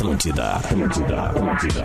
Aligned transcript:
Atlântida, 0.00 0.52
Atlântida, 0.52 1.22
Atlântida. 1.24 1.84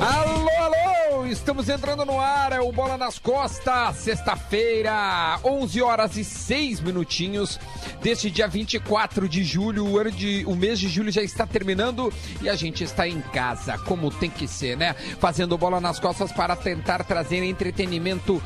Alô, 0.00 0.50
alô! 0.64 1.26
Estamos 1.26 1.68
entrando 1.68 2.04
no 2.04 2.20
ar, 2.20 2.50
é 2.50 2.58
o 2.58 2.72
Bola 2.72 2.98
nas 2.98 3.20
Costas, 3.20 3.94
sexta-feira, 3.98 5.38
11 5.44 5.80
horas 5.80 6.16
e 6.16 6.24
6 6.24 6.80
minutinhos 6.80 7.60
deste 8.02 8.30
dia 8.30 8.46
24 8.48 9.28
de 9.28 9.42
julho. 9.44 9.86
O, 9.86 9.98
ano 9.98 10.10
de, 10.10 10.44
o 10.46 10.54
mês 10.54 10.78
de 10.78 10.88
julho 10.88 11.10
já 11.10 11.22
está 11.22 11.46
terminando 11.46 12.12
e 12.40 12.48
a 12.48 12.54
gente 12.54 12.84
está 12.84 13.06
em 13.08 13.20
casa, 13.20 13.78
como 13.78 14.10
tem 14.10 14.30
que 14.30 14.46
ser, 14.46 14.76
né? 14.76 14.94
Fazendo 15.18 15.56
Bola 15.58 15.80
nas 15.80 15.98
Costas 15.98 16.32
para 16.32 16.54
tentar 16.56 17.04
trazer 17.04 17.42
entretenimento 17.42 18.42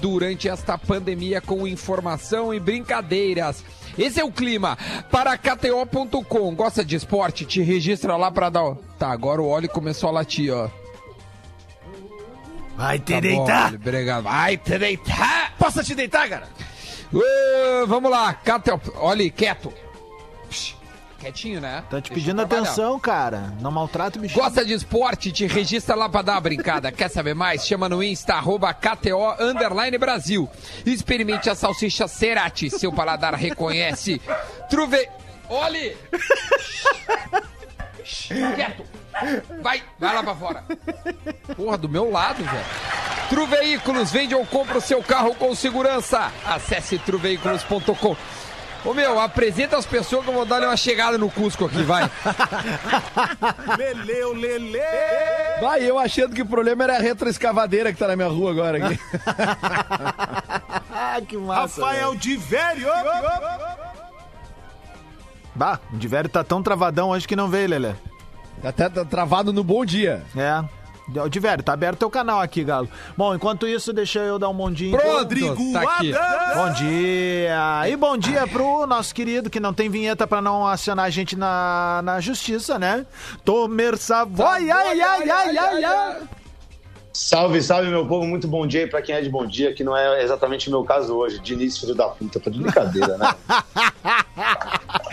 durante 0.00 0.48
esta 0.48 0.76
pandemia 0.78 1.40
com 1.40 1.66
informação 1.66 2.52
e 2.52 2.60
brincadeiras. 2.60 3.64
Esse 3.96 4.20
é 4.20 4.24
o 4.24 4.32
clima 4.32 4.76
para 5.10 5.36
KTO.com. 5.38 6.54
Gosta 6.54 6.84
de 6.84 6.96
esporte? 6.96 7.44
Te 7.44 7.62
registra 7.62 8.16
lá 8.16 8.30
para 8.30 8.50
dar. 8.50 8.74
Tá, 8.98 9.10
agora 9.10 9.40
o 9.40 9.48
óleo 9.48 9.68
começou 9.68 10.08
a 10.08 10.12
latir, 10.12 10.52
ó. 10.52 10.68
Vai 12.76 12.98
te 12.98 13.12
Tá 13.12 13.14
bom, 13.14 13.20
deitar. 13.20 13.68
Oli, 13.68 13.76
Obrigado. 13.76 14.24
Vai 14.24 14.56
te 14.56 14.78
deitar. 14.78 15.54
Posso 15.58 15.82
te 15.84 15.94
deitar, 15.94 16.28
cara? 16.28 16.48
Uh, 17.12 17.86
vamos 17.86 18.10
lá, 18.10 18.34
KTO. 18.34 18.80
Olha, 18.96 19.30
quieto. 19.30 19.72
Psh, 20.48 20.76
Quietinho, 21.24 21.60
né? 21.60 21.82
Tá 21.88 22.02
te 22.02 22.10
Deixa 22.10 22.14
pedindo 22.14 22.42
atenção, 22.42 23.00
cara. 23.00 23.54
Não 23.58 23.70
maltrata 23.70 24.18
o 24.18 24.22
bicho. 24.22 24.34
Gosta 24.34 24.62
de 24.62 24.74
esporte? 24.74 25.32
Te 25.32 25.46
registra 25.46 25.94
lá 25.94 26.06
pra 26.06 26.20
dar 26.20 26.32
uma 26.32 26.40
brincada. 26.42 26.92
Quer 26.92 27.08
saber 27.08 27.34
mais? 27.34 27.66
Chama 27.66 27.88
no 27.88 28.02
Insta, 28.02 28.34
arroba 28.34 28.74
KTO 28.74 29.34
Underline 29.40 29.96
Brasil. 29.96 30.48
Experimente 30.84 31.48
a 31.48 31.54
salsicha 31.54 32.06
Cerati. 32.06 32.68
Seu 32.68 32.92
paladar 32.92 33.34
reconhece. 33.34 34.20
Truve... 34.68 35.08
Olhe! 35.48 35.96
Quieto! 38.04 38.84
Vai, 39.62 39.82
vai 39.98 40.14
lá 40.14 40.22
pra 40.22 40.34
fora. 40.34 40.64
Porra, 41.56 41.78
do 41.78 41.88
meu 41.88 42.10
lado, 42.10 42.42
velho. 42.42 42.64
Tru 43.28 43.46
Veículos, 43.46 44.10
vende 44.10 44.34
ou 44.34 44.44
compra 44.46 44.78
o 44.78 44.80
seu 44.80 45.02
carro 45.02 45.34
com 45.34 45.54
segurança. 45.54 46.30
Acesse 46.44 46.98
truveículos.com. 46.98 48.16
Ô 48.84 48.92
meu, 48.92 49.18
apresenta 49.18 49.78
as 49.78 49.86
pessoas 49.86 50.24
que 50.24 50.30
eu 50.30 50.34
vou 50.34 50.44
dar 50.44 50.62
uma 50.62 50.76
chegada 50.76 51.16
no 51.16 51.30
Cusco 51.30 51.64
aqui, 51.64 51.82
vai. 51.82 52.02
Leleu, 53.78 54.34
lele. 54.34 54.78
Vai, 55.58 55.82
eu 55.88 55.98
achando 55.98 56.34
que 56.34 56.42
o 56.42 56.46
problema 56.46 56.84
era 56.84 56.96
a 56.96 57.00
retroescavadeira 57.00 57.94
que 57.94 57.98
tá 57.98 58.08
na 58.08 58.14
minha 58.16 58.28
rua 58.28 58.50
agora 58.50 58.86
aqui. 58.86 59.00
Ah, 60.92 61.18
que 61.26 61.38
massa. 61.38 61.80
Rafael 61.80 62.14
de 62.14 62.36
velho. 62.36 62.88
Bah, 65.54 65.80
o 65.90 65.96
de 65.96 66.06
velho 66.06 66.28
tá 66.28 66.44
tão 66.44 66.62
travadão 66.62 67.08
hoje 67.08 67.26
que 67.26 67.34
não 67.34 67.48
veio, 67.48 67.70
Lelê. 67.70 67.94
Tá 68.64 68.70
até 68.70 68.88
tá 68.88 69.04
travado 69.04 69.52
no 69.52 69.62
bom 69.62 69.84
dia. 69.84 70.22
É. 70.34 70.64
De 71.28 71.38
velho, 71.38 71.62
tá 71.62 71.74
aberto 71.74 71.98
teu 71.98 72.08
canal 72.08 72.40
aqui, 72.40 72.64
Galo. 72.64 72.88
Bom, 73.14 73.34
enquanto 73.34 73.68
isso, 73.68 73.92
deixa 73.92 74.20
eu 74.20 74.38
dar 74.38 74.48
um 74.48 74.54
mondinho. 74.54 74.96
Pronto, 74.96 75.18
Rodrigo 75.18 75.72
tá 75.74 75.82
aqui. 75.82 76.14
Bom 76.54 76.72
dia! 76.72 77.82
E 77.86 77.94
bom 77.94 78.16
dia 78.16 78.46
pro 78.46 78.86
nosso 78.86 79.14
querido 79.14 79.50
que 79.50 79.60
não 79.60 79.74
tem 79.74 79.90
vinheta 79.90 80.26
pra 80.26 80.40
não 80.40 80.66
acionar 80.66 81.04
a 81.04 81.10
gente 81.10 81.36
na, 81.36 82.00
na 82.02 82.20
justiça, 82.20 82.78
né? 82.78 83.04
Tomer 83.44 83.98
Savoy, 83.98 84.70
ai, 84.70 84.98
ai, 84.98 85.30
ai, 85.30 85.58
ai, 85.58 85.84
ai. 85.84 86.22
Salve, 87.12 87.62
salve, 87.62 87.90
meu 87.90 88.06
povo. 88.06 88.26
Muito 88.26 88.48
bom 88.48 88.66
dia 88.66 88.80
aí 88.80 88.86
pra 88.86 89.02
quem 89.02 89.14
é 89.14 89.20
de 89.20 89.28
bom 89.28 89.46
dia, 89.46 89.74
que 89.74 89.84
não 89.84 89.94
é 89.94 90.22
exatamente 90.22 90.68
o 90.68 90.70
meu 90.70 90.84
caso 90.84 91.14
hoje. 91.14 91.38
Diniz, 91.38 91.76
filho 91.76 91.94
da 91.94 92.08
puta. 92.08 92.40
Tá 92.40 92.50
de 92.50 92.58
brincadeira, 92.58 93.18
né? 93.18 93.34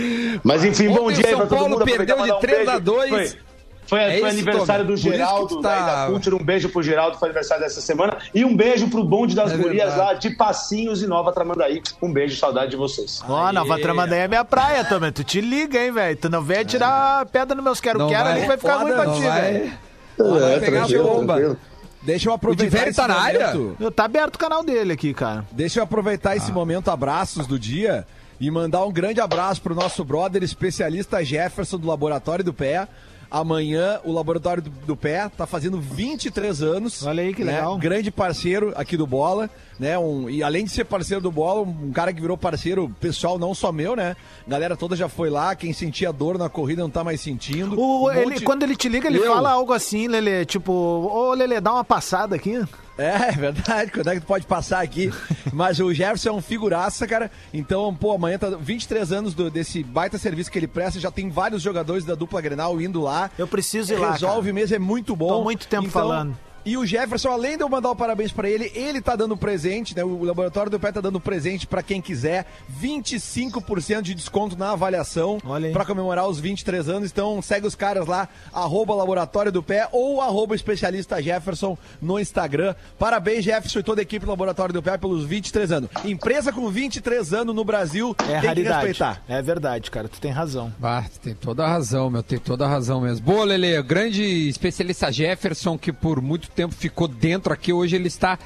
Mas 0.43 0.63
enfim, 0.63 0.89
bom 0.89 1.05
Ontem 1.05 1.15
dia 1.15 1.27
aí 1.27 1.35
pra 1.35 1.45
todo 1.45 1.57
Paulo 1.57 1.69
mundo. 1.71 1.85
perdeu 1.85 2.15
Aproveitar 2.15 2.23
de 2.23 2.29
e 2.29 2.33
mandar 2.33 2.39
3 2.39 2.67
a 2.69 2.79
2. 2.79 3.09
Foi, 3.09 3.39
foi, 3.87 3.99
É 3.99 4.19
foi 4.19 4.29
aniversário 4.29 4.85
do 4.85 4.93
que 4.93 5.01
Geraldo, 5.01 5.61
tá- 5.61 5.79
da, 5.85 6.05
da 6.05 6.11
Cultura. 6.11 6.35
Um 6.37 6.43
beijo 6.43 6.69
pro 6.69 6.81
Geraldo, 6.81 7.17
foi 7.17 7.27
aniversário 7.29 7.63
dessa 7.63 7.81
semana. 7.81 8.17
E 8.33 8.45
um 8.45 8.55
beijo 8.55 8.87
pro 8.89 9.03
bonde 9.03 9.35
das 9.35 9.51
É 9.51 9.57
gurias 9.57 9.89
verdade. 9.89 9.99
lá 9.99 10.13
de 10.13 10.29
Passinhos 10.37 11.01
e 11.03 11.07
Nova 11.07 11.31
Tramandaí. 11.33 11.81
Um 12.01 12.11
beijo, 12.13 12.37
saudade 12.37 12.71
de 12.71 12.77
vocês. 12.77 13.21
Ó, 13.27 13.51
Nova 13.51 13.77
Tramandaí 13.79 14.19
é 14.21 14.27
minha 14.29 14.45
praia, 14.45 14.85
Tomer. 14.85 15.11
Tu 15.11 15.23
te 15.25 15.41
liga, 15.41 15.77
hein, 15.83 15.91
velho? 15.91 16.15
Tu 16.15 16.29
não 16.29 16.41
vem 16.41 16.63
tirar 16.63 17.25
pedra 17.25 17.53
nos 17.55 17.63
meus 17.63 17.81
quero-quero, 17.81 18.29
ali 18.29 18.45
vai 18.47 18.57
ficar 18.57 18.77
ruim 18.77 18.93
pra 18.93 19.05
ti, 19.13 19.21
velho. 19.21 19.71
Vai 20.17 20.59
pegar 20.59 20.83
a 20.83 20.87
bomba. 20.87 21.57
Deixa 22.03 22.29
eu 22.29 22.31
O 22.31 22.35
aproveitar 22.35 22.63
Diverio 22.63 22.89
esse 22.89 22.95
tá 22.99 23.07
na 23.07 23.15
área? 23.19 23.53
momento. 23.53 23.91
Tá 23.91 24.05
aberto 24.05 24.35
o 24.35 24.39
canal 24.39 24.63
dele 24.63 24.93
aqui, 24.93 25.13
cara. 25.13 25.45
Deixa 25.51 25.79
eu 25.79 25.83
aproveitar 25.83 26.35
esse 26.35 26.51
momento 26.51 26.89
abraços 26.89 27.45
do 27.45 27.59
dia 27.59 28.07
e 28.41 28.51
mandar 28.51 28.83
um 28.83 28.91
grande 28.91 29.21
abraço 29.21 29.61
pro 29.61 29.73
nosso 29.75 30.03
brother 30.03 30.41
especialista 30.43 31.23
Jefferson 31.23 31.77
do 31.77 31.87
Laboratório 31.87 32.43
do 32.43 32.51
Pé. 32.53 32.87
Amanhã 33.29 33.97
o 34.03 34.11
Laboratório 34.11 34.61
do, 34.61 34.69
do 34.69 34.93
Pé 34.93 35.29
tá 35.29 35.47
fazendo 35.47 35.79
23 35.79 36.61
anos. 36.61 37.05
Olha 37.05 37.23
aí 37.23 37.33
que 37.33 37.45
né? 37.45 37.53
legal. 37.53 37.77
Grande 37.77 38.11
parceiro 38.11 38.73
aqui 38.75 38.97
do 38.97 39.07
Bola, 39.07 39.49
né? 39.79 39.97
Um, 39.97 40.29
e 40.29 40.43
além 40.43 40.65
de 40.65 40.71
ser 40.71 40.83
parceiro 40.83 41.21
do 41.23 41.31
Bola, 41.31 41.61
um 41.61 41.93
cara 41.93 42.11
que 42.11 42.19
virou 42.19 42.35
parceiro 42.35 42.93
pessoal 42.99 43.39
não 43.39 43.55
só 43.55 43.71
meu, 43.71 43.95
né? 43.95 44.17
Galera 44.45 44.75
toda 44.75 44.97
já 44.97 45.07
foi 45.07 45.29
lá, 45.29 45.55
quem 45.55 45.71
sentia 45.71 46.11
dor 46.11 46.37
na 46.37 46.49
corrida 46.49 46.81
não 46.81 46.89
tá 46.89 47.05
mais 47.05 47.21
sentindo. 47.21 47.79
O, 47.79 48.07
Um 48.07 48.11
ele, 48.11 48.25
monte- 48.31 48.43
Quando 48.43 48.63
ele 48.63 48.75
te 48.75 48.89
liga, 48.89 49.07
ele 49.07 49.19
Eu? 49.19 49.31
fala 49.33 49.51
algo 49.51 49.71
assim, 49.71 50.09
Lele, 50.09 50.43
tipo, 50.45 50.73
ô 50.73 51.33
Lele, 51.33 51.61
dá 51.61 51.71
uma 51.71 51.85
passada 51.85 52.35
aqui. 52.35 52.61
É, 53.01 53.29
é 53.29 53.31
verdade, 53.31 53.91
quando 53.91 54.07
é 54.09 54.13
que 54.15 54.21
tu 54.21 54.27
pode 54.27 54.45
passar 54.45 54.81
aqui? 54.81 55.11
Mas 55.51 55.79
o 55.79 55.93
Jefferson 55.93 56.29
é 56.29 56.33
um 56.33 56.41
figuraça, 56.41 57.07
cara. 57.07 57.29
Então, 57.53 57.93
pô, 57.93 58.11
amanhã 58.13 58.37
tá 58.37 58.49
23 58.51 59.11
anos 59.11 59.33
do- 59.33 59.49
desse 59.49 59.83
baita 59.83 60.17
serviço 60.17 60.51
que 60.51 60.57
ele 60.59 60.67
presta, 60.67 60.99
já 60.99 61.11
tem 61.11 61.29
vários 61.29 61.61
jogadores 61.61 62.05
da 62.05 62.15
dupla 62.15 62.39
Grenal 62.41 62.79
indo 62.81 63.01
lá. 63.01 63.29
Eu 63.37 63.47
preciso 63.47 63.93
ir 63.93 63.97
lá, 63.97 64.11
Resolve 64.13 64.53
mesmo, 64.53 64.75
é 64.75 64.79
muito 64.79 65.15
bom. 65.15 65.27
Tô 65.27 65.43
muito 65.43 65.67
tempo 65.67 65.89
falando. 65.89 66.37
E 66.65 66.77
o 66.77 66.85
Jefferson, 66.85 67.29
além 67.29 67.57
de 67.57 67.63
eu 67.63 67.69
mandar 67.69 67.89
o 67.91 67.95
parabéns 67.95 68.31
pra 68.31 68.49
ele, 68.49 68.71
ele 68.75 69.01
tá 69.01 69.15
dando 69.15 69.35
presente, 69.35 69.95
né? 69.95 70.03
O 70.03 70.23
Laboratório 70.23 70.69
do 70.69 70.79
Pé 70.79 70.91
tá 70.91 71.01
dando 71.01 71.19
presente 71.19 71.65
pra 71.65 71.81
quem 71.81 72.01
quiser. 72.01 72.45
25% 72.81 74.01
de 74.01 74.13
desconto 74.13 74.57
na 74.57 74.71
avaliação 74.71 75.37
pra 75.73 75.85
comemorar 75.85 76.27
os 76.27 76.39
23 76.39 76.89
anos. 76.89 77.09
Então 77.11 77.41
segue 77.41 77.65
os 77.67 77.75
caras 77.75 78.07
lá, 78.07 78.27
arroba 78.53 78.93
Laboratório 78.93 79.51
do 79.51 79.63
Pé 79.63 79.87
ou 79.91 80.21
arroba 80.21 80.55
especialista 80.55 81.21
Jefferson 81.21 81.77
no 82.01 82.19
Instagram. 82.19 82.75
Parabéns, 82.99 83.43
Jefferson 83.43 83.79
e 83.79 83.83
toda 83.83 84.01
a 84.01 84.03
equipe 84.03 84.25
do 84.25 84.29
Laboratório 84.31 84.73
do 84.73 84.83
Pé 84.83 84.97
pelos 84.97 85.25
23 85.25 85.71
anos. 85.71 85.89
Empresa 86.05 86.51
com 86.51 86.69
23 86.69 87.33
anos 87.33 87.55
no 87.55 87.63
Brasil 87.63 88.15
É 88.19 88.23
tem 88.25 88.39
que 88.41 88.47
raridade. 88.47 88.87
respeitar. 88.87 89.23
É 89.27 89.41
verdade, 89.41 89.89
cara, 89.89 90.07
tu 90.07 90.19
tem 90.19 90.31
razão. 90.31 90.71
Ah, 90.81 91.03
tem 91.23 91.33
toda 91.33 91.63
a 91.65 91.67
razão, 91.67 92.09
meu, 92.09 92.23
tem 92.23 92.39
toda 92.39 92.65
a 92.65 92.67
razão 92.67 93.01
mesmo. 93.01 93.25
Boa, 93.25 93.45
Lele, 93.45 93.81
grande 93.81 94.23
especialista 94.49 95.11
Jefferson, 95.11 95.77
que 95.77 95.91
por 95.91 96.21
muito 96.21 96.49
tempo 96.51 96.73
ficou 96.75 97.07
dentro 97.07 97.51
aqui, 97.53 97.71
hoje 97.73 97.95
ele 97.95 98.07
está 98.07 98.37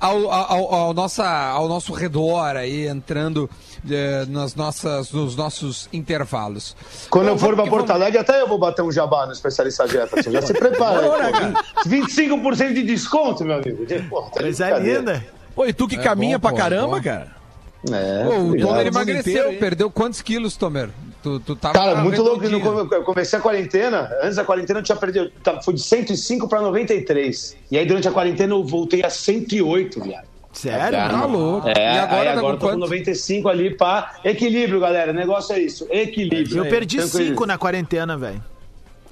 ao, 0.00 0.30
ao, 0.30 0.74
ao 0.74 0.94
nossa, 0.94 1.26
ao 1.26 1.68
nosso 1.68 1.92
redor 1.92 2.56
aí, 2.56 2.86
entrando 2.86 3.48
eh, 3.88 4.24
nas 4.28 4.54
nossas, 4.54 5.12
nos 5.12 5.36
nossos 5.36 5.88
intervalos. 5.92 6.76
Quando 7.10 7.26
Bom, 7.26 7.32
eu 7.32 7.38
for 7.38 7.54
vamos 7.54 7.56
pra 7.56 7.64
que 7.64 7.70
Porto 7.70 7.86
vamos. 7.88 8.02
Alegre, 8.02 8.18
até 8.18 8.40
eu 8.40 8.48
vou 8.48 8.58
bater 8.58 8.82
um 8.82 8.90
jabá 8.92 9.26
no 9.26 9.32
especialista 9.32 9.86
Jefferson. 9.86 10.30
Já 10.30 10.42
se 10.42 10.52
prepara. 10.54 11.00
aí, 11.26 11.32
pô. 11.32 11.88
25% 11.88 12.74
de 12.74 12.82
desconto, 12.82 13.44
meu 13.44 13.56
amigo. 13.56 13.84
Pô, 14.08 14.22
tá 14.22 14.42
brincadeira. 14.42 14.98
linda. 14.98 15.26
Pô, 15.54 15.66
e 15.66 15.72
tu 15.72 15.86
que 15.86 15.96
É 15.96 16.02
caminha 16.02 16.38
bom, 16.38 16.42
pra 16.42 16.50
pô, 16.50 16.56
caramba, 16.56 16.96
bom. 16.96 17.02
cara? 17.02 17.42
É, 17.92 18.24
Pô, 18.24 18.30
o. 18.38 18.58
Tomer 18.58 18.86
emagreceu, 18.86 19.20
inteiro, 19.44 19.58
perdeu 19.58 19.90
quantos 19.90 20.22
quilos, 20.22 20.56
Tomer? 20.56 20.88
Tu, 21.22 21.40
tu 21.40 21.54
tava 21.54 21.74
Cara, 21.74 21.96
muito 21.96 22.20
louco. 22.20 22.44
Eu 22.44 23.04
comecei 23.04 23.38
a 23.38 23.42
quarentena. 23.42 24.10
Antes 24.22 24.36
da 24.36 24.44
quarentena 24.44 24.80
eu 24.80 24.82
tinha 24.82 24.96
perdido. 24.96 25.30
tá, 25.42 25.62
Fui 25.62 25.74
de 25.74 25.82
105 25.82 26.48
para 26.48 26.60
93. 26.60 27.56
E 27.70 27.78
aí 27.78 27.86
durante 27.86 28.08
a 28.08 28.10
quarentena 28.10 28.54
eu 28.54 28.64
voltei 28.64 29.04
a 29.04 29.10
108, 29.10 30.00
viado. 30.00 30.26
Sério? 30.52 30.98
Tá 30.98 31.24
louco. 31.24 31.68
É, 31.68 31.94
e 31.94 31.98
agora, 31.98 32.20
aí 32.20 32.26
tá 32.26 32.32
agora 32.32 32.54
com 32.54 32.60
tô 32.60 32.66
com 32.66 32.72
quanto? 32.72 32.80
95 32.80 33.48
ali 33.48 33.74
pra 33.74 34.16
equilíbrio, 34.24 34.80
galera. 34.80 35.12
O 35.12 35.14
negócio 35.14 35.54
é 35.54 35.60
isso. 35.60 35.86
Equilíbrio. 35.90 36.58
Eu 36.58 36.68
perdi 36.68 36.98
Tranquilo. 36.98 37.28
5 37.28 37.46
na 37.46 37.56
quarententha, 37.56 38.16
velho. 38.16 38.42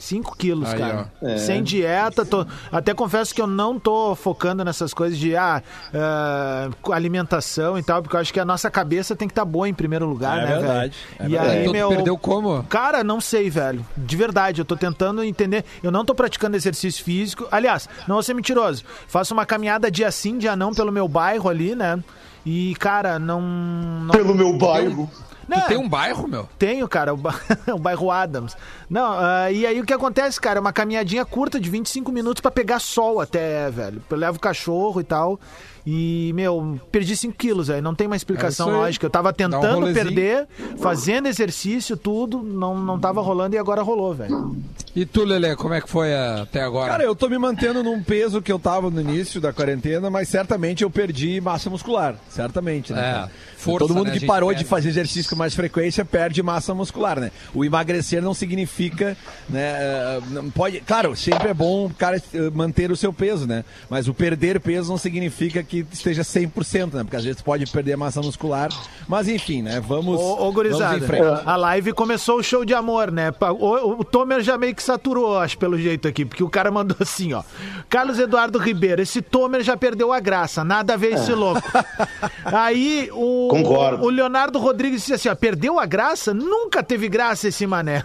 5 0.00 0.34
quilos, 0.36 0.68
Aí, 0.72 0.78
cara. 0.78 1.12
É. 1.22 1.36
Sem 1.36 1.62
dieta. 1.62 2.24
tô- 2.24 2.46
Até 2.72 2.94
confesso 2.94 3.34
que 3.34 3.40
eu 3.42 3.46
não 3.46 3.78
tô 3.78 4.14
focando 4.14 4.64
nessas 4.64 4.94
coisas 4.94 5.18
de 5.18 5.36
ah, 5.36 5.62
ah, 5.94 6.70
alimentação 6.92 7.78
e 7.78 7.82
tal, 7.82 8.02
porque 8.02 8.16
eu 8.16 8.20
acho 8.20 8.32
que 8.32 8.40
a 8.40 8.44
nossa 8.44 8.70
cabeça 8.70 9.14
tem 9.14 9.28
que 9.28 9.32
estar 9.32 9.44
boa 9.44 9.68
em 9.68 9.74
primeiro 9.74 10.06
lugar, 10.06 10.38
É 10.38 10.40
né, 10.40 10.46
velho? 10.48 10.60
verdade, 10.62 10.96
é 11.18 11.24
e 11.24 11.28
verdade. 11.28 11.50
aí, 11.50 11.60
Então 11.60 11.72
meu. 11.72 11.88
perdeu 11.90 12.18
como? 12.18 12.62
Cara, 12.64 13.04
não 13.04 13.20
sei, 13.20 13.50
velho. 13.50 13.84
De 13.96 14.16
verdade, 14.16 14.60
eu 14.60 14.64
tô 14.64 14.76
tentando 14.76 15.22
entender. 15.22 15.64
Eu 15.82 15.90
não 15.90 16.04
tô 16.04 16.14
praticando 16.14 16.56
exercício 16.56 17.04
físico. 17.04 17.46
Aliás, 17.50 17.88
não 18.08 18.16
vou 18.16 18.22
ser 18.22 18.34
mentiroso. 18.34 18.82
Faço 19.06 19.34
uma 19.34 19.44
caminhada 19.44 19.90
dia 19.90 20.10
sim, 20.10 20.38
dia 20.38 20.56
não 20.56 20.72
pelo 20.72 20.90
meu 20.90 21.06
bairro 21.06 21.48
ali, 21.48 21.74
né? 21.74 22.02
E, 22.46 22.74
cara, 22.76 23.18
não. 23.18 23.40
não 23.40 24.10
Pelo 24.12 24.34
meu 24.34 24.56
bairro. 24.56 25.10
Não, 25.50 25.60
Tu 25.62 25.68
tem 25.68 25.76
um 25.78 25.88
bairro, 25.88 26.28
meu? 26.28 26.48
Tenho, 26.58 26.86
cara, 26.88 27.12
o, 27.12 27.16
ba... 27.16 27.34
o 27.68 27.78
bairro 27.80 28.10
Adams. 28.10 28.56
Não, 28.88 29.12
ah, 29.18 29.50
e 29.50 29.66
aí 29.66 29.80
o 29.80 29.84
que 29.84 29.92
acontece, 29.92 30.40
cara? 30.40 30.58
É 30.58 30.60
uma 30.60 30.72
caminhadinha 30.72 31.24
curta 31.24 31.58
de 31.58 31.68
25 31.68 32.12
minutos 32.12 32.40
pra 32.40 32.50
pegar 32.50 32.78
sol 32.78 33.20
até, 33.20 33.70
velho. 33.70 34.02
Eu 34.08 34.16
levo 34.16 34.38
o 34.38 34.40
cachorro 34.40 35.00
e 35.00 35.04
tal. 35.04 35.38
E, 35.86 36.30
meu, 36.34 36.78
perdi 36.92 37.16
5 37.16 37.34
quilos, 37.34 37.70
aí 37.70 37.80
não 37.80 37.94
tem 37.94 38.06
uma 38.06 38.16
explicação 38.16 38.68
É 38.68 38.72
lógica. 38.72 39.06
Eu 39.06 39.10
tava 39.10 39.30
um 39.30 39.32
tentando 39.32 39.80
rolezinho. 39.80 40.04
perder, 40.04 40.48
fazendo 40.78 41.26
exercício, 41.26 41.96
tudo, 41.96 42.42
não, 42.42 42.78
não 42.78 42.98
tava 42.98 43.20
rolando 43.20 43.56
e 43.56 43.58
agora 43.58 43.82
rolou, 43.82 44.14
velho. 44.14 44.56
E 44.94 45.06
tu, 45.06 45.24
Lelê, 45.24 45.54
como 45.54 45.72
é 45.72 45.80
que 45.80 45.88
foi 45.88 46.12
até 46.14 46.62
agora? 46.62 46.90
Cara, 46.90 47.04
eu 47.04 47.14
tô 47.14 47.28
me 47.28 47.38
mantendo 47.38 47.82
num 47.82 48.02
peso 48.02 48.42
que 48.42 48.50
eu 48.50 48.58
tava 48.58 48.90
no 48.90 49.00
início 49.00 49.40
da 49.40 49.52
quarentena, 49.52 50.10
mas 50.10 50.28
certamente 50.28 50.82
eu 50.82 50.90
perdi 50.90 51.40
massa 51.40 51.70
muscular. 51.70 52.16
Certamente, 52.28 52.92
né? 52.92 53.00
É, 53.00 53.12
cara? 53.12 53.30
força, 53.56 53.86
Todo 53.86 53.96
mundo 53.96 54.08
né, 54.08 54.18
que 54.18 54.26
parou 54.26 54.48
perde. 54.48 54.64
de 54.64 54.68
fazer 54.68 54.88
exercício 54.88 55.30
com 55.30 55.36
mais 55.36 55.54
frequência 55.54 56.04
perde 56.04 56.42
massa 56.42 56.74
muscular, 56.74 57.20
né? 57.20 57.30
O 57.54 57.64
emagrecer 57.64 58.20
não 58.22 58.34
significa, 58.34 59.16
né? 59.48 59.60
eh, 59.60 60.20
não 60.30 60.50
Pode, 60.50 60.80
claro, 60.80 61.14
sempre 61.14 61.50
é 61.50 61.54
bom 61.54 61.86
o 61.86 61.90
cara 61.90 62.16
eh, 62.16 62.50
manter 62.52 62.90
o 62.90 62.96
seu 62.96 63.12
peso, 63.12 63.46
né? 63.46 63.64
Mas 63.88 64.08
o 64.08 64.14
perder 64.14 64.58
peso 64.58 64.90
não 64.90 64.98
significa 64.98 65.62
que 65.62 65.86
esteja 65.92 66.22
100%, 66.22 66.94
né? 66.94 67.04
Porque 67.04 67.16
às 67.16 67.24
vezes 67.24 67.40
pode 67.42 67.66
perder 67.66 67.96
massa 67.96 68.20
muscular. 68.20 68.70
Mas 69.06 69.28
enfim, 69.28 69.62
né? 69.62 69.80
Vamos, 69.80 70.18
Ô, 70.18 70.32
ô 70.32 70.36
vamos 70.36 70.54
gurizada, 70.54 70.96
em 70.96 71.00
frente. 71.00 71.42
a 71.44 71.56
live 71.56 71.92
começou 71.92 72.38
o 72.38 72.42
show 72.42 72.64
de 72.64 72.74
amor, 72.74 73.10
né? 73.12 73.32
O, 73.40 74.00
o 74.00 74.04
Tomer 74.04 74.40
já 74.40 74.58
meio 74.58 74.74
que 74.74 74.79
saturou, 74.82 75.38
acho, 75.38 75.56
pelo 75.58 75.78
jeito 75.78 76.06
aqui, 76.08 76.24
porque 76.24 76.42
o 76.42 76.48
cara 76.48 76.70
mandou 76.70 76.96
assim, 77.00 77.32
ó. 77.32 77.42
Carlos 77.88 78.18
Eduardo 78.18 78.58
Ribeiro, 78.58 79.02
esse 79.02 79.20
Tomer 79.22 79.62
já 79.62 79.76
perdeu 79.76 80.12
a 80.12 80.20
graça, 80.20 80.64
nada 80.64 80.94
a 80.94 80.96
ver 80.96 81.14
esse 81.14 81.32
louco. 81.32 81.62
Aí 82.44 83.08
o, 83.12 83.48
Concordo. 83.50 84.04
o 84.04 84.10
Leonardo 84.10 84.58
Rodrigues 84.58 85.00
disse 85.00 85.14
assim, 85.14 85.28
ó, 85.28 85.34
perdeu 85.34 85.78
a 85.78 85.86
graça? 85.86 86.32
Nunca 86.34 86.82
teve 86.82 87.08
graça 87.08 87.48
esse 87.48 87.66
mané. 87.66 88.04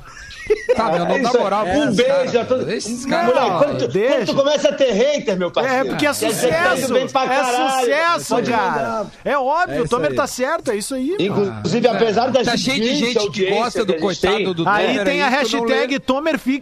Tá, 0.76 0.92
meu, 0.92 1.00
não 1.00 1.08
É 1.16 1.16
aí. 1.16 1.38
moral 1.38 1.64
pra 1.66 1.74
Um 1.74 1.96
beijo 1.96 2.40
a 2.40 2.46
todos. 2.46 2.68
Esses 2.68 3.04
Não, 3.06 3.10
caras... 3.10 3.34
moleque, 3.34 3.58
quando, 3.66 3.78
tu, 3.80 4.00
quando 4.00 4.26
tu 4.26 4.36
começa 4.36 4.70
a 4.70 4.74
ter 4.74 4.92
hater, 4.92 5.38
meu 5.38 5.50
parceiro. 5.52 5.80
É, 5.88 5.90
porque 5.90 6.06
é 6.06 6.12
dizer 6.12 6.30
que 6.30 6.64
tá 6.64 6.76
sucesso, 6.78 6.98
é 6.98 7.80
sucesso, 8.20 8.44
cara. 8.44 9.06
É 9.24 9.38
óbvio, 9.38 9.78
É 9.80 9.82
o 9.82 9.88
Tomer 9.88 10.12
aí. 10.12 10.16
tá 10.16 10.28
certo, 10.28 10.72
é 10.72 10.76
isso 10.76 10.94
aí. 10.94 11.16
Inclusive, 11.20 11.88
apesar 11.88 12.30
da 12.30 12.44
Tá 12.44 12.56
cheio 12.56 12.80
de 12.80 12.96
gente 12.96 13.30
que 13.32 13.50
gosta 13.50 13.84
do 13.84 13.96
coitado 13.96 14.54
do 14.54 14.68
Aí 14.70 14.88
Tomer 14.90 15.06
tem 15.06 15.22
a 15.24 15.30
hashtag 15.30 15.94
lê. 15.94 16.00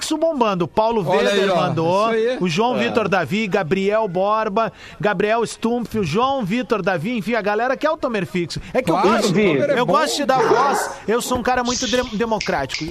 Fixo 0.04 0.18
bombando. 0.18 0.66
O 0.66 0.68
Paulo 0.68 1.02
Olha 1.08 1.30
Weber 1.30 1.44
aí, 1.44 1.50
ó. 1.50 1.56
mandou. 1.56 2.10
O 2.42 2.50
João 2.50 2.78
Vitor 2.78 3.08
Davi, 3.08 3.48
Gabriel 3.48 4.06
Borba, 4.08 4.72
Gabriel 5.00 5.46
Stumpf, 5.46 5.98
o 5.98 6.04
João 6.04 6.44
Vitor 6.44 6.82
Davi, 6.82 7.18
enfim, 7.18 7.36
a 7.36 7.42
galera 7.42 7.78
quer 7.78 7.90
o 7.90 7.96
Tomer 7.96 8.26
Fixo. 8.26 8.60
É 8.74 8.82
que 8.82 8.92
Claro, 8.92 9.08
eu 9.08 9.14
gosto, 9.14 9.38
é 9.40 9.80
eu 9.80 9.86
bom. 9.86 9.94
gosto 9.94 10.18
de 10.18 10.26
dar 10.26 10.40
voz. 10.42 10.90
Eu 11.08 11.22
sou 11.22 11.38
um 11.38 11.44
cara 11.44 11.64
muito 11.64 11.88
de- 11.88 12.18
democrático. 12.18 12.84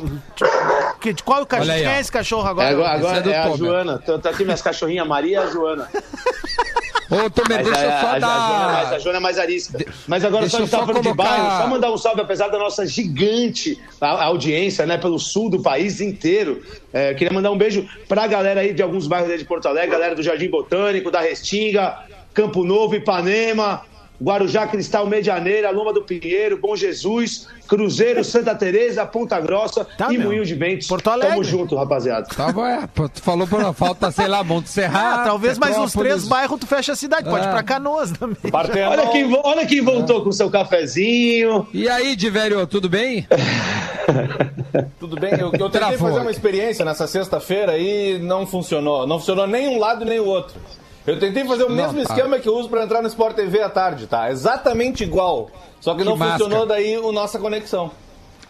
Que- 1.00 1.14
Qual 1.22 1.40
é 1.40 1.42
o 1.42 1.46
cachorro? 1.46 1.76
Quem 1.76 1.86
é 1.86 2.00
esse 2.00 2.10
cachorro 2.10 2.46
É, 2.46 2.50
agora? 2.50 2.70
agora 2.70 2.90
agora 2.94 3.10
Esse 3.12 3.20
é 3.20 3.22
do 3.22 3.30
é, 3.30 3.38
a 3.38 3.42
Tomer. 3.42 3.58
Joana. 3.58 3.98
Tô, 3.98 4.18
tô 4.18 4.28
aqui 4.30 4.44
minhas 4.44 4.62
cachorrinhas, 4.62 5.06
Maria 5.06 5.32
e 5.32 5.36
a 5.36 5.46
Joana. 5.48 5.88
Ô, 7.10 7.28
Tomer, 7.28 7.58
Mas 7.62 7.66
deixa 7.66 7.84
eu 7.84 7.90
a, 7.90 8.00
só 8.00 8.06
a, 8.06 8.12
a, 8.12 8.20
Joana 8.20 8.24
é 8.24 8.72
mais, 8.72 8.86
a 8.86 8.90
dar... 8.90 8.98
Joana 9.00 9.18
é 9.18 9.20
mais 9.20 9.38
arisca. 9.38 9.78
Mas 10.08 10.24
agora 10.24 10.40
deixa 10.46 10.56
só 10.56 10.56
a 10.56 10.60
eu 10.60 10.64
gente 10.66 10.70
tá 10.70 10.78
só 10.78 10.86
falando 10.86 11.02
de 11.02 11.08
colocar- 11.10 11.22
bairro. 11.38 11.62
Só 11.62 11.66
mandar 11.68 11.92
um 11.92 11.98
salve, 11.98 12.20
apesar 12.22 12.48
da 12.48 12.58
nossa 12.58 12.86
gigante 12.86 13.78
a 14.00 14.24
audiência, 14.24 14.86
né? 14.86 14.96
Pelo 14.96 15.18
sul 15.18 15.50
do 15.50 15.60
país 15.60 16.00
inteiro. 16.00 16.62
É, 16.92 17.14
queria 17.14 17.32
mandar 17.32 17.50
um 17.50 17.56
beijo 17.56 17.88
pra 18.06 18.26
galera 18.26 18.60
aí 18.60 18.74
de 18.74 18.82
alguns 18.82 19.06
bairros 19.06 19.38
de 19.38 19.44
Porto 19.44 19.66
Alegre, 19.66 19.90
galera 19.90 20.14
do 20.14 20.22
Jardim 20.22 20.50
Botânico, 20.50 21.10
da 21.10 21.20
Restinga, 21.20 21.96
Campo 22.34 22.64
Novo, 22.64 22.94
Ipanema. 22.94 23.82
Guarujá, 24.22 24.66
Cristal, 24.66 25.06
Medianeira, 25.06 25.70
Loma 25.70 25.92
do 25.92 26.02
Pinheiro, 26.02 26.56
Bom 26.58 26.76
Jesus, 26.76 27.48
Cruzeiro, 27.66 28.22
Santa 28.24 28.54
Teresa, 28.54 29.04
Ponta 29.04 29.40
Grossa 29.40 29.84
Tá, 29.84 30.12
e 30.12 30.18
meu. 30.18 30.28
Moinho 30.28 30.44
de 30.44 30.54
Ventos. 30.54 30.86
Porto 30.86 31.08
Alegre. 31.10 31.30
Tamo 31.32 31.44
junto, 31.44 31.74
rapaziada. 31.76 32.26
Tá, 32.34 32.52
bom, 32.52 32.64
é, 32.64 32.86
tu 32.94 33.22
falou 33.22 33.46
por 33.46 33.74
falta, 33.74 34.10
sei 34.10 34.28
lá, 34.28 34.44
Monte 34.44 34.68
Serrato, 34.68 35.20
Ah, 35.20 35.24
talvez 35.24 35.58
mais 35.58 35.76
uns 35.76 35.92
três 35.92 36.26
bairros 36.28 36.60
tu 36.60 36.66
fecha 36.66 36.92
a 36.92 36.96
cidade. 36.96 37.28
Pode 37.28 37.44
ir 37.44 37.48
É. 37.48 37.52
pra 37.52 37.62
Canoas 37.62 38.12
também. 38.12 38.36
Olha 38.52 39.06
quem, 39.08 39.38
olha 39.42 39.66
quem 39.66 39.80
voltou 39.80 40.22
com 40.22 40.30
seu 40.32 40.50
cafezinho. 40.50 41.66
E 41.72 41.88
aí, 41.88 42.14
Diverio, 42.14 42.66
tudo 42.66 42.88
bem? 42.88 43.26
Tudo 44.98 45.18
bem, 45.18 45.32
eu, 45.32 45.46
eu 45.46 45.50
tentei 45.52 45.70
Travou. 45.70 45.98
fazer 46.08 46.20
uma 46.20 46.30
experiência 46.30 46.84
nessa 46.84 47.06
sexta-feira 47.06 47.78
e 47.78 48.18
não 48.18 48.46
funcionou. 48.46 49.06
Não 49.06 49.18
funcionou 49.18 49.46
nem 49.46 49.68
um 49.68 49.78
lado 49.78 50.04
nem 50.04 50.18
o 50.20 50.26
outro. 50.26 50.54
Eu 51.06 51.18
tentei 51.18 51.44
fazer 51.44 51.64
o 51.64 51.70
mesmo 51.70 51.94
tá. 51.94 52.02
esquema 52.14 52.38
que 52.38 52.48
eu 52.48 52.54
uso 52.56 52.68
pra 52.68 52.84
entrar 52.84 53.02
no 53.02 53.08
Sport 53.08 53.34
TV 53.34 53.60
à 53.60 53.68
tarde, 53.68 54.06
tá? 54.06 54.30
Exatamente 54.30 55.02
igual. 55.02 55.50
Só 55.80 55.94
que, 55.94 56.04
não 56.04 56.16
máscara. 56.16 56.44
funcionou 56.44 56.66
daí 56.66 56.94
a 56.94 57.12
nossa 57.12 57.38
conexão. 57.40 57.90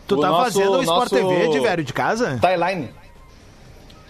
Tu 0.07 0.17
O 0.17 0.21
tá 0.21 0.29
nosso- 0.29 0.45
fazendo 0.53 0.73
o 0.79 0.83
Sport 0.83 1.13
nosso- 1.13 1.15
TV 1.15 1.49
de 1.49 1.61
velho 1.61 1.85
de 1.85 1.93
casa? 1.95 2.39
Timeline. 2.41 2.91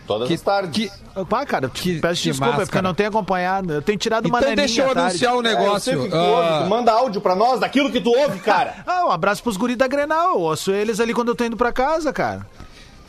Todas 0.07 0.27
Que- 0.27 0.35
as 0.35 0.41
tardes. 0.41 0.91
que- 0.91 1.25
Pá, 1.27 1.47
cara, 1.47 1.69
Que- 1.69 2.01
peço 2.01 2.23
que 2.23 2.31
desculpa, 2.31 2.47
é 2.47 2.57
porque 2.57 2.61
máscara. 2.63 2.79
eu 2.79 2.83
não 2.83 2.95
tenho 2.95 3.09
acompanhado. 3.11 3.73
Eu 3.75 3.83
tenho 3.83 3.99
tirado 3.99 4.27
uma 4.27 4.41
Então 4.41 4.55
deixa 4.57 4.83
eu 4.83 4.91
anunciar 4.91 5.35
um 5.35 5.37
É, 5.37 5.39
eu 5.39 5.43
sei 5.45 5.55
negócio. 5.65 6.01
o 6.01 6.03
que 6.05 6.09
tu 6.11 6.17
Ah, 6.17 6.23
ouve. 6.59 6.65
Tu 6.65 6.71
manda 6.71 6.93
áudio 6.93 7.21
pra 7.21 7.37
nós 7.37 7.61
daquilo 7.61 7.93
que 7.93 8.01
tu 8.01 8.11
ouve, 8.11 8.41
cara. 8.41 8.75
Ah, 8.87 9.07
um 9.07 9.11
abraço 9.13 9.43
pros 9.43 9.57
guris 9.57 9.77
da 9.77 9.87
Grenal. 9.87 10.35
Eu 10.35 10.41
ouço 10.41 10.73
eles 10.73 10.99
ali 10.99 11.15
quando 11.15 11.29
eu 11.29 11.37
tô 11.37 11.45
indo 11.45 11.57
pra 11.57 11.71
casa, 11.73 12.13
cara. 12.13 12.45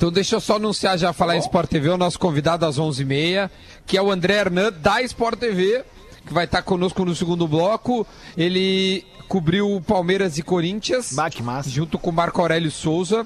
Então 0.03 0.11
deixa 0.11 0.35
eu 0.35 0.41
só 0.41 0.57
anunciar, 0.57 0.97
já 0.97 1.13
falar 1.13 1.37
em 1.37 1.39
Sport 1.39 1.69
TV, 1.69 1.87
o 1.87 1.97
nosso 1.97 2.19
convidado 2.19 2.65
às 2.65 2.77
11h30, 2.77 3.49
que 3.85 3.95
é 3.95 4.01
o 4.01 4.11
André 4.11 4.33
Hernan, 4.33 4.69
da 4.69 5.01
Sport 5.01 5.39
TV, 5.39 5.81
que 6.25 6.33
vai 6.33 6.43
estar 6.43 6.61
conosco 6.61 7.05
no 7.05 7.15
segundo 7.15 7.47
bloco. 7.47 8.05
Ele 8.35 9.05
cobriu 9.29 9.81
Palmeiras 9.87 10.37
e 10.37 10.43
Corinthians, 10.43 11.13
Bah, 11.13 11.29
junto 11.65 11.97
com 11.97 12.09
o 12.09 12.13
Marco 12.13 12.41
Aurélio 12.41 12.69
Souza, 12.69 13.25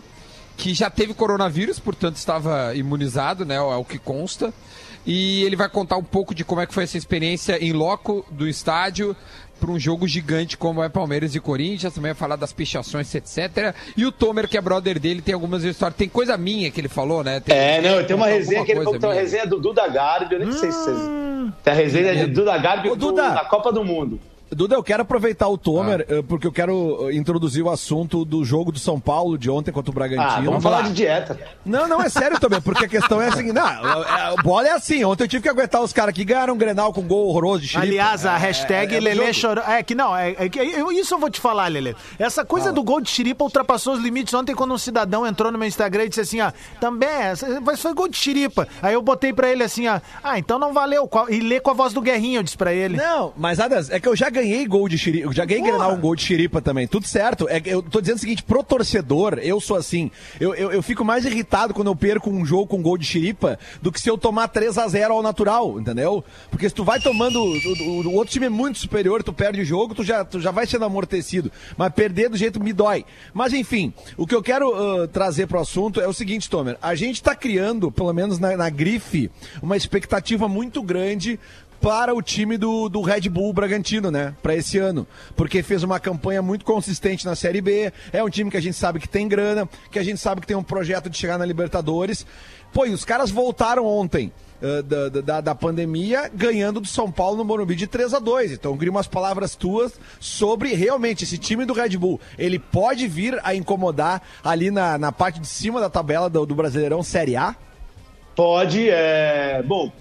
que 0.55 0.71
já 0.71 0.87
teve 0.87 1.15
coronavírus, 1.15 1.79
portanto 1.79 2.17
estava 2.17 2.75
imunizado, 2.75 3.43
né, 3.43 3.55
é 3.55 3.59
o 3.59 3.83
que 3.83 3.97
consta. 3.97 4.53
E 5.03 5.41
ele 5.45 5.55
vai 5.55 5.69
contar 5.69 5.97
um 5.97 6.03
pouco 6.03 6.35
de 6.35 6.43
como 6.43 6.61
é 6.61 6.67
que 6.67 6.75
foi 6.75 6.83
essa 6.83 6.97
experiência 6.97 7.57
em 7.57 7.73
loco 7.73 8.23
do 8.29 8.47
estádio 8.47 9.15
para 9.59 9.71
um 9.71 9.79
jogo 9.79 10.07
gigante 10.07 10.57
como 10.57 10.83
é 10.83 10.89
Palmeiras 10.89 11.35
e 11.35 11.39
Corinthians, 11.39 11.93
também 11.93 12.11
vai 12.13 12.19
falar 12.19 12.35
das 12.35 12.53
pichações, 12.53 13.13
etc. 13.13 13.73
E 13.95 14.05
o 14.05 14.11
Tomer, 14.11 14.47
que 14.47 14.57
é 14.57 14.61
brother 14.61 14.99
dele, 14.99 15.21
tem 15.21 15.33
algumas 15.33 15.63
histórias. 15.63 15.97
Tem 15.97 16.07
coisa 16.07 16.37
minha 16.37 16.69
que 16.71 16.79
ele 16.79 16.87
falou, 16.87 17.23
né? 17.23 17.39
Tem, 17.39 17.55
É, 17.55 17.81
não, 17.81 18.03
tem 18.03 18.15
uma 18.15 18.27
resenha 18.27 18.63
que 18.63 18.71
ele 18.71 18.83
falou 18.83 18.99
tem 18.99 19.09
uma 19.09 19.15
resenha 19.15 19.45
do 19.45 19.59
Duda 19.59 19.87
Garbi, 19.87 20.35
eu 20.35 20.39
nem 20.39 20.51
sei 20.51 20.71
se 20.71 20.77
vocês. 20.77 20.97
Tem 21.63 21.73
a 21.73 21.75
resenha 21.75 22.15
de 22.15 22.27
Duda 22.27 22.57
Garbi 22.57 22.89
Ô, 22.89 22.95
do- 22.95 23.07
Duda. 23.07 23.29
na 23.29 23.45
Copa 23.45 23.71
do 23.71 23.83
Mundo. 23.83 24.19
Duda, 24.49 24.75
eu 24.75 24.83
quero 24.83 25.01
aproveitar 25.01 25.47
o 25.49 25.57
Tomer, 25.57 26.05
Ah. 26.09 26.13
eh, 26.15 26.21
porque 26.21 26.47
eu 26.47 26.51
quero 26.51 27.09
eh, 27.09 27.15
introduzir 27.15 27.63
o 27.63 27.69
assunto 27.69 28.23
do 28.23 28.45
jogo 28.45 28.71
do 28.71 28.79
São 28.79 28.99
Paulo 28.99 29.37
de 29.37 29.49
ontem 29.49 29.71
contra 29.71 29.91
o 29.91 29.93
Ah, 29.93 29.95
Bragantino. 29.95 30.45
vamos 30.45 30.63
falar 30.63 30.83
de 30.83 30.93
dieta. 30.93 31.37
Não, 31.65 31.87
não, 31.87 32.01
é 32.01 32.07
sério 32.09 32.39
também, 32.39 32.61
porque 32.61 32.85
a 32.85 32.87
questão 32.87 33.21
é 33.21 33.27
a 33.27 33.31
seguinte: 33.33 33.53
não, 33.53 33.67
é- 33.67 34.33
é- 34.33 34.41
bola 34.41 34.67
é 34.67 34.71
assim. 34.71 35.03
Ontem 35.03 35.23
eu 35.23 35.27
tive 35.27 35.43
que 35.43 35.49
aguentar 35.49 35.81
os 35.81 35.91
caras 35.91 36.13
que 36.13 36.23
ganharam 36.23 36.53
um 36.53 36.57
Grenal 36.57 36.93
com 36.93 37.01
gol 37.01 37.27
horroroso 37.27 37.61
de 37.63 37.67
Chile. 37.67 37.83
Aliás, 37.87 38.25
a 38.25 38.35
É, 38.35 38.37
hashtag 38.37 38.95
é 38.95 38.99
do 38.99 39.03
Lelê 39.03 39.21
jogo. 39.21 39.33
chorou. 39.33 39.63
É 39.65 39.83
que 39.83 39.93
não, 39.93 40.15
é, 40.15 40.31
é 40.37 40.49
que 40.49 40.59
eu- 40.59 40.91
isso 40.91 41.13
eu 41.13 41.19
vou 41.19 41.29
te 41.29 41.41
falar, 41.41 41.67
Lelê. 41.67 41.93
Essa 42.17 42.45
coisa 42.45 42.71
do 42.71 42.81
gol 42.83 43.01
de 43.01 43.09
Chiripa 43.09 43.43
ultrapassou 43.43 43.93
os 43.95 43.99
limites 44.01 44.33
ontem 44.33 44.55
quando 44.55 44.73
um 44.73 44.77
cidadão 44.77 45.27
entrou 45.27 45.51
no 45.51 45.57
meu 45.57 45.67
Instagram 45.67 46.05
e 46.05 46.09
disse 46.09 46.21
assim, 46.21 46.39
ó, 46.41 46.51
também, 46.79 47.09
é, 47.09 47.33
mas 47.63 47.81
foi 47.81 47.93
gol 47.93 48.07
de 48.07 48.15
Chiripa. 48.17 48.67
Aí 48.81 48.93
eu 48.93 49.01
botei 49.01 49.33
pra 49.33 49.49
ele 49.49 49.63
assim, 49.63 49.87
ó, 49.87 49.99
ah, 50.23 50.39
então 50.39 50.57
não 50.57 50.71
valeu. 50.73 51.07
Qual- 51.07 51.29
E 51.29 51.39
lê 51.41 51.59
com 51.59 51.71
a 51.71 51.73
voz 51.73 51.91
do 51.93 52.01
Guerrinho, 52.01 52.39
eu 52.39 52.43
disse 52.43 52.57
pra 52.57 52.73
ele. 52.73 52.95
Não, 52.97 53.33
mas 53.37 53.59
Adas, 53.59 53.89
é 53.89 53.99
que 53.99 54.07
eu 54.07 54.15
já 54.15 54.29
ganhei 54.37 54.65
gol 54.67 54.87
de 54.87 54.97
xiripa, 54.97 55.25
eu 55.27 55.33
já 55.33 55.45
ganhei 55.45 55.71
Porra. 55.71 55.87
Um 55.87 55.99
gol 55.99 56.15
de 56.15 56.23
xiripa 56.23 56.61
também, 56.61 56.87
tudo 56.87 57.07
certo. 57.07 57.47
É 57.49 57.61
eu 57.65 57.81
tô 57.81 57.99
dizendo 57.99 58.17
o 58.17 58.19
seguinte, 58.19 58.43
pro 58.43 58.63
torcedor, 58.63 59.39
eu 59.41 59.59
sou 59.59 59.75
assim, 59.75 60.11
eu, 60.39 60.53
eu, 60.53 60.71
eu 60.71 60.81
fico 60.83 61.03
mais 61.03 61.25
irritado 61.25 61.73
quando 61.73 61.87
eu 61.87 61.95
perco 61.95 62.29
um 62.29 62.45
jogo 62.45 62.67
com 62.67 62.81
gol 62.81 62.97
de 62.97 63.05
xiripa 63.05 63.57
do 63.81 63.91
que 63.91 63.99
se 63.99 64.09
eu 64.09 64.17
tomar 64.17 64.47
3 64.49 64.77
a 64.77 64.87
0 64.87 65.13
ao 65.13 65.23
natural, 65.23 65.79
entendeu? 65.79 66.23
Porque 66.51 66.69
se 66.69 66.75
tu 66.75 66.83
vai 66.83 66.99
tomando, 66.99 67.39
o, 67.41 67.47
o- 67.53 68.07
o 68.07 68.13
outro 68.13 68.31
time 68.33 68.45
é 68.45 68.49
muito 68.49 68.77
superior, 68.79 69.23
tu 69.23 69.33
perde 69.33 69.61
o 69.61 69.65
jogo, 69.65 69.95
tu 69.95 70.03
já, 70.03 70.23
tu 70.23 70.39
já 70.39 70.51
vai 70.51 70.65
sendo 70.67 70.85
amortecido. 70.85 71.51
Mas 71.77 71.91
perder 71.93 72.29
do 72.29 72.37
jeito 72.37 72.59
me 72.63 72.71
dói. 72.73 73.05
Mas 73.33 73.53
enfim, 73.53 73.93
o 74.15 74.27
que 74.27 74.35
eu 74.35 74.43
quero 74.43 74.73
ah, 75.03 75.07
trazer 75.07 75.47
pro 75.47 75.59
assunto 75.59 75.99
é 75.99 76.07
o 76.07 76.13
seguinte, 76.13 76.49
Tomer, 76.49 76.77
a 76.81 76.93
gente 76.95 77.21
tá 77.23 77.35
criando, 77.35 77.91
pelo 77.91 78.13
menos 78.13 78.39
na, 78.39 78.55
na 78.55 78.69
grife, 78.69 79.29
uma 79.61 79.75
expectativa 79.77 80.47
muito 80.47 80.81
grande 80.83 81.39
para 81.81 82.13
o 82.13 82.21
time 82.21 82.57
do, 82.57 82.89
do 82.89 83.01
Red 83.01 83.29
Bull 83.29 83.53
Bragantino, 83.53 84.09
né? 84.11 84.35
Para 84.41 84.55
esse 84.55 84.77
ano. 84.77 85.07
Porque 85.35 85.61
fez 85.63 85.83
uma 85.83 85.99
campanha 85.99 86.41
muito 86.41 86.65
consistente 86.65 87.25
na 87.25 87.35
Série 87.35 87.61
B. 87.61 87.91
É 88.11 88.23
um 88.23 88.29
time 88.29 88.49
que 88.51 88.57
a 88.57 88.61
gente 88.61 88.75
sabe 88.75 88.99
que 88.99 89.07
tem 89.07 89.27
grana, 89.27 89.67
que 89.91 89.99
a 89.99 90.03
gente 90.03 90.19
sabe 90.19 90.41
que 90.41 90.47
tem 90.47 90.57
um 90.57 90.63
projeto 90.63 91.09
de 91.09 91.17
chegar 91.17 91.37
na 91.37 91.45
Libertadores. 91.45 92.25
Pô, 92.73 92.85
e 92.85 92.89
os 92.93 93.05
caras 93.05 93.29
voltaram 93.31 93.85
ontem. 93.85 94.31
eh, 94.61 94.81
Da, 94.81 95.09
da, 95.09 95.41
da 95.41 95.55
pandemia, 95.55 96.29
ganhando 96.33 96.79
do 96.81 96.87
São 96.87 97.11
Paulo 97.11 97.37
no 97.37 97.45
Morumbi 97.45 97.75
de 97.75 97.85
3 97.87 98.13
a 98.15 98.19
2 98.19 98.51
Então, 98.53 98.75
queria 98.75 98.91
umas 98.91 99.07
palavras 99.07 99.55
tuas 99.55 99.93
sobre 100.19 100.73
realmente 100.73 101.23
esse 101.23 101.37
time 101.37 101.63
do 101.63 101.73
Red 101.73 101.95
Bull. 101.97 102.19
Ele 102.37 102.57
pode 102.59 103.07
vir 103.07 103.39
a 103.43 103.53
incomodar 103.53 104.21
ali 104.43 104.71
na, 104.71 104.97
na 104.97 105.11
parte 105.11 105.39
de 105.39 105.47
cima 105.47 105.79
da 105.79 105.89
tabela 105.89 106.29
do, 106.29 106.45
do 106.45 106.55
Brasileirão 106.55 107.03
Série 107.03 107.35
A? 107.35 107.55
Pode, 108.35 108.89
é. 108.89 109.63
Bom, 109.65 109.91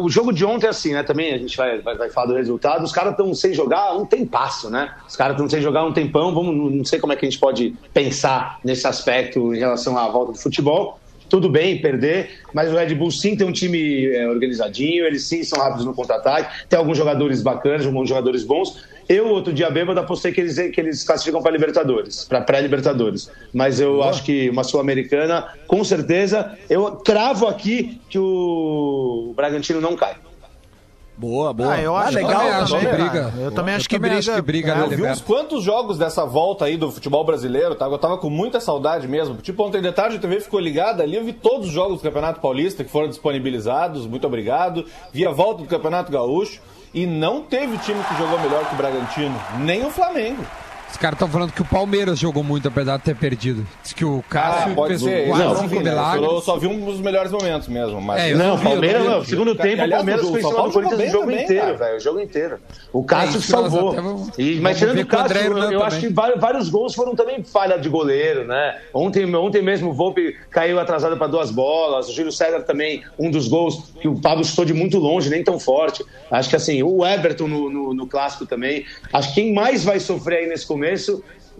o 0.00 0.08
jogo 0.08 0.32
de 0.32 0.44
ontem 0.44 0.66
é 0.66 0.70
assim, 0.70 0.92
né? 0.92 1.02
Também 1.02 1.34
a 1.34 1.38
gente 1.38 1.56
vai, 1.56 1.80
vai, 1.80 1.96
vai 1.96 2.10
falar 2.10 2.28
do 2.28 2.34
resultado. 2.34 2.84
Os 2.84 2.92
caras 2.92 3.12
estão 3.12 3.34
sem 3.34 3.52
jogar 3.52 3.96
um 3.96 4.04
tempasso, 4.06 4.70
né? 4.70 4.94
Os 5.06 5.16
caras 5.16 5.34
estão 5.34 5.48
sem 5.48 5.60
jogar 5.60 5.84
um 5.84 5.92
tempão. 5.92 6.32
Vamos, 6.34 6.56
não- 6.56 6.70
não 6.70 6.84
sei 6.84 6.98
como 6.98 7.12
é 7.12 7.16
que 7.16 7.26
a 7.26 7.28
gente 7.30 7.40
pode 7.40 7.74
pensar 7.92 8.58
nesse 8.64 8.86
aspecto 8.86 9.54
em 9.54 9.58
relação 9.58 9.96
à 9.98 10.08
volta 10.08 10.32
do 10.32 10.38
futebol. 10.38 11.00
Tudo 11.28 11.50
bem 11.50 11.78
perder, 11.82 12.30
mas 12.54 12.72
o 12.72 12.76
Red 12.76 12.94
Bull 12.94 13.10
sim 13.10 13.36
tem 13.36 13.46
um 13.46 13.52
time 13.52 14.06
é, 14.06 14.26
organizadinho, 14.28 15.04
eles 15.04 15.28
sim 15.28 15.42
são 15.42 15.58
rápidos 15.58 15.84
no 15.84 15.92
contra-ataque, 15.92 16.66
tem 16.68 16.78
alguns 16.78 16.96
jogadores 16.96 17.42
bacanas, 17.42 17.84
alguns 17.84 18.08
jogadores 18.08 18.44
bons. 18.44 18.76
Eu, 19.08 19.28
outro 19.28 19.52
dia 19.52 19.70
bêbado, 19.70 19.98
apostei 20.00 20.32
que 20.32 20.40
eles, 20.40 20.56
que 20.70 20.80
eles 20.80 21.02
classificam 21.02 21.40
para 21.40 21.50
Libertadores, 21.52 22.24
para 22.24 22.40
pré-Libertadores. 22.42 23.30
Mas 23.54 23.80
eu 23.80 24.02
acho 24.02 24.22
que 24.22 24.50
uma 24.50 24.62
Sul-Americana, 24.64 25.46
com 25.66 25.82
certeza, 25.82 26.58
eu 26.68 26.92
cravo 26.96 27.46
aqui 27.46 28.00
que 28.10 28.18
o 28.18 29.32
Bragantino 29.34 29.80
não 29.80 29.96
cai. 29.96 30.14
Boa, 31.16 31.52
boa. 31.52 31.72
Ah, 31.74 31.82
eu 31.82 31.96
acho 31.96 32.16
Eu 32.16 32.26
legal. 32.26 32.38
também 32.40 32.52
acho 32.54 32.78
que 32.78 32.86
briga. 32.86 33.34
Eu 33.40 33.50
também 33.50 33.74
acho 33.74 33.88
que 33.88 33.98
briga- 33.98 34.18
acho 34.18 34.34
que 34.34 34.42
briga, 34.42 34.70
É, 34.72 34.74
né, 34.76 34.84
Eu 34.84 34.90
vi 34.90 35.02
uns 35.04 35.20
quantos 35.20 35.64
jogos 35.64 35.98
dessa 35.98 36.24
volta 36.24 36.66
aí 36.66 36.76
do 36.76 36.92
futebol 36.92 37.24
brasileiro, 37.24 37.74
tá? 37.74 37.86
Eu 37.86 37.98
tava 37.98 38.18
com 38.18 38.30
muita 38.30 38.60
saudade 38.60 39.08
mesmo. 39.08 39.34
Tipo, 39.38 39.64
ontem 39.64 39.82
de 39.82 39.90
tarde 39.90 40.16
a 40.16 40.20
TV 40.20 40.38
ficou 40.40 40.60
ligada 40.60 41.02
ali, 41.02 41.16
eu 41.16 41.24
vi 41.24 41.32
todos 41.32 41.66
os 41.68 41.72
jogos 41.72 41.98
do 41.98 42.02
Campeonato 42.04 42.40
Paulista 42.40 42.84
que 42.84 42.90
foram 42.90 43.08
disponibilizados, 43.08 44.06
muito 44.06 44.28
obrigado. 44.28 44.84
Vi 45.12 45.26
a 45.26 45.32
volta 45.32 45.62
do 45.62 45.68
Campeonato 45.68 46.12
Gaúcho 46.12 46.60
e 46.92 47.06
não 47.06 47.42
teve 47.42 47.76
time 47.78 48.02
que 48.04 48.16
jogou 48.16 48.38
melhor 48.40 48.64
que 48.66 48.74
o 48.74 48.76
Bragantino, 48.76 49.40
nem 49.60 49.84
o 49.84 49.90
Flamengo. 49.90 50.44
Os 50.90 50.96
caras 50.96 51.16
estão 51.16 51.28
falando 51.28 51.52
que 51.52 51.60
o 51.62 51.64
Palmeiras 51.64 52.18
jogou 52.18 52.42
muito, 52.42 52.66
apesar 52.66 52.96
de 52.96 53.02
ter 53.04 53.14
perdido. 53.14 53.64
Diz 53.82 53.92
que 53.92 54.04
o 54.04 54.24
Ah, 54.28 54.32
Cássio 54.32 54.74
pode 54.74 54.88
fez 54.98 55.02
ser. 55.02 55.28
quatro, 55.28 55.44
Não, 55.48 55.56
cinco 55.68 55.80
milagres. 55.82 56.24
Eu 56.28 56.40
só 56.40 56.56
vi 56.56 56.66
um 56.66 56.84
dos 56.84 57.00
melhores 57.00 57.30
momentos 57.30 57.68
mesmo. 57.68 58.00
Mas... 58.00 58.22
É, 58.22 58.32
eu 58.32 58.38
Não, 58.38 58.56
vi, 58.56 58.64
eu 58.64 58.70
Palmeiras, 58.70 59.04
não. 59.04 59.24
Segundo 59.24 59.54
tempo, 59.54 59.80
o 59.80 59.82
Aliás, 59.84 59.92
Palmeiras 60.04 60.22
o 60.22 60.26
São 60.28 60.36
cima 60.36 60.50
Paulo 60.54 60.68
do 60.68 60.72
jogou 60.72 60.88
Corinthians 60.88 60.98
bem 60.98 61.08
o 61.08 61.12
jogo 61.12 61.24
também, 61.30 61.44
inteiro, 61.44 61.62
cara. 61.66 61.76
velho. 61.76 61.96
O 61.96 62.00
jogo 62.00 62.20
inteiro. 62.20 62.58
O 62.92 63.00
É 63.00 63.04
Cássio 63.04 63.34
nós 63.34 63.44
salvou. 63.44 63.92
vamos- 63.92 64.30
E, 64.38 64.58
mas 64.60 64.78
tirando 64.78 64.98
o 64.98 65.02
o 65.02 65.06
Cássio, 65.06 65.36
Hernan 65.36 65.70
eu 65.72 65.82
acho 65.84 66.00
que 66.00 66.08
vários, 66.08 66.40
vários 66.40 66.68
gols 66.70 66.94
foram 66.94 67.14
também 67.14 67.44
falha 67.44 67.76
de 67.78 67.88
goleiro, 67.88 68.44
né? 68.46 68.78
Ontem, 68.94 69.32
ontem 69.36 69.62
mesmo 69.62 69.90
o 69.90 69.92
Volpe 69.92 70.36
caiu 70.50 70.80
atrasado 70.80 71.16
para 71.18 71.26
duas 71.26 71.50
bolas. 71.50 72.08
O 72.08 72.12
Júlio 72.14 72.32
César 72.32 72.60
também, 72.62 73.02
um 73.18 73.30
dos 73.30 73.46
gols 73.46 73.92
que 74.00 74.08
o 74.08 74.18
Pablo 74.18 74.42
chutou 74.44 74.64
de 74.64 74.72
muito 74.72 74.98
longe, 74.98 75.28
nem 75.28 75.44
tão 75.44 75.60
forte. 75.60 76.02
Acho 76.30 76.48
que 76.48 76.56
assim, 76.56 76.82
o 76.82 77.04
Everton 77.06 77.46
no, 77.46 77.68
no, 77.70 77.94
no 77.94 78.06
clássico 78.06 78.46
também. 78.46 78.84
Acho 79.12 79.28
que 79.28 79.34
quem 79.42 79.52
mais 79.52 79.84
vai 79.84 80.00
sofrer 80.00 80.38
aí 80.38 80.48
nesse 80.48 80.66
começo. 80.66 80.77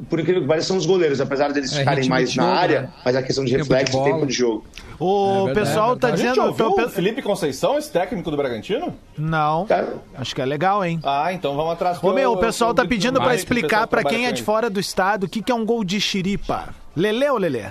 Por 0.08 0.20
incrível 0.20 0.42
que 0.42 0.46
pareça, 0.48 0.68
são 0.68 0.76
os 0.76 0.86
goleiros, 0.86 1.20
apesar 1.20 1.52
deles 1.52 1.72
É, 1.72 1.80
ficarem 1.80 2.08
mais 2.08 2.32
na 2.36 2.44
jogo, 2.44 2.56
área, 2.56 2.80
né? 2.82 2.88
mas 3.04 3.16
a 3.16 3.22
questão 3.22 3.44
de 3.44 3.50
Tempo 3.50 3.64
de 3.64 3.68
reflexo 3.74 3.98
e 4.00 4.04
tempo 4.04 4.26
de 4.26 4.32
jogo. 4.32 4.64
O 5.00 5.46
verdade, 5.46 5.66
pessoal 5.66 5.92
é 5.94 5.98
tá 5.98 6.06
A 6.06 6.10
gente 6.16 6.28
dizendo. 6.28 6.46
ouviu 6.46 6.70
tô- 6.70 6.82
o 6.84 6.88
Felipe 6.88 7.20
Conceição, 7.20 7.76
esse 7.76 7.90
técnico 7.90 8.30
do 8.30 8.36
Bragantino? 8.36 8.94
Não. 9.16 9.66
Cara, 9.66 9.94
Acho 10.16 10.36
que 10.36 10.40
é 10.40 10.44
legal, 10.46 10.84
hein? 10.84 11.00
Ah, 11.02 11.32
então 11.32 11.56
vamos 11.56 11.72
atrás. 11.72 11.98
Ô, 12.00 12.12
meu, 12.12 12.32
o 12.32 12.36
pessoal 12.36 12.72
tá 12.72 12.84
pedindo 12.86 13.18
o 13.20 13.32
explicar 13.32 13.88
trabalha 13.88 14.08
quem 14.16 14.26
é 14.26 14.30
de 14.32 14.42
fora 14.44 14.70
do 14.70 14.78
estado 14.78 15.24
o 15.24 15.28
que, 15.28 15.42
que 15.42 15.50
é 15.50 15.54
um 15.54 15.64
gol 15.66 15.82
de 15.82 16.00
xiripa. 16.00 16.68
Lele 16.94 17.28
ou 17.28 17.36
Lelê? 17.38 17.64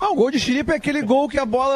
Ah, 0.00 0.10
o 0.10 0.14
gol 0.16 0.30
de 0.30 0.38
Chiripa 0.40 0.72
é 0.72 0.76
aquele 0.76 1.00
gol 1.02 1.28
que 1.28 1.38
a 1.38 1.46
bola 1.46 1.74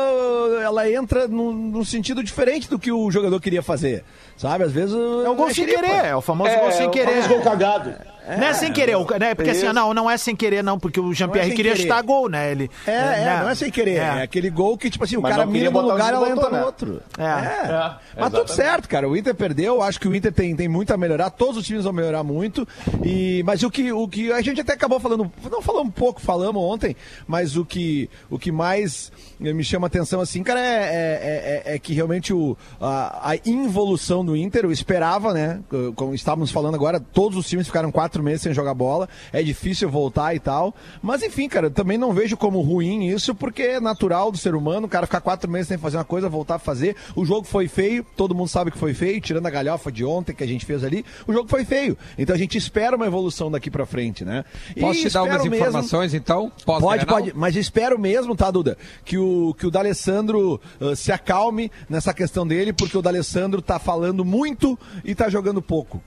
ela 0.62 0.90
entra 0.90 1.26
num, 1.28 1.50
num 1.52 1.84
sentido 1.84 2.22
diferente 2.22 2.68
do 2.68 2.78
que 2.78 2.90
o 2.92 3.10
jogador 3.10 3.40
queria 3.40 3.62
fazer. 3.62 4.04
Sabe? 4.36 4.64
Às 4.64 4.72
vezes. 4.72 4.94
É 4.94 5.28
o 5.28 5.34
gol 5.34 5.52
sem 5.54 5.64
querer, 5.64 6.04
é 6.06 6.16
o 6.16 6.20
famoso 6.20 6.54
gol 6.58 6.70
sem 6.72 6.86
o 6.88 6.90
querer. 6.90 7.06
famoso 7.22 7.28
gol 7.28 7.40
cagado. 7.42 7.94
Não 8.36 8.46
é 8.46 8.54
sem 8.54 8.72
querer, 8.72 8.96
né? 9.18 9.34
Porque 9.34 9.50
assim, 9.50 9.72
não, 9.72 9.94
não 9.94 10.10
é 10.10 10.16
sem 10.16 10.34
querer, 10.36 10.62
não, 10.62 10.78
porque 10.78 11.00
o 11.00 11.12
Jean-Pierre 11.14 11.48
sem 11.48 11.56
queria 11.56 11.72
querer. 11.72 11.82
chutar 11.82 12.02
gol, 12.02 12.28
né? 12.28 12.50
Ele, 12.50 12.70
É, 12.86 12.92
é, 12.92 13.24
né? 13.24 13.40
não 13.42 13.48
é 13.50 13.54
sem 13.54 13.70
querer. 13.70 13.96
É, 13.96 14.18
É. 14.18 14.22
aquele 14.22 14.50
gol 14.50 14.76
que, 14.76 14.90
tipo 14.90 15.04
assim, 15.04 15.16
o 15.16 15.22
Mas 15.22 15.34
cara 15.34 15.46
mira 15.46 15.70
no 15.70 15.80
lugar 15.80 16.12
e 16.12 16.16
ela 16.16 16.28
entra 16.30 16.48
no 16.50 16.56
né? 16.56 16.64
outro. 16.64 17.02
É. 17.18 17.94
Mas 18.20 18.32
tudo 18.32 18.48
certo, 18.50 18.88
cara. 18.88 19.08
O 19.08 19.16
Inter 19.16 19.34
perdeu, 19.34 19.82
acho 19.82 19.98
que 20.00 20.08
o 20.08 20.14
Inter 20.14 20.32
tem, 20.32 20.54
tem 20.54 20.68
muito 20.68 20.92
a 20.92 20.96
melhorar, 20.96 21.30
todos 21.30 21.56
os 21.58 21.66
times 21.66 21.84
vão 21.84 21.92
melhorar 21.92 22.22
muito. 22.22 22.66
E, 23.04 23.42
mas 23.44 23.62
o 23.62 23.70
que, 23.70 23.92
o 23.92 24.06
que 24.08 24.32
a 24.32 24.40
gente 24.40 24.60
até 24.60 24.72
acabou 24.72 25.00
falando, 25.00 25.30
não 25.50 25.62
falamos 25.62 25.88
um 25.88 25.92
pouco, 25.92 26.20
falamos 26.20 26.62
ontem, 26.62 26.96
mas 27.26 27.56
o 27.56 27.64
que, 27.64 28.08
o 28.30 28.38
que 28.38 28.50
mais 28.52 29.10
eh, 29.42 29.52
me 29.52 29.64
chama 29.64 29.86
atenção, 29.86 30.20
assim, 30.20 30.42
cara, 30.42 30.60
é, 30.60 30.64
é, 30.64 31.62
é- 31.66 31.74
é 31.74 31.78
que 31.78 31.92
realmente 31.94 32.32
o, 32.32 32.56
a, 32.80 33.30
a 33.30 33.36
involução 33.46 34.24
do 34.24 34.36
Inter, 34.36 34.64
eu 34.64 34.72
esperava, 34.72 35.32
né? 35.32 35.60
Como 35.94 36.14
estávamos 36.14 36.50
falando 36.50 36.74
agora, 36.74 36.98
todos 37.00 37.38
os 37.38 37.48
times 37.48 37.66
ficaram 37.66 37.90
quatro 37.90 38.17
meses 38.22 38.42
sem 38.42 38.52
jogar 38.54 38.74
bola, 38.74 39.08
é 39.32 39.42
difícil 39.42 39.88
voltar 39.88 40.34
e 40.34 40.38
tal. 40.40 40.74
Mas 41.02 41.22
enfim, 41.22 41.48
cara, 41.48 41.70
também 41.70 41.98
não 41.98 42.12
vejo 42.12 42.36
como 42.36 42.60
ruim 42.60 43.08
isso, 43.08 43.34
porque 43.34 43.62
é 43.62 43.80
natural 43.80 44.30
do 44.30 44.38
ser 44.38 44.54
humano, 44.54 44.86
o 44.86 44.90
cara 44.90 45.06
ficar 45.06 45.20
quatro 45.20 45.50
meses 45.50 45.68
sem 45.68 45.78
fazer 45.78 45.96
uma 45.96 46.04
coisa, 46.04 46.28
voltar 46.28 46.56
a 46.56 46.58
fazer. 46.58 46.96
O 47.14 47.24
jogo 47.24 47.46
foi 47.46 47.68
feio, 47.68 48.04
todo 48.16 48.34
mundo 48.34 48.48
sabe 48.48 48.70
que 48.70 48.78
foi 48.78 48.94
feio, 48.94 49.20
tirando 49.20 49.46
a 49.46 49.50
galhofa 49.50 49.90
de 49.90 50.04
ontem 50.04 50.34
que 50.34 50.44
a 50.44 50.46
gente 50.46 50.64
fez 50.66 50.82
ali, 50.84 51.04
o 51.26 51.32
jogo 51.32 51.48
foi 51.48 51.64
feio. 51.64 51.96
Então 52.16 52.34
a 52.34 52.38
gente 52.38 52.56
espera 52.58 52.96
uma 52.96 53.06
evolução 53.06 53.50
daqui 53.50 53.70
pra 53.70 53.86
frente, 53.86 54.24
né? 54.24 54.44
E 54.76 54.80
Posso 54.80 55.00
te 55.00 55.10
dar 55.10 55.22
umas 55.22 55.42
mesmo- 55.42 55.54
informações, 55.56 56.14
então? 56.14 56.50
Pós 56.64 56.80
Pode, 56.82 57.04
Grenal? 57.04 57.20
pode, 57.22 57.36
mas 57.36 57.56
espero 57.56 57.98
mesmo, 57.98 58.34
tá, 58.36 58.50
Duda, 58.50 58.76
que 59.04 59.18
o, 59.18 59.54
que 59.58 59.66
o 59.66 59.70
D'Alessandro 59.70 60.60
uh, 60.80 60.96
se 60.96 61.12
acalme 61.12 61.70
nessa 61.88 62.12
questão 62.14 62.46
dele, 62.46 62.72
porque 62.72 62.96
o 62.96 63.02
D'Alessandro 63.02 63.60
tá 63.62 63.78
falando 63.78 64.24
muito 64.24 64.78
e 65.04 65.14
tá 65.14 65.28
jogando 65.28 65.60
pouco. 65.62 66.02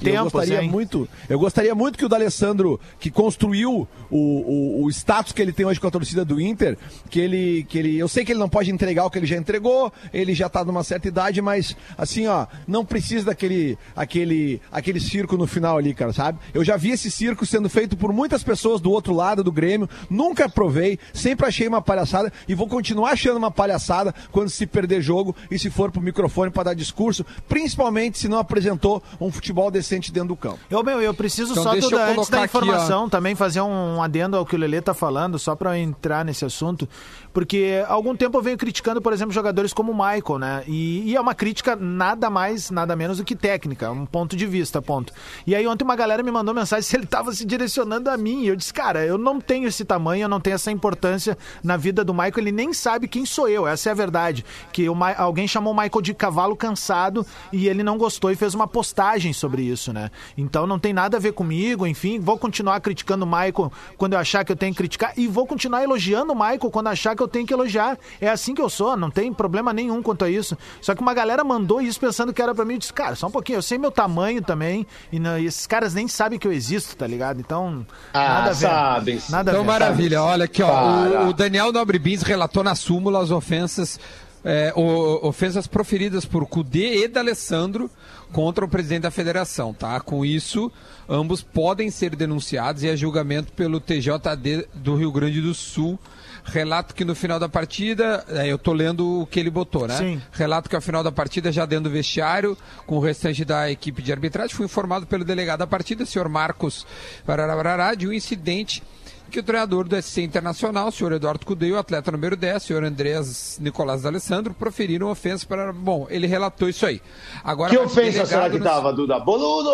E 0.00 0.08
eu 0.08 0.12
tempos, 0.12 0.32
gostaria 0.32 0.62
hein? 0.62 0.70
muito, 0.70 1.08
eu 1.28 1.38
gostaria 1.38 1.74
muito 1.74 1.96
que 1.96 2.04
o 2.04 2.08
D'Alessandro, 2.08 2.80
que 2.98 3.10
construiu 3.10 3.86
o, 4.10 4.16
o, 4.18 4.84
o 4.84 4.90
status 4.90 5.32
que 5.32 5.40
ele 5.40 5.52
tem 5.52 5.64
hoje 5.64 5.78
com 5.78 5.86
a 5.86 5.90
torcida 5.90 6.24
do 6.24 6.40
Inter, 6.40 6.76
que 7.08 7.20
ele, 7.20 7.64
que 7.68 7.78
ele, 7.78 7.96
eu 7.96 8.08
sei 8.08 8.24
que 8.24 8.32
ele 8.32 8.40
não 8.40 8.48
pode 8.48 8.70
entregar 8.70 9.04
o 9.04 9.10
que 9.10 9.18
ele 9.18 9.26
já 9.26 9.36
entregou, 9.36 9.92
ele 10.12 10.34
já 10.34 10.48
tá 10.48 10.64
numa 10.64 10.82
certa 10.82 11.06
idade, 11.06 11.40
mas 11.40 11.76
assim, 11.96 12.26
ó, 12.26 12.46
não 12.66 12.84
precisa 12.84 13.26
daquele, 13.26 13.78
aquele, 13.94 14.60
aquele 14.72 14.98
circo 14.98 15.36
no 15.36 15.46
final 15.46 15.78
ali, 15.78 15.94
cara, 15.94 16.12
sabe? 16.12 16.38
Eu 16.52 16.64
já 16.64 16.76
vi 16.76 16.90
esse 16.90 17.10
circo 17.10 17.46
sendo 17.46 17.68
feito 17.68 17.96
por 17.96 18.12
muitas 18.12 18.42
pessoas 18.42 18.80
do 18.80 18.90
outro 18.90 19.14
lado 19.14 19.44
do 19.44 19.52
Grêmio, 19.52 19.88
nunca 20.08 20.48
provei, 20.48 20.98
sempre 21.14 21.46
achei 21.46 21.68
uma 21.68 21.80
palhaçada 21.80 22.32
e 22.48 22.54
vou 22.54 22.66
continuar 22.66 23.12
achando 23.12 23.36
uma 23.36 23.50
palhaçada 23.50 24.12
quando 24.32 24.50
se 24.50 24.66
perder 24.66 25.00
jogo 25.00 25.34
e 25.48 25.58
se 25.58 25.70
for 25.70 25.92
pro 25.92 26.00
microfone 26.00 26.50
para 26.50 26.64
dar 26.64 26.74
discurso, 26.74 27.24
principalmente 27.48 28.18
se 28.18 28.28
não 28.28 28.38
apresentou 28.38 29.02
um 29.20 29.30
futebol 29.30 29.59
decente 29.68 30.12
dentro 30.12 30.28
do 30.28 30.36
campo. 30.36 30.60
Eu, 30.70 30.84
meu, 30.84 31.02
eu 31.02 31.12
preciso 31.12 31.50
Então 31.50 31.64
só, 31.64 31.72
deixa 31.72 31.90
Duda, 31.90 32.12
eu 32.12 32.20
antes 32.20 32.28
da 32.28 32.44
aqui, 32.44 32.56
informação, 32.56 33.08
também 33.08 33.34
fazer 33.34 33.60
um 33.60 34.00
adendo 34.00 34.36
ao 34.36 34.46
que 34.46 34.54
o 34.54 34.58
Lelê 34.58 34.80
tá 34.80 34.94
falando, 34.94 35.40
só 35.40 35.56
eu 35.56 35.74
entrar 35.74 36.24
nesse 36.24 36.44
assunto, 36.44 36.88
porque 37.32 37.82
há 37.86 37.92
algum 37.92 38.16
tempo 38.16 38.36
eu 38.36 38.42
venho 38.42 38.58
criticando, 38.58 39.00
por 39.00 39.12
exemplo, 39.12 39.32
jogadores 39.32 39.72
como 39.72 39.92
o 39.92 39.94
Michael, 39.94 40.38
né? 40.38 40.64
E, 40.66 41.10
e 41.10 41.16
é 41.16 41.20
uma 41.20 41.34
crítica 41.34 41.76
nada 41.76 42.28
mais, 42.28 42.70
nada 42.70 42.96
menos 42.96 43.18
do 43.18 43.24
que 43.24 43.36
técnica, 43.36 43.90
um 43.90 44.06
ponto 44.06 44.36
de 44.36 44.46
vista, 44.46 44.82
ponto. 44.82 45.12
E 45.46 45.54
aí 45.54 45.66
ontem 45.66 45.84
uma 45.84 45.96
galera 45.96 46.22
me 46.22 46.30
mandou 46.30 46.54
mensagem 46.54 46.82
se 46.82 46.96
ele 46.96 47.06
tava 47.06 47.32
se 47.32 47.44
direcionando 47.44 48.10
a 48.10 48.16
mim, 48.16 48.42
e 48.42 48.48
eu 48.48 48.56
disse, 48.56 48.72
cara, 48.72 49.04
eu 49.04 49.16
não 49.16 49.40
tenho 49.40 49.68
esse 49.68 49.84
tamanho, 49.84 50.24
eu 50.24 50.28
não 50.28 50.40
tenho 50.40 50.54
essa 50.54 50.70
importância 50.70 51.36
na 51.62 51.76
vida 51.76 52.04
do 52.04 52.12
Michael, 52.12 52.38
ele 52.38 52.52
nem 52.52 52.72
sabe 52.72 53.08
quem 53.08 53.24
sou 53.24 53.48
eu, 53.48 53.66
essa 53.66 53.88
é 53.88 53.92
a 53.92 53.94
verdade. 53.94 54.44
Que 54.72 54.88
o 54.88 54.96
alguém 55.16 55.48
chamou 55.48 55.72
o 55.72 55.76
Michael 55.76 56.02
de 56.02 56.14
cavalo 56.14 56.54
cansado 56.56 57.26
e 57.52 57.68
ele 57.68 57.82
não 57.82 57.96
gostou 57.96 58.30
e 58.30 58.36
fez 58.36 58.54
uma 58.54 58.68
postagem 58.68 59.32
sobre 59.32 59.62
isso, 59.62 59.92
né? 59.92 60.10
Então 60.36 60.66
não 60.66 60.78
tem 60.78 60.92
nada 60.92 61.16
a 61.16 61.20
ver 61.20 61.32
comigo, 61.32 61.86
enfim, 61.86 62.20
vou 62.20 62.38
continuar 62.38 62.80
criticando 62.80 63.24
o 63.24 63.28
Michael 63.28 63.72
quando 63.96 64.12
eu 64.12 64.18
achar 64.18 64.44
que 64.44 64.52
eu 64.52 64.56
tenho 64.56 64.72
que 64.72 64.78
criticar 64.78 65.12
e 65.16 65.26
vou 65.26 65.46
continuar 65.46 65.82
elogiando 65.82 66.32
o 66.32 66.36
Michael 66.36 66.70
quando 66.70 66.88
achar 66.88 67.16
que 67.16 67.19
eu 67.22 67.28
tenho 67.28 67.46
que 67.46 67.52
elogiar. 67.54 67.98
É 68.20 68.28
assim 68.28 68.54
que 68.54 68.62
eu 68.62 68.68
sou, 68.70 68.96
não 68.96 69.10
tem 69.10 69.32
problema 69.32 69.72
nenhum 69.72 70.02
quanto 70.02 70.24
a 70.24 70.30
isso. 70.30 70.56
Só 70.80 70.94
que 70.94 71.00
uma 71.02 71.14
galera 71.14 71.42
mandou 71.44 71.80
isso 71.80 71.98
pensando 72.00 72.32
que 72.32 72.40
era 72.42 72.54
pra 72.54 72.64
mim, 72.64 72.74
eu 72.74 72.78
disse, 72.78 72.92
cara, 72.92 73.14
só 73.14 73.26
um 73.26 73.30
pouquinho, 73.30 73.58
eu 73.58 73.62
sei 73.62 73.78
meu 73.78 73.90
tamanho 73.90 74.42
também 74.42 74.86
e, 75.12 75.18
não- 75.18 75.38
e 75.38 75.46
esses 75.46 75.66
caras 75.66 75.94
nem 75.94 76.06
sabem 76.08 76.38
que 76.38 76.46
eu 76.46 76.52
existo, 76.52 76.96
tá 76.96 77.06
ligado? 77.06 77.40
Então, 77.40 77.86
Ah, 78.12 78.18
nada 78.18 78.50
a 78.50 78.52
ver. 78.52 78.54
sabem 78.54 79.20
sim. 79.20 79.32
Nada 79.32 79.50
a 79.50 79.52
Então, 79.52 79.62
ver. 79.64 79.70
maravilha. 79.70 80.22
Olha 80.22 80.44
aqui, 80.44 80.62
ó. 80.62 80.68
Para. 80.68 81.22
O, 81.24 81.28
o 81.28 81.32
Daniel 81.32 81.72
Nobre 81.72 81.98
Bins 81.98 82.22
relatou 82.22 82.62
na 82.64 82.74
súmula 82.74 83.20
as 83.22 83.30
ofensas. 83.30 83.98
é, 84.42 84.72
o- 84.74 85.28
ofensas 85.28 85.66
proferidas 85.66 86.24
por 86.24 86.46
Cudê 86.46 87.04
e 87.04 87.08
D'Alessandro 87.08 87.90
contra 88.32 88.64
o 88.64 88.68
presidente 88.68 89.02
da 89.02 89.10
federação, 89.10 89.74
tá? 89.74 90.00
Com 90.00 90.24
isso, 90.24 90.72
ambos 91.06 91.42
podem 91.42 91.90
ser 91.90 92.16
denunciados 92.16 92.82
e 92.82 92.88
a 92.88 92.96
julgamento 92.96 93.52
pelo 93.52 93.78
TJD 93.78 94.66
do 94.74 94.94
Rio 94.96 95.12
Grande 95.12 95.42
do 95.42 95.52
Sul. 95.52 95.98
Relato 96.44 96.94
que 96.94 97.04
no 97.04 97.14
final 97.14 97.38
da 97.38 97.48
partida, 97.48 98.24
é, 98.28 98.46
eu 98.46 98.58
tô 98.58 98.72
lendo 98.72 99.20
o 99.22 99.26
que 99.26 99.38
ele 99.38 99.50
botou, 99.50 99.86
né? 99.86 99.96
Sim. 99.96 100.22
Relato 100.32 100.68
que 100.68 100.74
ao 100.76 100.82
final 100.82 101.02
da 101.02 101.12
partida, 101.12 101.52
já 101.52 101.64
dentro 101.66 101.84
do 101.84 101.90
vestiário, 101.90 102.56
com 102.86 102.96
o 102.96 103.00
restante 103.00 103.44
da 103.44 103.70
equipe 103.70 104.02
de 104.02 104.10
arbitragem, 104.12 104.54
fui 104.54 104.66
informado 104.66 105.06
pelo 105.06 105.24
delegado 105.24 105.60
da 105.60 105.66
partida, 105.66 106.04
senhor 106.06 106.28
Marcos 106.28 106.86
Barararará, 107.26 107.94
de 107.94 108.08
um 108.08 108.12
incidente 108.12 108.82
que 109.30 109.38
o 109.38 109.42
treinador 109.44 109.86
do 109.86 109.94
SC 110.02 110.22
Internacional, 110.22 110.88
o 110.88 110.92
senhor 110.92 111.12
Eduardo 111.12 111.46
Cudê, 111.46 111.70
o 111.70 111.78
atleta 111.78 112.10
número 112.10 112.36
10, 112.36 112.56
o 112.64 112.66
senhor 112.66 112.82
Andreas 112.82 113.58
Nicolás 113.60 114.02
D'Alessandro, 114.02 114.52
proferiram 114.52 115.08
ofensa 115.08 115.46
para... 115.46 115.72
Bom, 115.72 116.08
ele 116.10 116.26
relatou 116.26 116.68
isso 116.68 116.84
aí. 116.84 117.00
Agora, 117.44 117.70
Que 117.70 117.78
ofensa 117.78 118.26
será 118.26 118.50
que 118.50 118.58
no- 118.58 118.64
tava, 118.64 118.92
Duda? 118.92 119.20
Boludo! 119.20 119.70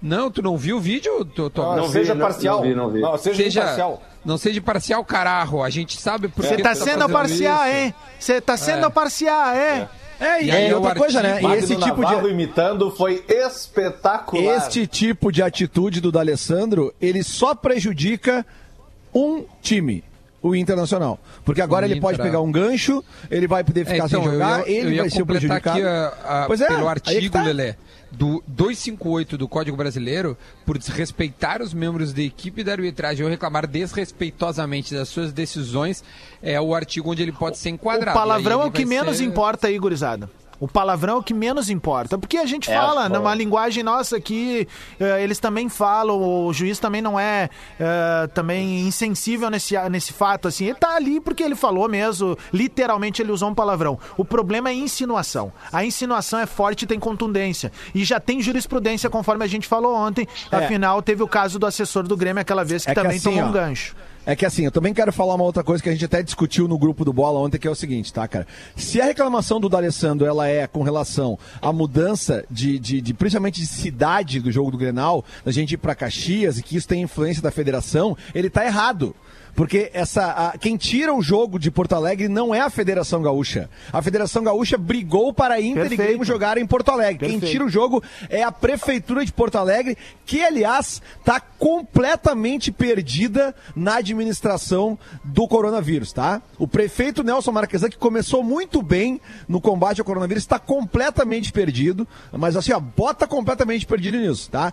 Não, 0.00 0.30
tu 0.30 0.42
não 0.42 0.56
viu 0.56 0.76
o 0.76 0.80
vídeo, 0.80 1.24
tu, 1.24 1.48
tu... 1.50 1.62
Não, 1.62 1.76
Não 1.76 1.86
vi, 1.86 1.92
seja 1.92 2.14
não- 2.14 2.26
parcial. 2.26 2.56
não 2.58 2.62
vi, 2.62 2.74
não 2.74 2.90
vi. 2.90 3.18
seja, 3.22 3.36
seja 3.36 3.60
imparcial. 3.60 4.02
Não 4.24 4.36
seja 4.38 4.60
parcial, 4.60 5.04
cararro. 5.04 5.62
A 5.62 5.70
gente 5.70 6.00
sabe 6.00 6.28
por 6.28 6.44
Você 6.44 6.56
que 6.56 6.62
tá 6.62 6.72
tu 6.72 6.78
sendo 6.78 6.86
fazendo 7.00 7.12
parcial, 7.12 7.66
isso. 7.66 7.76
hein? 7.76 7.94
Você 8.18 8.40
tá 8.40 8.56
sendo 8.56 8.86
É. 8.86 8.90
parcial, 8.90 9.54
hein? 9.54 9.88
É, 10.18 10.42
e, 10.42 10.46
E 10.46 10.50
aí 10.50 10.70
e 10.70 10.74
outra 10.74 10.94
coisa, 10.94 11.22
né? 11.22 11.40
E 11.42 11.46
esse 11.56 11.76
tipo 11.76 12.00
Navarro 12.00 12.26
de. 12.26 12.32
imitando 12.34 12.90
foi 12.90 13.22
espetacular. 13.28 14.56
Este 14.56 14.86
tipo 14.86 15.30
de 15.30 15.42
atitude 15.42 16.00
do 16.00 16.10
D'Alessandro, 16.10 16.92
ele 17.00 17.22
só 17.22 17.54
prejudica 17.54 18.44
um 19.14 19.44
time. 19.62 20.02
O 20.42 20.54
Internacional. 20.54 21.18
Porque 21.44 21.60
agora 21.60 21.86
O 21.86 21.90
ele 21.90 22.00
pode 22.00 22.14
Inter, 22.16 22.26
pegar 22.26 22.38
é. 22.38 22.40
um 22.42 22.52
gancho, 22.52 23.02
ele 23.30 23.46
vai 23.48 23.64
poder 23.64 23.80
É, 23.80 23.84
ficar 23.84 23.96
então, 24.06 24.08
sem 24.08 24.24
eu 24.24 24.32
jogar, 24.32 24.68
ia, 24.68 24.74
eu 24.80 24.86
ele 24.86 24.94
ia 24.96 25.02
vai 25.02 25.10
ser 25.10 25.22
o 25.22 25.26
prejudicado. 25.26 25.78
aqui 25.78 25.82
a- 25.86 26.42
a- 26.42 26.44
Pois 26.46 26.60
é, 26.60 26.66
pelo 26.68 26.88
artigo, 26.88 27.32
tá. 27.32 27.42
Lelé, 27.42 27.76
do 28.12 28.42
258 28.46 29.36
do 29.36 29.48
Código 29.48 29.76
Brasileiro, 29.76 30.36
por 30.64 30.78
desrespeitar 30.78 31.60
os 31.62 31.74
membros 31.74 32.12
da 32.12 32.22
equipe 32.22 32.62
da 32.62 32.72
arbitragem 32.72 33.24
ou 33.24 33.30
reclamar 33.30 33.66
desrespeitosamente 33.66 34.94
das 34.94 35.08
suas 35.08 35.32
decisões, 35.32 36.04
é 36.42 36.60
o 36.60 36.74
artigo 36.74 37.10
onde 37.10 37.22
ele 37.22 37.32
pode 37.32 37.58
ser 37.58 37.70
O 37.70 37.74
enquadrado. 37.74 38.16
palavrão 38.16 38.60
Aí 38.60 38.66
é 38.66 38.68
o 38.68 38.72
que 38.72 38.84
menos 38.84 39.16
ser- 39.18 39.24
importa 39.24 39.66
aí, 39.66 39.78
gurizada. 39.78 40.30
O 40.58 40.66
palavrão 40.66 41.14
é 41.14 41.18
o 41.18 41.22
que 41.22 41.34
menos 41.34 41.68
importa. 41.68 42.16
Porque 42.16 42.36
a 42.38 42.46
gente 42.46 42.70
É, 42.70 42.74
fala 42.76 43.08
numa 43.08 43.34
linguagem 43.34 43.82
nossa 43.82 44.20
que 44.20 44.66
eh, 44.98 45.22
eles 45.22 45.38
também 45.38 45.68
falam, 45.68 46.46
o 46.46 46.52
juiz 46.52 46.78
também 46.78 47.02
não 47.02 47.18
é 47.20 47.50
eh, 47.78 48.28
também 48.34 48.80
insensível 48.80 49.50
nesse, 49.50 49.76
nesse 49.90 50.12
fato, 50.12 50.48
assim. 50.48 50.64
Ele 50.66 50.74
tá 50.74 50.96
ali 50.96 51.20
porque 51.20 51.42
ele 51.42 51.54
falou 51.54 51.88
mesmo, 51.88 52.36
literalmente 52.52 53.20
ele 53.20 53.32
usou 53.32 53.50
um 53.50 53.54
palavrão. 53.54 53.98
O 54.16 54.24
problema 54.24 54.68
é 54.70 54.72
a 54.72 54.74
insinuação. 54.74 55.52
A 55.72 55.84
insinuação 55.84 56.38
é 56.40 56.46
forte 56.46 56.82
e 56.82 56.86
tem 56.86 56.98
contundência. 56.98 57.70
E 57.94 58.04
já 58.04 58.18
tem 58.18 58.40
jurisprudência, 58.40 59.10
conforme 59.10 59.44
a 59.44 59.48
gente 59.48 59.66
falou 59.68 59.94
ontem. 59.94 60.26
É. 60.50 60.56
Afinal, 60.56 61.02
teve 61.02 61.22
o 61.22 61.28
caso 61.28 61.58
do 61.58 61.66
assessor 61.66 62.04
do 62.04 62.16
Grêmio 62.16 62.40
aquela 62.40 62.64
vez 62.64 62.84
que 62.84 62.90
É 62.90 62.94
que 62.94 63.00
também 63.00 63.18
assim, 63.18 63.30
tomou 63.30 63.44
um 63.44 63.48
ó, 63.48 63.52
gancho. 63.52 63.94
É 64.26 64.34
que 64.34 64.44
assim, 64.44 64.64
eu 64.64 64.72
também 64.72 64.92
quero 64.92 65.12
falar 65.12 65.36
uma 65.36 65.44
outra 65.44 65.62
coisa 65.62 65.80
que 65.80 65.88
a 65.88 65.92
gente 65.92 66.04
até 66.04 66.20
discutiu 66.20 66.66
no 66.66 66.76
grupo 66.76 67.04
do 67.04 67.12
Bola 67.12 67.38
ontem, 67.38 67.58
que 67.58 67.68
é 67.68 67.70
o 67.70 67.76
seguinte, 67.76 68.12
tá, 68.12 68.26
cara? 68.26 68.44
Se 68.74 69.00
a 69.00 69.04
reclamação 69.04 69.60
do 69.60 69.68
D'Alessandro, 69.68 70.26
ela 70.26 70.48
é 70.48 70.66
com 70.66 70.82
relação 70.82 71.38
à 71.62 71.72
mudança 71.72 72.44
de, 72.50 72.76
de, 72.78 73.00
de- 73.00 73.14
principalmente 73.14 73.60
de 73.60 73.66
cidade 73.68 74.40
do 74.40 74.50
jogo 74.50 74.72
do 74.72 74.76
Grenal, 74.76 75.24
da 75.44 75.52
gente 75.52 75.72
ir 75.74 75.76
pra 75.76 75.94
Caxias 75.94 76.58
e 76.58 76.62
que 76.62 76.76
isso 76.76 76.88
tem 76.88 77.02
influência 77.02 77.40
da 77.40 77.52
federação, 77.52 78.16
ele 78.34 78.50
tá 78.50 78.64
errado. 78.66 79.14
Porque 79.56 79.90
essa, 79.94 80.24
a- 80.52 80.58
quem 80.58 80.76
tira 80.76 81.12
o 81.14 81.22
jogo 81.22 81.58
de 81.58 81.70
Porto 81.70 81.94
Alegre 81.94 82.28
não 82.28 82.54
é 82.54 82.60
a 82.60 82.70
Federação 82.70 83.22
Gaúcha. 83.22 83.68
A 83.92 84.02
Federação 84.02 84.44
Gaúcha 84.44 84.76
brigou 84.76 85.32
para 85.32 85.54
a 85.54 85.60
Inter 85.60 85.86
e 85.86 85.88
Perfeito. 85.88 86.02
Grêmio 86.08 86.24
jogarem 86.26 86.62
em 86.62 86.66
Porto 86.66 86.90
Alegre. 86.90 87.26
Quem 87.26 87.40
Perfeito. 87.40 87.50
tira 87.52 87.64
o 87.64 87.68
jogo 87.68 88.02
é 88.28 88.42
a 88.42 88.52
Prefeitura 88.52 89.24
de 89.24 89.32
Porto 89.32 89.56
Alegre, 89.56 89.96
que, 90.26 90.44
aliás, 90.44 91.00
está 91.18 91.40
completamente 91.40 92.70
perdida 92.70 93.54
na 93.74 93.96
administração 93.96 94.98
do 95.24 95.48
coronavírus, 95.48 96.12
tá? 96.12 96.42
O 96.58 96.68
prefeito 96.68 97.22
Nelson 97.24 97.52
Marquesan, 97.52 97.88
que 97.88 97.96
começou 97.96 98.42
muito 98.42 98.82
bem 98.82 99.20
no 99.48 99.60
combate 99.60 100.00
ao 100.00 100.04
coronavírus, 100.04 100.42
está 100.42 100.58
completamente 100.58 101.52
perdido, 101.52 102.06
mas 102.32 102.56
assim, 102.56 102.72
ó, 102.72 102.80
bota 102.80 103.26
completamente 103.26 103.86
perdido 103.86 104.18
nisso, 104.18 104.50
tá? 104.50 104.72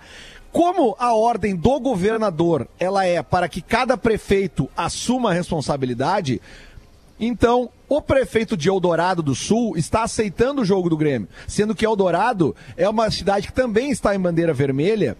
Como 0.53 0.95
a 0.99 1.15
ordem 1.15 1.55
do 1.55 1.79
governador, 1.79 2.67
ela 2.79 3.03
é 3.05 3.23
para 3.23 3.49
que 3.49 3.59
cada 3.59 3.97
prefeito 3.97 4.69
assuma 4.77 5.31
a 5.31 5.33
responsabilidade, 5.33 6.39
então, 7.19 7.69
o 7.89 7.99
prefeito 7.99 8.55
de 8.55 8.69
Eldorado 8.69 9.23
do 9.23 9.33
Sul 9.33 9.75
está 9.75 10.03
aceitando 10.03 10.61
o 10.61 10.65
jogo 10.65 10.89
do 10.89 10.97
Grêmio, 10.97 11.27
sendo 11.47 11.73
que 11.73 11.85
Eldorado 11.85 12.55
é 12.77 12.87
uma 12.87 13.09
cidade 13.09 13.47
que 13.47 13.53
também 13.53 13.89
está 13.89 14.15
em 14.15 14.19
bandeira 14.19 14.53
vermelha 14.53 15.17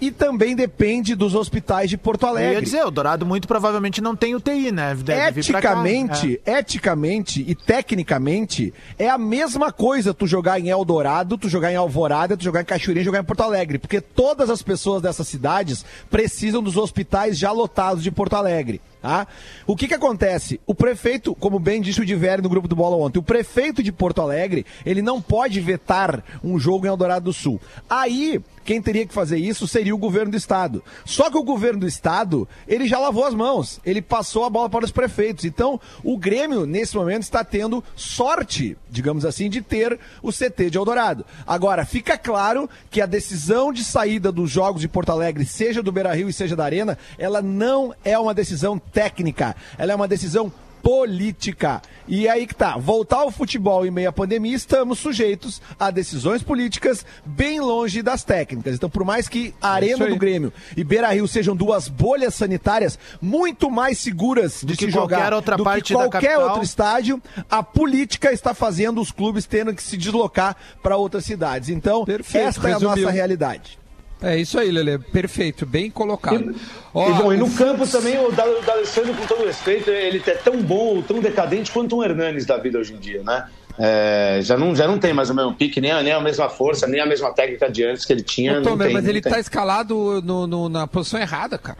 e 0.00 0.10
também 0.10 0.56
depende 0.56 1.14
dos 1.14 1.34
hospitais 1.34 1.90
de 1.90 1.96
Porto 1.96 2.26
Eu 2.26 2.28
ia 2.34 2.46
Alegre. 2.48 2.64
dizer, 2.64 2.84
o 2.84 2.90
Dourado 2.90 3.26
muito 3.26 3.46
provavelmente 3.46 4.00
não 4.00 4.16
tem 4.16 4.34
UTI, 4.34 4.72
né? 4.72 4.94
Deve 4.94 5.42
pra 5.44 5.60
cá. 5.60 5.70
Eticamente, 5.70 6.40
eticamente 6.46 7.44
e 7.46 7.54
tecnicamente, 7.54 8.72
é 8.98 9.08
a 9.08 9.18
mesma 9.18 9.72
coisa 9.72 10.14
tu 10.14 10.26
jogar 10.26 10.58
em 10.60 10.68
Eldorado, 10.68 11.36
tu 11.36 11.48
jogar 11.48 11.72
em 11.72 11.76
Alvorada, 11.76 12.36
tu 12.36 12.44
jogar 12.44 12.62
em 12.62 12.64
Cachoeirinha, 12.64 13.04
jogar 13.04 13.20
em 13.20 13.24
Porto 13.24 13.42
Alegre, 13.42 13.78
porque 13.78 14.00
todas 14.00 14.48
as 14.50 14.62
pessoas 14.62 15.02
dessas 15.02 15.28
cidades 15.28 15.84
precisam 16.10 16.62
dos 16.62 16.76
hospitais 16.76 17.38
já 17.38 17.52
lotados 17.52 18.02
de 18.02 18.10
Porto 18.10 18.34
Alegre. 18.34 18.80
Tá? 19.00 19.26
O 19.66 19.74
que 19.74 19.88
que 19.88 19.94
acontece? 19.94 20.60
O 20.66 20.74
prefeito, 20.74 21.34
como 21.34 21.58
bem 21.58 21.80
disse 21.80 22.00
o 22.00 22.06
Diverio 22.06 22.42
no 22.42 22.50
grupo 22.50 22.68
do 22.68 22.76
Bola 22.76 22.96
ontem, 22.96 23.18
o 23.18 23.22
prefeito 23.22 23.82
de 23.82 23.90
Porto 23.90 24.20
Alegre, 24.20 24.66
ele 24.84 25.00
não 25.00 25.22
pode 25.22 25.58
vetar 25.60 26.22
um 26.44 26.58
jogo 26.58 26.84
em 26.84 26.88
Eldorado 26.88 27.24
do 27.24 27.32
Sul. 27.32 27.58
Aí, 27.88 28.42
quem 28.64 28.80
teria 28.80 29.06
que 29.06 29.14
fazer 29.14 29.38
isso 29.38 29.66
seria 29.66 29.94
o 29.94 29.98
governo 29.98 30.30
do 30.30 30.36
estado. 30.36 30.82
Só 31.04 31.30
que 31.30 31.36
o 31.36 31.42
governo 31.42 31.80
do 31.80 31.86
estado, 31.86 32.48
ele 32.68 32.86
já 32.86 32.98
lavou 32.98 33.24
as 33.24 33.34
mãos, 33.34 33.80
ele 33.84 34.02
passou 34.02 34.44
a 34.44 34.50
bola 34.50 34.68
para 34.68 34.84
os 34.84 34.92
prefeitos. 34.92 35.44
Então, 35.44 35.80
o 36.04 36.16
Grêmio, 36.16 36.66
nesse 36.66 36.94
momento, 36.94 37.22
está 37.22 37.42
tendo 37.42 37.82
sorte, 37.96 38.76
digamos 38.88 39.24
assim, 39.24 39.48
de 39.48 39.62
ter 39.62 39.98
o 40.22 40.30
CT 40.30 40.70
de 40.70 40.78
Eldorado. 40.78 41.24
Agora, 41.46 41.84
fica 41.84 42.18
claro 42.18 42.68
que 42.90 43.00
a 43.00 43.06
decisão 43.06 43.72
de 43.72 43.82
saída 43.82 44.30
dos 44.30 44.50
jogos 44.50 44.82
de 44.82 44.88
Porto 44.88 45.10
Alegre, 45.10 45.44
seja 45.44 45.82
do 45.82 45.90
Beira 45.90 46.14
Rio 46.14 46.28
e 46.28 46.32
seja 46.32 46.54
da 46.54 46.64
Arena, 46.64 46.98
ela 47.18 47.40
não 47.40 47.94
é 48.04 48.18
uma 48.18 48.34
decisão 48.34 48.78
técnica, 48.92 49.56
ela 49.78 49.92
é 49.92 49.94
uma 49.94 50.08
decisão 50.08 50.52
política. 50.82 51.80
E 52.08 52.28
aí 52.28 52.46
que 52.46 52.54
tá, 52.54 52.76
voltar 52.76 53.18
ao 53.18 53.30
futebol 53.30 53.86
em 53.86 53.90
meio 53.90 54.08
à 54.08 54.12
pandemia, 54.12 54.56
estamos 54.56 54.98
sujeitos 54.98 55.62
a 55.78 55.90
decisões 55.90 56.42
políticas 56.42 57.04
bem 57.24 57.60
longe 57.60 58.02
das 58.02 58.24
técnicas. 58.24 58.74
Então, 58.74 58.90
por 58.90 59.04
mais 59.04 59.28
que 59.28 59.54
a 59.60 59.70
Arena 59.70 60.06
aí. 60.06 60.10
do 60.10 60.16
Grêmio 60.16 60.52
e 60.76 60.82
Beira 60.82 61.08
Rio 61.12 61.28
sejam 61.28 61.54
duas 61.54 61.88
bolhas 61.88 62.34
sanitárias 62.34 62.98
muito 63.20 63.70
mais 63.70 63.98
seguras 63.98 64.62
de 64.64 64.74
se 64.74 64.90
qualquer 64.90 65.16
jogar 65.16 65.34
outra 65.34 65.56
do 65.56 65.64
parte 65.64 65.88
que 65.88 65.94
qualquer 65.94 66.38
outro 66.38 66.62
estádio, 66.62 67.22
a 67.48 67.62
política 67.62 68.32
está 68.32 68.54
fazendo 68.54 69.00
os 69.00 69.12
clubes 69.12 69.46
tendo 69.46 69.74
que 69.74 69.82
se 69.82 69.96
deslocar 69.96 70.56
para 70.82 70.96
outras 70.96 71.24
cidades. 71.24 71.68
Então, 71.68 72.04
Perfeito, 72.04 72.48
esta 72.48 72.68
é 72.68 72.72
a 72.72 72.78
resumiu. 72.78 73.04
nossa 73.04 73.10
realidade. 73.10 73.79
É 74.22 74.36
isso 74.36 74.58
aí, 74.58 74.70
Lele. 74.70 74.98
Perfeito, 74.98 75.64
bem 75.64 75.90
colocado. 75.90 76.54
Ó, 76.92 77.08
E, 77.08 77.12
bom, 77.14 77.32
e 77.32 77.36
no 77.36 77.50
campo 77.52 77.86
também 77.86 78.18
o 78.18 78.30
Da- 78.32 78.44
o 78.46 78.60
D'Alessandro, 78.62 79.14
com 79.14 79.26
todo 79.26 79.44
respeito, 79.46 79.90
ele 79.90 80.22
é 80.26 80.34
tão 80.34 80.60
bom, 80.60 81.00
tão 81.02 81.20
decadente 81.20 81.70
quanto 81.70 81.96
um 81.96 82.04
Hernanes 82.04 82.44
da 82.44 82.58
vida 82.58 82.78
hoje 82.78 82.92
em 82.92 82.98
dia, 82.98 83.22
né? 83.22 83.46
É, 83.78 84.40
já, 84.42 84.58
não, 84.58 84.76
já 84.76 84.86
não 84.86 84.98
tem 84.98 85.14
mais 85.14 85.30
o 85.30 85.34
mesmo 85.34 85.54
pique, 85.54 85.80
nem 85.80 85.90
a, 85.90 86.02
nem 86.02 86.12
a 86.12 86.20
mesma 86.20 86.50
força, 86.50 86.86
nem 86.86 87.00
a 87.00 87.06
mesma 87.06 87.32
técnica 87.32 87.70
de 87.70 87.82
antes 87.84 88.04
que 88.04 88.12
ele 88.12 88.22
tinha. 88.22 88.60
Tem, 88.60 88.92
mas 88.92 89.06
ele 89.08 89.22
tem. 89.22 89.32
tá 89.32 89.38
escalado 89.40 90.20
no- 90.22 90.46
no- 90.46 90.68
na 90.68 90.86
posição 90.86 91.18
errada, 91.18 91.56
cara. 91.56 91.78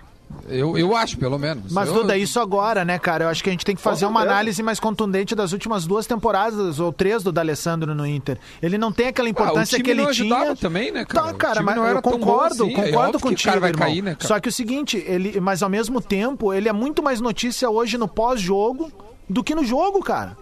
Eu, 0.48 0.76
eu 0.78 0.96
acho, 0.96 1.18
pelo 1.18 1.38
menos. 1.38 1.72
Mas, 1.72 1.88
eu, 1.88 1.94
Duda, 1.94 2.16
isso 2.16 2.40
agora, 2.40 2.84
né, 2.84 2.98
cara? 2.98 3.24
Eu 3.24 3.28
acho 3.28 3.42
que 3.42 3.50
a 3.50 3.52
gente 3.52 3.64
tem 3.64 3.74
que 3.74 3.80
fazer 3.82 4.06
uma 4.06 4.20
análise 4.22 4.62
mais 4.62 4.80
contundente 4.80 5.34
das 5.34 5.52
últimas 5.52 5.86
duas 5.86 6.06
temporadas, 6.06 6.78
ou 6.80 6.92
três 6.92 7.22
do 7.22 7.30
D'Alessandro 7.32 7.94
no 7.94 8.06
Inter. 8.06 8.38
Ele 8.62 8.78
não 8.78 8.92
tem 8.92 9.08
aquela 9.08 9.28
importância 9.28 9.76
Ah, 9.76 9.80
o 9.80 9.82
time 9.82 9.84
que 9.84 9.90
ele 9.90 10.02
não 10.02 10.12
tinha. 10.12 10.56
também, 10.56 10.90
né, 10.90 11.04
cara? 11.04 11.28
Tá, 11.28 11.34
cara, 11.34 11.62
mas 11.62 11.76
eu 11.76 12.02
concordo, 12.02 12.64
assim. 12.64 12.72
É 12.74 12.84
concordo 12.90 13.18
o 13.18 13.20
contigo, 13.20 13.48
cara 13.48 13.60
vai 13.60 13.70
irmão. 13.70 13.86
cair, 13.86 14.02
né, 14.02 14.14
cara? 14.14 14.28
Só 14.28 14.40
que 14.40 14.48
o 14.48 14.52
seguinte, 14.52 15.02
ele, 15.06 15.40
mas 15.40 15.62
ao 15.62 15.68
mesmo 15.68 16.00
tempo, 16.00 16.52
ele 16.52 16.68
é 16.68 16.72
muito 16.72 17.02
mais 17.02 17.20
notícia 17.20 17.68
hoje 17.70 17.96
no 17.98 18.08
pós-jogo 18.08 18.90
do 19.28 19.44
que 19.44 19.54
no 19.54 19.64
jogo, 19.64 20.00
cara. 20.00 20.36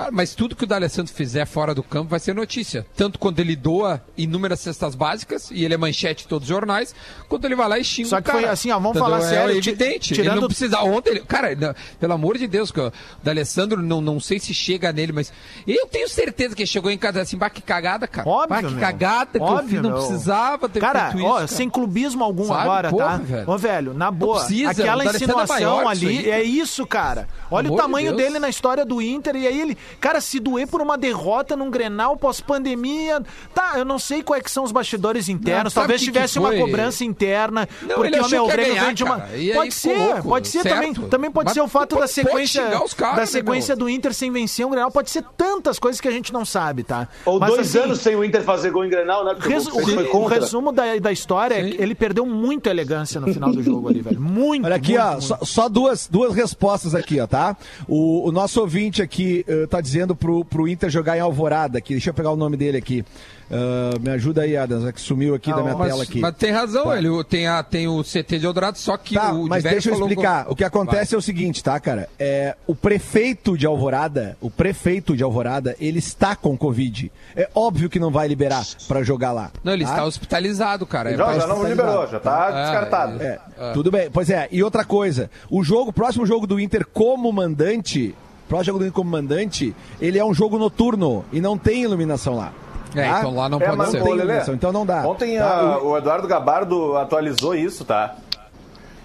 Ah, 0.00 0.10
mas 0.12 0.32
tudo 0.32 0.54
que 0.54 0.62
o 0.62 0.66
D'Alessandro 0.66 1.12
fizer 1.12 1.44
fora 1.44 1.74
do 1.74 1.82
campo 1.82 2.08
vai 2.10 2.20
ser 2.20 2.32
notícia. 2.32 2.86
Tanto 2.96 3.18
quando 3.18 3.40
ele 3.40 3.56
doa 3.56 4.00
inúmeras 4.16 4.60
cestas 4.60 4.94
básicas, 4.94 5.50
e 5.50 5.64
ele 5.64 5.74
é 5.74 5.76
manchete 5.76 6.22
de 6.22 6.28
todos 6.28 6.44
os 6.44 6.48
jornais, 6.48 6.94
quanto 7.28 7.46
ele 7.46 7.56
vai 7.56 7.68
lá 7.68 7.78
e 7.80 7.84
xinga 7.84 8.08
Só 8.10 8.20
que 8.20 8.30
foi 8.30 8.44
assim, 8.44 8.70
ó, 8.70 8.74
vamos 8.78 8.90
Entendeu? 8.96 9.04
falar 9.10 9.20
sério, 9.22 9.54
É 9.54 9.58
evidente. 9.58 10.14
tirando- 10.14 10.32
Ele 10.34 10.40
não 10.42 10.46
precisa... 10.48 10.80
Ontem, 10.82 11.10
ele... 11.10 11.20
cara, 11.22 11.52
não, 11.56 11.74
pelo 11.98 12.12
amor 12.12 12.38
de 12.38 12.46
Deus, 12.46 12.70
o 12.70 12.92
D'Alessandro, 13.24 13.82
não, 13.82 14.00
não 14.00 14.20
sei 14.20 14.38
se 14.38 14.54
chega 14.54 14.92
nele, 14.92 15.10
mas 15.10 15.32
eu 15.66 15.84
tenho 15.88 16.08
certeza 16.08 16.54
que 16.54 16.62
ele 16.62 16.68
chegou 16.68 16.92
em 16.92 16.98
casa 16.98 17.20
assim, 17.20 17.36
bah, 17.36 17.50
que 17.50 17.60
cagada, 17.60 18.06
cara. 18.06 18.28
Óbvio, 18.28 18.48
bah, 18.48 18.62
que 18.62 18.70
meu. 18.70 18.78
cagada, 18.80 19.30
que 19.32 19.38
eu 19.38 19.42
Óbvio, 19.42 19.68
fiz, 19.68 19.82
não 19.82 19.90
meu. 19.90 19.98
precisava 19.98 20.68
ter 20.68 20.78
Cara, 20.78 21.06
feito 21.10 21.18
isso, 21.18 21.26
ó, 21.26 21.34
cara. 21.34 21.46
sem 21.48 21.68
clubismo 21.68 22.22
algum 22.22 22.46
Sabe? 22.46 22.60
agora, 22.62 22.90
Porra, 22.90 23.04
tá? 23.04 23.16
velho. 23.16 23.50
Ô, 23.50 23.58
velho, 23.58 23.94
na 23.94 24.10
boa. 24.12 24.38
precisa, 24.38 24.70
aquela 24.70 25.02
é 25.02 25.06
insinuação 25.08 25.46
maior 25.56 25.84
que 25.88 25.92
isso 25.96 26.06
ali, 26.06 26.22
cara. 26.22 26.36
é 26.36 26.42
isso, 26.44 26.86
cara. 26.86 27.28
Olha 27.50 27.68
o 27.68 27.70
de 27.72 27.76
tamanho 27.76 28.14
Deus. 28.14 28.22
dele 28.22 28.38
na 28.38 28.48
história 28.48 28.84
do 28.84 29.02
Inter. 29.02 29.34
E 29.34 29.46
aí 29.46 29.60
ele, 29.60 29.78
cara, 30.00 30.20
se 30.20 30.38
doer 30.40 30.66
por 30.66 30.80
uma 30.80 30.96
derrota 30.98 31.56
num 31.56 31.70
Grenal 31.70 32.16
pós-pandemia. 32.16 33.22
Tá, 33.54 33.74
eu 33.76 33.84
não 33.84 33.98
sei 33.98 34.22
quais 34.22 34.42
que 34.42 34.50
são 34.50 34.64
os 34.64 34.72
bastidores 34.72 35.28
internos. 35.28 35.72
sabe 35.72 35.84
Talvez 35.84 36.00
que 36.00 36.06
que 36.06 36.12
tivesse 36.12 36.38
uma 36.38 36.54
cobrança 36.54 37.04
interna. 37.04 37.68
Não, 37.82 37.88
porque, 37.96 38.06
ele 38.08 38.16
ó, 38.16 38.20
achou 38.20 38.30
meu, 38.30 38.44
o 38.44 38.46
que 38.46 38.50
ia 38.50 38.56
Grêmio 38.56 38.74
ganhar, 38.74 38.86
vem 38.86 38.94
de 38.94 39.04
uma. 39.04 39.22
aí 39.24 39.52
Pode 39.54 39.74
ser, 39.74 39.96
louco, 39.96 40.22
pode 40.28 40.48
ser 40.48 40.62
também. 40.62 40.94
Também 40.94 41.30
pode 41.30 41.44
Mas 41.46 41.54
ser 41.54 41.60
o 41.60 41.68
fato 41.68 41.90
pode- 41.90 42.00
da 42.02 42.08
sequência. 42.08 42.62
caras, 42.96 43.16
da 43.16 43.26
sequência 43.26 43.74
meu? 43.76 43.84
do 43.84 43.90
Inter 43.90 44.12
sem 44.14 44.30
vencer 44.30 44.66
um 44.66 44.70
Grenal. 44.70 44.90
Pode 44.90 45.10
ser 45.10 45.24
tantas 45.36 45.78
coisas 45.78 46.00
que 46.00 46.08
a 46.08 46.10
gente 46.10 46.32
não 46.32 46.44
sabe, 46.44 46.82
tá? 46.82 47.08
Ou 47.24 47.38
Mas, 47.40 47.50
dois 47.50 47.68
assim, 47.68 47.78
anos 47.84 48.00
sem 48.00 48.14
o 48.16 48.24
Inter 48.24 48.42
fazer 48.42 48.70
gol 48.70 48.84
em 48.84 48.90
Grenal, 48.90 49.24
né? 49.24 49.34
Resu- 49.38 49.70
o 50.12 50.26
resumo 50.26 50.72
da, 50.72 50.96
da 50.98 51.12
história 51.12 51.54
é 51.54 51.70
que 51.70 51.82
ele 51.82 51.94
perdeu 51.94 52.24
muita 52.26 52.70
elegância 52.70 53.20
no 53.20 53.32
final 53.32 53.52
do 53.52 53.62
jogo 53.62 53.88
ali, 53.88 54.00
velho. 54.00 54.20
Muito, 54.20 54.64
Olha 54.64 54.76
aqui, 54.76 54.92
muito, 54.92 55.02
ó, 55.04 55.10
muito. 55.12 55.24
só, 55.24 55.38
só 55.42 55.68
duas, 55.68 56.06
duas 56.10 56.34
respostas 56.34 56.94
aqui, 56.94 57.20
ó, 57.20 57.26
tá? 57.26 57.56
O, 57.86 58.28
o 58.28 58.32
nosso 58.32 58.60
ouvinte 58.60 59.02
aqui 59.02 59.44
eh, 59.48 59.66
tá 59.66 59.77
tá 59.78 59.82
dizendo 59.82 60.14
pro, 60.14 60.44
pro 60.44 60.68
Inter 60.68 60.90
jogar 60.90 61.16
em 61.16 61.20
Alvorada 61.20 61.78
aqui. 61.78 61.94
Deixa 61.94 62.10
eu 62.10 62.14
pegar 62.14 62.30
o 62.30 62.36
nome 62.36 62.56
dele 62.56 62.76
aqui. 62.78 63.04
Ah, 63.50 63.98
me 64.00 64.10
ajuda 64.10 64.42
aí, 64.42 64.56
Adams, 64.56 64.84
é 64.86 64.92
que 64.92 65.00
sumiu 65.00 65.34
aqui 65.34 65.50
da 65.50 65.62
minha 65.62 65.74
mas, 65.74 65.88
tela 65.88 66.02
aqui. 66.02 66.20
mas 66.20 66.36
tem 66.36 66.50
razão, 66.50 66.94
ele 66.94 67.08
tem, 67.24 67.46
a, 67.46 67.62
tem 67.62 67.88
o 67.88 68.02
CT 68.04 68.38
de 68.38 68.44
Eldorado, 68.44 68.76
só 68.76 68.96
que 68.98 69.14
Tá, 69.14 69.32
o 69.32 69.46
mas 69.48 69.62
Diverio 69.62 69.76
deixa 69.76 69.88
eu 69.88 69.94
colocou- 69.94 70.10
explicar. 70.12 70.46
O 70.50 70.54
que 70.54 70.64
acontece 70.64 71.14
é 71.14 71.18
o 71.18 71.22
seguinte, 71.22 71.64
tá, 71.64 71.80
cara? 71.80 72.08
É, 72.18 72.54
o 72.66 72.74
prefeito 72.74 73.56
de 73.56 73.64
Alvorada, 73.66 74.36
o 74.40 74.50
prefeito 74.50 75.16
de 75.16 75.22
Alvorada, 75.24 75.74
ele 75.80 75.98
está 75.98 76.36
com 76.36 76.58
Covid. 76.58 77.10
É 77.34 77.48
óbvio 77.54 77.88
que 77.88 77.98
não 77.98 78.10
vai 78.10 78.28
liberar 78.28 78.66
pra 78.86 79.02
jogar 79.02 79.32
lá. 79.32 79.50
Não, 79.64 79.72
ele 79.72 79.84
tá? 79.84 79.90
está 79.92 80.04
hospitalizado, 80.04 80.84
cara. 80.84 81.10
É 81.12 81.16
Já, 81.16 81.24
pra 81.24 81.38
já 81.38 81.46
não 81.46 81.64
liberou, 81.66 82.06
já 82.06 82.20
tá 82.20 82.50
É, 82.52 82.62
descartado. 82.64 83.22
É, 83.22 83.38
tudo 83.72 83.90
bem. 83.90 84.10
Pois 84.10 84.28
é, 84.28 84.46
e 84.52 84.62
outra 84.62 84.84
coisa, 84.84 85.30
o 85.50 85.62
jogo, 85.64 85.88
o 85.88 85.92
próximo 85.92 86.26
jogo 86.26 86.46
do 86.46 86.60
Inter 86.60 86.86
como 86.92 87.32
mandante, 87.32 88.14
próximo 88.48 88.64
jogo 88.64 88.78
do 88.80 88.84
Inter 88.86 88.94
como 88.94 89.10
mandante, 89.10 89.74
ele 90.00 90.18
é 90.18 90.24
um 90.24 90.32
jogo 90.34 90.58
noturno 90.58 91.24
e 91.32 91.40
não 91.40 91.56
tem 91.58 91.82
iluminação 91.82 92.36
lá. 92.36 92.52
É, 92.94 93.06
tá? 93.08 93.18
então 93.18 93.34
lá 93.34 93.48
não 93.48 93.60
É, 93.60 93.64
pode 93.66 93.76
mas, 93.76 93.90
ser. 93.90 93.98
ô, 94.00 94.04
tem 94.04 94.10
Lelê, 94.12 94.22
iluminação, 94.24 94.54
então 94.54 94.72
não 94.72 94.86
dá. 94.86 95.06
Ontem 95.06 95.36
Tá? 95.38 95.60
a- 95.74 95.82
o 95.82 95.96
Eduardo 95.96 96.26
Gabardo 96.26 96.96
atualizou 96.96 97.54
isso, 97.54 97.84
tá? 97.84 98.16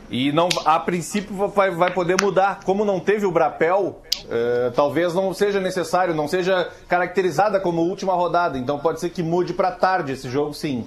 E 0.09 0.31
não, 0.31 0.47
a 0.65 0.79
princípio 0.79 1.35
vai, 1.49 1.71
vai 1.71 1.91
poder 1.91 2.21
mudar. 2.21 2.59
Como 2.63 2.85
não 2.85 2.99
teve 2.99 3.25
o 3.25 3.31
Brapel, 3.31 3.99
eh, 4.29 4.71
talvez 4.75 5.13
não 5.13 5.33
seja 5.33 5.59
necessário, 5.59 6.13
não 6.13 6.27
seja 6.27 6.69
caracterizada 6.87 7.59
como 7.59 7.81
última 7.81 8.13
rodada. 8.13 8.57
Então 8.57 8.77
pode 8.77 8.99
ser 8.99 9.09
que 9.09 9.23
mude 9.23 9.53
pra 9.53 9.71
tarde 9.71 10.11
esse 10.11 10.29
jogo, 10.29 10.53
sim. 10.53 10.85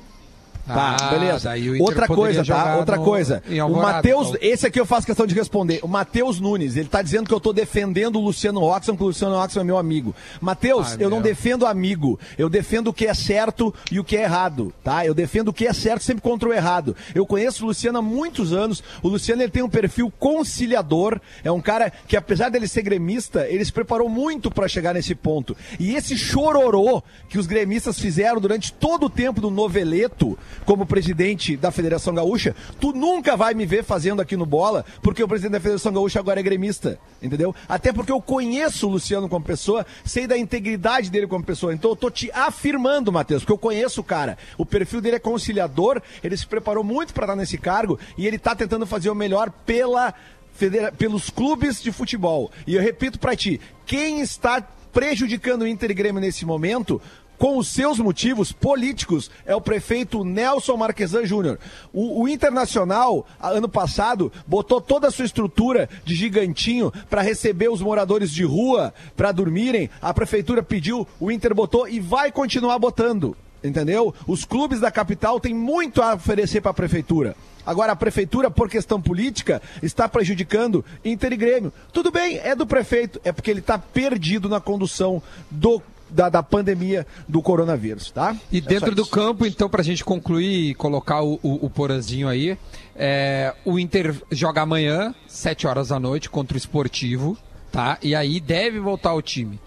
Tá, 0.67 0.97
Ah, 1.01 1.11
beleza. 1.11 1.51
Outra 1.81 2.07
coisa, 2.09 2.45
tá? 2.45 2.77
Outra 2.77 2.97
no- 2.97 3.05
coisa. 3.05 3.43
O 3.69 3.77
Matheus, 3.77 4.29
então. 4.29 4.39
esse 4.43 4.67
aqui 4.67 4.81
eu 4.81 4.87
faço 4.87 5.07
questão 5.07 5.27
de 5.27 5.35
responder. 5.35 5.79
O 5.83 5.89
Matheus 5.89 6.41
Nunes, 6.41 6.77
ele 6.77 6.89
tá 6.89 7.03
dizendo 7.03 7.29
que 7.29 7.35
eu 7.35 7.41
tô 7.41 7.53
defendendo 7.53 8.17
o 8.17 8.21
Luciano 8.25 8.63
Oxman, 8.63 8.95
porque 8.97 9.05
o 9.05 9.09
Luciano 9.09 9.37
Oxman 9.37 9.63
é 9.63 9.65
meu 9.65 9.79
amigo. 9.79 10.15
Matheus, 10.41 10.93
Ai, 10.93 10.97
eu 11.01 11.09
não 11.11 11.19
meu. 11.19 11.25
defendo 11.25 11.67
amigo. 11.67 12.19
Eu 12.37 12.49
defendo 12.49 12.89
o 12.89 12.93
que 12.93 13.07
é 13.07 13.15
certo 13.15 13.73
e 13.93 14.01
o 14.01 14.05
que 14.05 14.17
é 14.17 14.23
errado, 14.25 14.73
tá? 14.83 15.07
Eu 15.07 15.15
defendo 15.15 15.49
o 15.49 15.53
que 15.53 15.67
é 15.67 15.73
certo 15.73 16.03
sempre 16.03 16.23
contra 16.23 16.49
o 16.49 16.53
errado. 16.53 16.97
Eu 17.15 17.25
conheço 17.27 17.63
o 17.65 17.69
Luciano 17.69 17.99
há 17.99 18.03
muitos 18.03 18.53
anos. 18.53 18.83
O 19.03 19.09
Luciano, 19.09 19.43
ele 19.43 19.53
tem 19.53 19.63
um 19.63 19.69
perfil 19.69 20.11
conciliador. 20.19 21.21
É 21.45 21.51
um 21.53 21.61
cara 21.61 21.93
que, 22.09 22.17
apesar 22.17 22.49
dele 22.51 22.67
ser 22.69 22.83
gremista, 22.83 23.47
ele 23.49 23.65
se 23.65 23.73
preparou 23.73 24.09
muito 24.09 24.51
pra 24.51 24.67
chegar 24.69 24.95
nesse 24.95 25.15
ponto. 25.15 25.57
E 25.79 25.95
esse 25.95 26.17
chororô 26.17 27.03
que 27.29 27.39
os 27.39 27.47
gremistas 27.47 27.99
fizeram 27.99 28.41
durante 28.41 28.73
todo 28.73 29.07
o 29.07 29.11
tempo 29.11 29.41
do 29.41 29.51
noveleto, 29.51 30.39
como 30.65 30.87
presidente 30.87 31.57
da 31.57 31.71
Federação 31.71 32.15
Gaúcha, 32.15 32.55
tu 32.81 32.93
nunca 32.93 33.37
vai 33.37 33.55
me 33.55 33.67
ver 33.67 33.85
fazendo 33.85 34.21
aqui 34.23 34.37
no 34.37 34.47
Bola, 34.47 34.85
porque 35.03 35.23
o 35.23 35.29
presidente 35.29 35.53
da 35.53 35.61
Federação 35.61 35.93
Gaúcha 35.93 36.19
agora 36.19 36.41
é 36.41 36.43
gremista, 36.43 36.99
entendeu? 37.23 37.55
Até 37.69 37.93
porque 37.93 38.13
eu 38.13 38.21
conheço 38.21 38.87
o 38.87 38.91
Luciano 38.91 39.29
como 39.29 39.45
pessoa, 39.45 39.85
sei 40.05 40.27
da 40.27 40.37
integridade 40.37 41.11
dele 41.11 41.27
como 41.27 41.45
pessoa. 41.45 41.75
Então 41.75 41.91
eu 41.91 41.97
tô 41.97 42.11
te 42.11 42.31
afirmando, 42.33 43.13
Matheus, 43.13 43.43
porque 43.43 43.53
eu 43.53 43.59
conheço 43.59 44.01
o 44.01 44.05
cara. 44.05 44.39
O 44.57 44.65
perfil 44.65 45.01
dele 45.01 45.17
é 45.17 45.21
conciliador, 45.21 46.01
ele 46.23 46.37
se 46.37 46.47
preparou 46.47 46.83
muito 46.85 47.13
para 47.13 47.25
estar 47.25 47.37
nesse 47.37 47.59
cargo 47.59 47.99
e 48.17 48.27
ele 48.27 48.39
tá 48.39 48.55
tentando 48.55 48.87
fazer 48.87 49.11
o 49.11 49.15
melhor 49.15 49.51
pela 49.65 50.15
federa- 50.55 50.91
pelos 50.93 51.31
clubes 51.31 51.83
de 51.83 51.93
futebol. 51.93 52.51
E 52.67 52.75
eu 52.75 52.83
repito 52.83 53.19
pra 53.19 53.37
ti, 53.37 53.61
quem 53.85 54.21
está 54.21 54.67
prejudicando 54.93 55.63
o 55.63 55.67
Inter 55.67 55.91
e 55.91 55.95
Grêmio 55.95 56.21
nesse 56.23 56.47
momento 56.47 57.01
com 57.39 57.59
os 57.59 57.69
seus 57.69 57.99
motivos 57.99 58.53
políticos, 58.53 59.31
é 59.45 59.55
o 59.55 59.61
prefeito 59.61 60.25
Nelson 60.25 60.77
Marquesan 60.77 61.25
Júnior. 61.25 61.59
O, 61.93 62.23
o 62.23 62.29
Internacional, 62.29 63.27
ano 63.41 63.69
passado, 63.69 64.33
botou 64.47 64.81
toda 64.81 65.09
a 65.09 65.11
sua 65.11 65.25
estrutura 65.25 65.89
de 66.05 66.15
gigantinho 66.15 66.93
para 67.09 67.23
receber 67.23 67.69
os 67.69 67.81
moradores 67.81 68.31
de 68.31 68.45
rua 68.45 68.93
para 69.17 69.33
dormirem. 69.33 69.91
A 70.01 70.13
prefeitura 70.13 70.63
pediu, 70.63 71.07
o 71.21 71.31
Inter 71.31 71.55
botou 71.55 71.89
e 71.89 72.01
vai 72.01 72.31
continuar 72.33 72.79
botando. 72.79 73.37
Entendeu? 73.65 74.15
Os 74.27 74.45
clubes 74.45 74.81
da 74.81 74.91
capital 74.91 75.41
têm 75.41 75.55
muito 75.55 76.01
a 76.01 76.15
oferecer 76.15 76.61
para 76.61 76.71
a 76.71 76.75
prefeitura. 76.75 77.35
Agora, 77.67 77.93
a 77.93 77.97
prefeitura, 77.97 78.49
por 78.49 78.71
questão 78.71 79.03
política, 79.03 79.61
está 79.83 80.09
prejudicando 80.09 80.85
Inter 81.05 81.33
e 81.33 81.37
Grêmio. 81.37 81.73
Tudo 81.93 82.13
bem, 82.13 82.39
é 82.39 82.55
do 82.55 82.65
prefeito, 82.65 83.21
é 83.25 83.33
porque 83.33 83.51
ele 83.51 83.59
está 83.59 83.77
perdido 83.77 84.49
na 84.49 84.61
condução 84.61 85.21
do, 85.51 85.83
da, 86.09 86.29
da 86.29 86.43
pandemia 86.43 87.07
do 87.29 87.43
coronavírus, 87.43 88.11
tá? 88.11 88.37
E 88.51 88.59
É 88.59 88.61
dentro 88.61 88.95
do 88.95 89.07
campo, 89.07 89.47
então, 89.47 89.69
pra 89.69 89.83
gente 89.83 90.05
concluir 90.05 90.71
e 90.71 90.75
colocar 90.75 91.23
o, 91.23 91.39
o, 91.43 91.67
o 91.67 91.71
Porazinho 91.71 92.29
aí, 92.29 92.57
é, 92.95 93.55
o 93.65 93.79
Inter 93.79 94.15
joga 94.31 94.63
amanhã, 94.63 95.15
7 95.27 95.67
horas 95.67 95.89
da 95.89 95.99
noite, 96.01 96.31
contra 96.31 96.55
o 96.55 96.59
Esportivo, 96.59 97.37
tá? 97.71 97.99
E 98.03 98.15
aí 98.15 98.41
deve 98.41 98.79
voltar 98.81 99.15
o 99.15 99.23
time. 99.23 99.61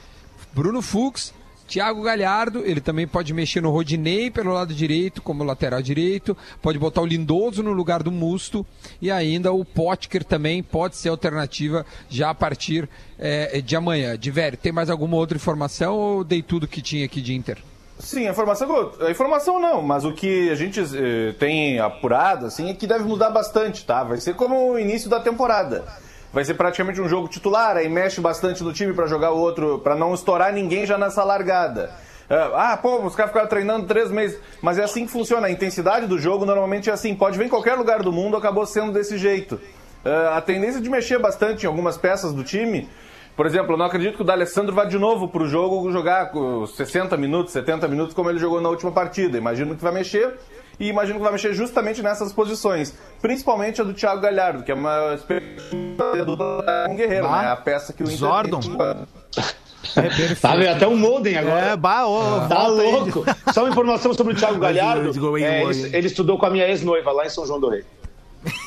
Bruno 0.53 0.81
Fux, 0.81 1.33
Thiago 1.69 2.01
Galhardo, 2.01 2.65
ele 2.65 2.81
também 2.81 3.07
pode 3.07 3.31
mexer 3.31 3.61
no 3.61 3.69
Rodinei 3.69 4.31
pelo 4.31 4.51
lado 4.51 4.73
direito, 4.73 5.21
como 5.21 5.43
lateral 5.43 5.83
direito, 5.83 6.35
pode 6.63 6.79
botar 6.79 7.01
o 7.01 7.05
Lindoso 7.05 7.61
no 7.61 7.71
lugar 7.71 8.01
do 8.01 8.11
Musto, 8.11 8.65
e 8.99 9.11
ainda 9.11 9.53
o 9.53 9.63
Potker 9.63 10.23
também 10.23 10.63
pode 10.63 10.95
ser 10.95 11.09
alternativa 11.09 11.85
já 12.09 12.31
a 12.31 12.35
partir 12.35 12.89
é, 13.19 13.61
de 13.61 13.75
amanhã. 13.75 14.17
Diverio, 14.17 14.57
tem 14.57 14.71
mais 14.71 14.89
alguma 14.89 15.15
outra 15.15 15.37
informação 15.37 15.95
ou 15.95 16.23
dei 16.23 16.41
tudo 16.41 16.67
que 16.67 16.81
tinha 16.81 17.05
aqui 17.05 17.21
de 17.21 17.35
Inter? 17.35 17.59
Sim, 17.99 18.27
a 18.27 18.31
informação, 18.31 18.91
a 19.01 19.11
informação 19.11 19.59
não, 19.59 19.81
mas 19.83 20.05
o 20.05 20.13
que 20.13 20.49
a 20.49 20.55
gente 20.55 20.79
eh, 20.79 21.33
tem 21.37 21.79
apurado 21.79 22.45
assim, 22.45 22.69
é 22.69 22.73
que 22.73 22.87
deve 22.87 23.03
mudar 23.03 23.29
bastante, 23.29 23.85
tá? 23.85 24.05
Vai 24.05 24.21
ser 24.21 24.35
como 24.35 24.71
o 24.71 24.79
início 24.79 25.09
da 25.09 25.19
temporada. 25.19 25.83
Vai 26.31 26.45
ser 26.45 26.53
praticamente 26.53 27.01
um 27.01 27.09
jogo 27.09 27.27
titular, 27.27 27.75
aí 27.75 27.89
mexe 27.89 28.21
bastante 28.21 28.63
no 28.63 28.71
time 28.71 28.93
para 28.93 29.07
jogar 29.07 29.31
o 29.31 29.37
outro, 29.37 29.79
para 29.79 29.95
não 29.95 30.13
estourar 30.13 30.53
ninguém 30.53 30.85
já 30.85 30.97
nessa 30.97 31.23
largada. 31.23 31.89
Ah, 32.29 32.77
pô, 32.77 33.03
os 33.03 33.15
caras 33.15 33.31
ficaram 33.31 33.49
treinando 33.49 33.87
três 33.87 34.11
meses. 34.11 34.39
Mas 34.61 34.77
é 34.77 34.83
assim 34.83 35.05
que 35.05 35.11
funciona. 35.11 35.47
A 35.47 35.51
intensidade 35.51 36.05
do 36.05 36.19
jogo 36.19 36.45
normalmente 36.45 36.89
é 36.89 36.93
assim. 36.93 37.15
Pode 37.15 37.37
vir 37.37 37.45
em 37.45 37.49
qualquer 37.49 37.73
lugar 37.73 38.03
do 38.03 38.11
mundo, 38.11 38.37
acabou 38.37 38.65
sendo 38.67 38.91
desse 38.91 39.17
jeito. 39.17 39.59
Ah, 40.05 40.37
a 40.37 40.41
tendência 40.41 40.79
de 40.79 40.89
mexer 40.89 41.17
bastante 41.17 41.63
em 41.63 41.67
algumas 41.67 41.97
peças 41.97 42.31
do 42.31 42.43
time. 42.43 42.87
Por 43.35 43.47
exemplo, 43.47 43.73
eu 43.73 43.77
não 43.77 43.85
acredito 43.85 44.17
que 44.17 44.21
o 44.21 44.25
D'Alessandro 44.25 44.75
vá 44.75 44.83
de 44.83 44.99
novo 44.99 45.27
pro 45.27 45.47
jogo 45.47 45.89
jogar 45.91 46.29
com 46.29 46.67
60 46.67 47.15
minutos, 47.17 47.53
70 47.53 47.87
minutos, 47.87 48.13
como 48.13 48.29
ele 48.29 48.37
jogou 48.37 48.61
na 48.61 48.69
última 48.69 48.91
partida. 48.91 49.37
Imagino 49.37 49.75
que 49.75 49.81
vai 49.81 49.93
mexer. 49.93 50.37
E 50.79 50.87
imagino 50.87 51.17
que 51.17 51.23
vai 51.23 51.31
mexer 51.33 51.53
justamente 51.53 52.01
nessas 52.01 52.31
posições. 52.31 52.93
Principalmente 53.21 53.81
a 53.81 53.83
do 53.83 53.93
Thiago 53.93 54.21
Galhardo, 54.21 54.63
que 54.63 54.71
é 54.71 54.75
uma 54.75 55.13
experiência 55.13 56.25
do 56.25 56.37
guerreiro, 56.95 57.27
Bah. 57.27 57.41
né? 57.41 57.47
A 57.51 57.55
peça 57.57 57.91
que 57.91 58.01
o 58.01 58.05
Inter... 58.05 58.17
Zordon. 58.17 58.59
Tá 60.41 60.55
vendo? 60.55 60.69
Até 60.69 60.87
um 60.87 60.95
modem 60.97 61.37
agora. 61.37 61.67
É, 61.67 61.75
bah, 61.75 62.05
ô, 62.07 62.47
Tá 62.47 62.67
aí. 62.67 62.91
louco. 62.91 63.25
Só 63.53 63.61
uma 63.63 63.69
informação 63.69 64.13
sobre 64.13 64.33
o 64.33 64.35
Thiago 64.35 64.59
Galhardo. 64.59 65.09
É, 65.37 65.63
ele, 65.63 65.95
ele 65.97 66.07
estudou 66.07 66.37
com 66.37 66.45
a 66.45 66.49
minha 66.49 66.67
ex-noiva 66.67 67.11
lá 67.11 67.25
em 67.25 67.29
São 67.29 67.45
João 67.45 67.59
do 67.59 67.69
Rei. 67.69 67.83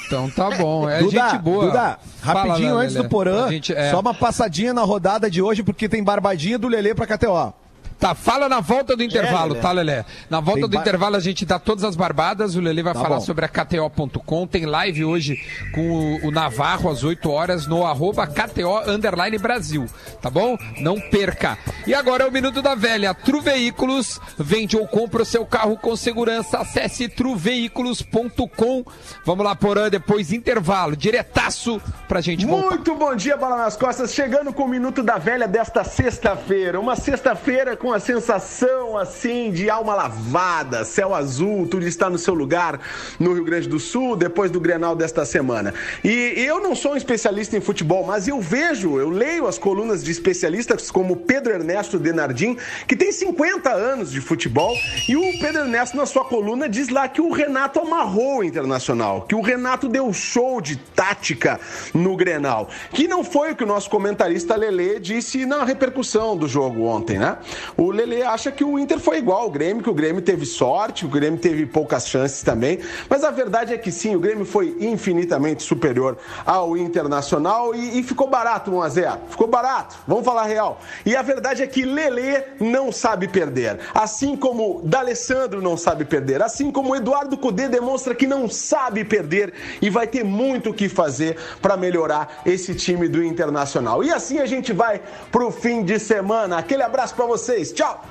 Então 0.07 0.29
tá 0.31 0.51
bom, 0.51 0.87
é 0.89 0.99
Duda, 0.99 1.11
gente 1.31 1.39
boa. 1.39 1.65
Duda, 1.67 1.99
Fala, 2.21 2.41
rapidinho 2.43 2.75
Lelê. 2.75 2.85
antes 2.85 2.95
do 2.97 3.09
Porã, 3.09 3.49
gente- 3.49 3.73
é. 3.73 3.91
só 3.91 4.01
uma 4.01 4.13
passadinha 4.13 4.75
na 4.75 4.83
rodada 4.83 5.31
de 5.31 5.41
hoje, 5.41 5.63
porque 5.63 5.89
tem 5.89 6.05
barbadinha 6.05 6.59
do 6.59 6.69
Lelê 6.69 6.95
pra 6.95 7.07
KTO. 7.07 7.55
Tá, 8.03 8.17
fala 8.17 8.49
na 8.49 8.59
volta 8.59 8.97
do 8.97 9.03
intervalo, 9.05 9.51
Lelê. 9.51 9.61
tá, 9.61 9.71
Lelé? 9.71 10.05
Na 10.29 10.41
volta 10.41 10.63
Tem 10.63 10.69
do 10.71 10.75
ba- 10.75 10.81
intervalo 10.81 11.15
a 11.15 11.21
gente 11.21 11.47
dá 11.47 11.57
todas 11.61 11.85
as 11.85 11.95
barbadas, 11.95 12.57
o 12.57 12.61
Lelê 12.61 12.83
vai 12.83 12.93
Tá 12.95 13.01
falar 13.01 13.17
bom. 13.17 13.21
sobre 13.23 13.45
a 13.45 13.49
KTO.com, 13.49 14.45
tem 14.45 14.67
live 14.67 15.05
hoje 15.05 15.41
com 15.73 15.89
o, 16.21 16.27
o 16.27 16.31
Navarro 16.33 16.91
às 16.91 17.05
8 17.05 17.31
horas 17.31 17.69
no 17.69 17.87
arroba 17.87 18.27
KTO 18.27 18.91
Underline 18.91 19.39
Brasil, 19.39 19.87
tá 20.21 20.29
bom? 20.29 20.59
Não 20.81 20.99
perca. 21.01 21.57
E 21.87 21.95
agora 21.95 22.25
é 22.25 22.27
o 22.27 22.33
Minuto 22.33 22.61
da 22.61 22.75
Velha, 22.75 23.15
Tru 23.15 23.41
Veículos, 23.41 24.21
vende 24.37 24.77
ou 24.77 24.87
compra 24.89 25.23
o 25.23 25.25
seu 25.25 25.47
carro 25.47 25.77
com 25.79 25.95
segurança, 25.95 26.59
acesse 26.59 27.09
truveículos.com. 27.09 28.85
Vamos 29.25 29.45
lá, 29.45 29.55
Porã, 29.55 29.89
depois 29.89 30.33
intervalo, 30.33 30.97
diretaço 30.97 31.81
pra 32.09 32.21
gente 32.21 32.45
voltar. 32.47 32.71
Muito 32.71 32.95
bom 32.97 33.15
dia, 33.15 33.37
Bola 33.37 33.57
nas 33.59 33.77
Costas. 33.77 34.13
Chegando 34.13 34.53
com 34.53 34.65
o 34.65 34.69
Minuto 34.69 35.05
da 35.05 35.19
Velha 35.19 35.47
desta 35.47 35.85
sexta-feira. 35.85 36.81
Uma 36.81 36.97
sexta-feira 36.97 37.77
com 37.77 37.92
a 37.93 38.01
sensação, 38.01 38.97
assim, 38.97 39.51
de 39.51 39.69
alma 39.69 39.95
lavada, 39.95 40.85
céu 40.85 41.15
azul, 41.15 41.67
tudo 41.67 41.87
está 41.87 42.09
no 42.09 42.19
seu 42.19 42.35
lugar 42.35 42.81
no 43.19 43.33
Rio 43.33 43.45
Grande 43.45 43.69
do 43.69 43.79
Sul, 43.79 44.17
depois 44.17 44.51
do 44.51 44.61
Grenal 44.61 44.97
desta 44.97 45.25
semana. 45.25 45.75
E 46.03 46.35
eu 46.37 46.61
não 46.61 46.75
sou 46.75 46.93
um 46.93 46.97
especialista 46.97 47.57
em 47.57 47.61
futebol, 47.61 48.05
mas 48.05 48.29
eu 48.29 48.41
vejo, 48.41 48.99
eu 48.99 49.11
leio 49.11 49.47
as 49.47 49.59
colunas 49.59 50.03
de 50.03 50.11
especialistas 50.11 50.91
como 50.91 51.17
Pedro 51.17 51.53
Ernesto 51.53 51.99
Denardim, 51.99 52.57
que 52.87 52.97
tem 52.97 53.13
50 53.13 53.71
anos 53.71 54.11
de 54.11 54.21
futebol, 54.21 54.75
e 55.09 55.17
o 55.17 55.39
Pedro 55.39 55.63
Ernesto, 55.63 55.97
na 55.97 56.07
sua 56.07 56.25
coluna, 56.25 56.69
diz 56.69 56.89
lá 56.89 57.09
que 57.09 57.21
o 57.21 57.31
Renato 57.31 57.81
amarrou 57.81 58.39
o 58.39 58.45
Internacional, 58.45 59.23
que 59.23 59.35
o 59.35 59.41
Renato 59.41 59.89
deu 59.89 60.13
show 60.13 60.61
de 60.61 60.77
tática 60.77 61.61
no 61.95 62.17
Grenal, 62.17 62.69
que 62.91 63.07
não 63.09 63.25
foi 63.25 63.53
o 63.53 63.57
que 63.57 63.65
o 63.65 63.67
nosso 63.67 63.91
comentarista 63.91 64.57
Lele 64.57 65.01
disse 65.01 65.45
na 65.45 65.65
repercussão 65.65 66.37
do 66.37 66.49
jogo 66.49 66.85
ontem, 66.85 67.19
né? 67.19 67.39
O 67.83 67.91
Lele 67.91 68.23
acha 68.23 68.53
que 68.53 68.63
o 68.63 68.79
Inter 68.79 69.01
foi 69.01 69.19
igual 69.19 69.43
ao 69.43 69.51
Grêmio, 69.51 69.83
que 69.83 69.91
o 69.91 69.95
Grêmio 69.95 70.23
teve 70.23 70.47
sorte, 70.47 71.05
o 71.05 71.09
Grêmio 71.09 71.41
teve 71.41 71.67
poucas 71.67 72.07
chances 72.07 72.41
também. 72.43 72.79
Mas 73.09 73.25
a 73.25 73.31
verdade 73.31 73.75
é 73.75 73.79
que 73.79 73.91
sim, 73.91 74.15
o 74.15 74.21
Grêmio 74.21 74.45
foi 74.45 74.77
infinitamente 74.79 75.65
superior 75.65 76.17
ao 76.47 76.77
Internacional 76.77 77.75
e, 77.75 77.99
e 77.99 78.03
ficou 78.05 78.29
barato 78.29 78.71
1 78.71 78.83
a 78.83 78.89
0 78.89 79.13
Ficou 79.29 79.49
barato, 79.49 79.97
vamos 80.07 80.25
falar 80.25 80.45
real. 80.45 80.81
E 81.05 81.17
a 81.17 81.23
verdade 81.23 81.63
é 81.63 81.67
que 81.67 81.85
Lele 81.85 82.45
não 82.61 82.93
sabe 82.93 83.27
perder. 83.27 83.81
Assim 83.93 84.37
como 84.37 84.81
D'Alessandro 84.85 85.61
não 85.61 85.77
sabe 85.77 86.05
perder, 86.05 86.41
assim 86.41 86.71
como 86.71 86.95
Eduardo 86.95 87.37
Cudê 87.37 87.69
demonstra 87.69 88.15
que 88.15 88.27
não 88.27 88.49
sabe 88.49 89.05
perder 89.05 89.53
e 89.81 89.91
vai 89.91 90.07
ter 90.07 90.25
muito 90.25 90.71
o 90.71 90.75
que 90.75 90.89
fazer 90.89 91.37
para 91.61 91.77
melhorar 91.77 92.43
esse 92.47 92.75
time 92.75 93.09
do 93.09 93.25
Internacional. 93.25 94.05
E 94.05 94.13
assim 94.13 94.39
a 94.39 94.47
gente 94.47 94.73
vai 94.73 95.01
pro 95.33 95.51
fim 95.51 95.83
de 95.83 95.99
semana. 95.99 96.59
Aquele 96.59 96.83
abraço 96.83 97.15
para 97.15 97.27
vocês. 97.27 97.62
Tchau. 97.71 98.05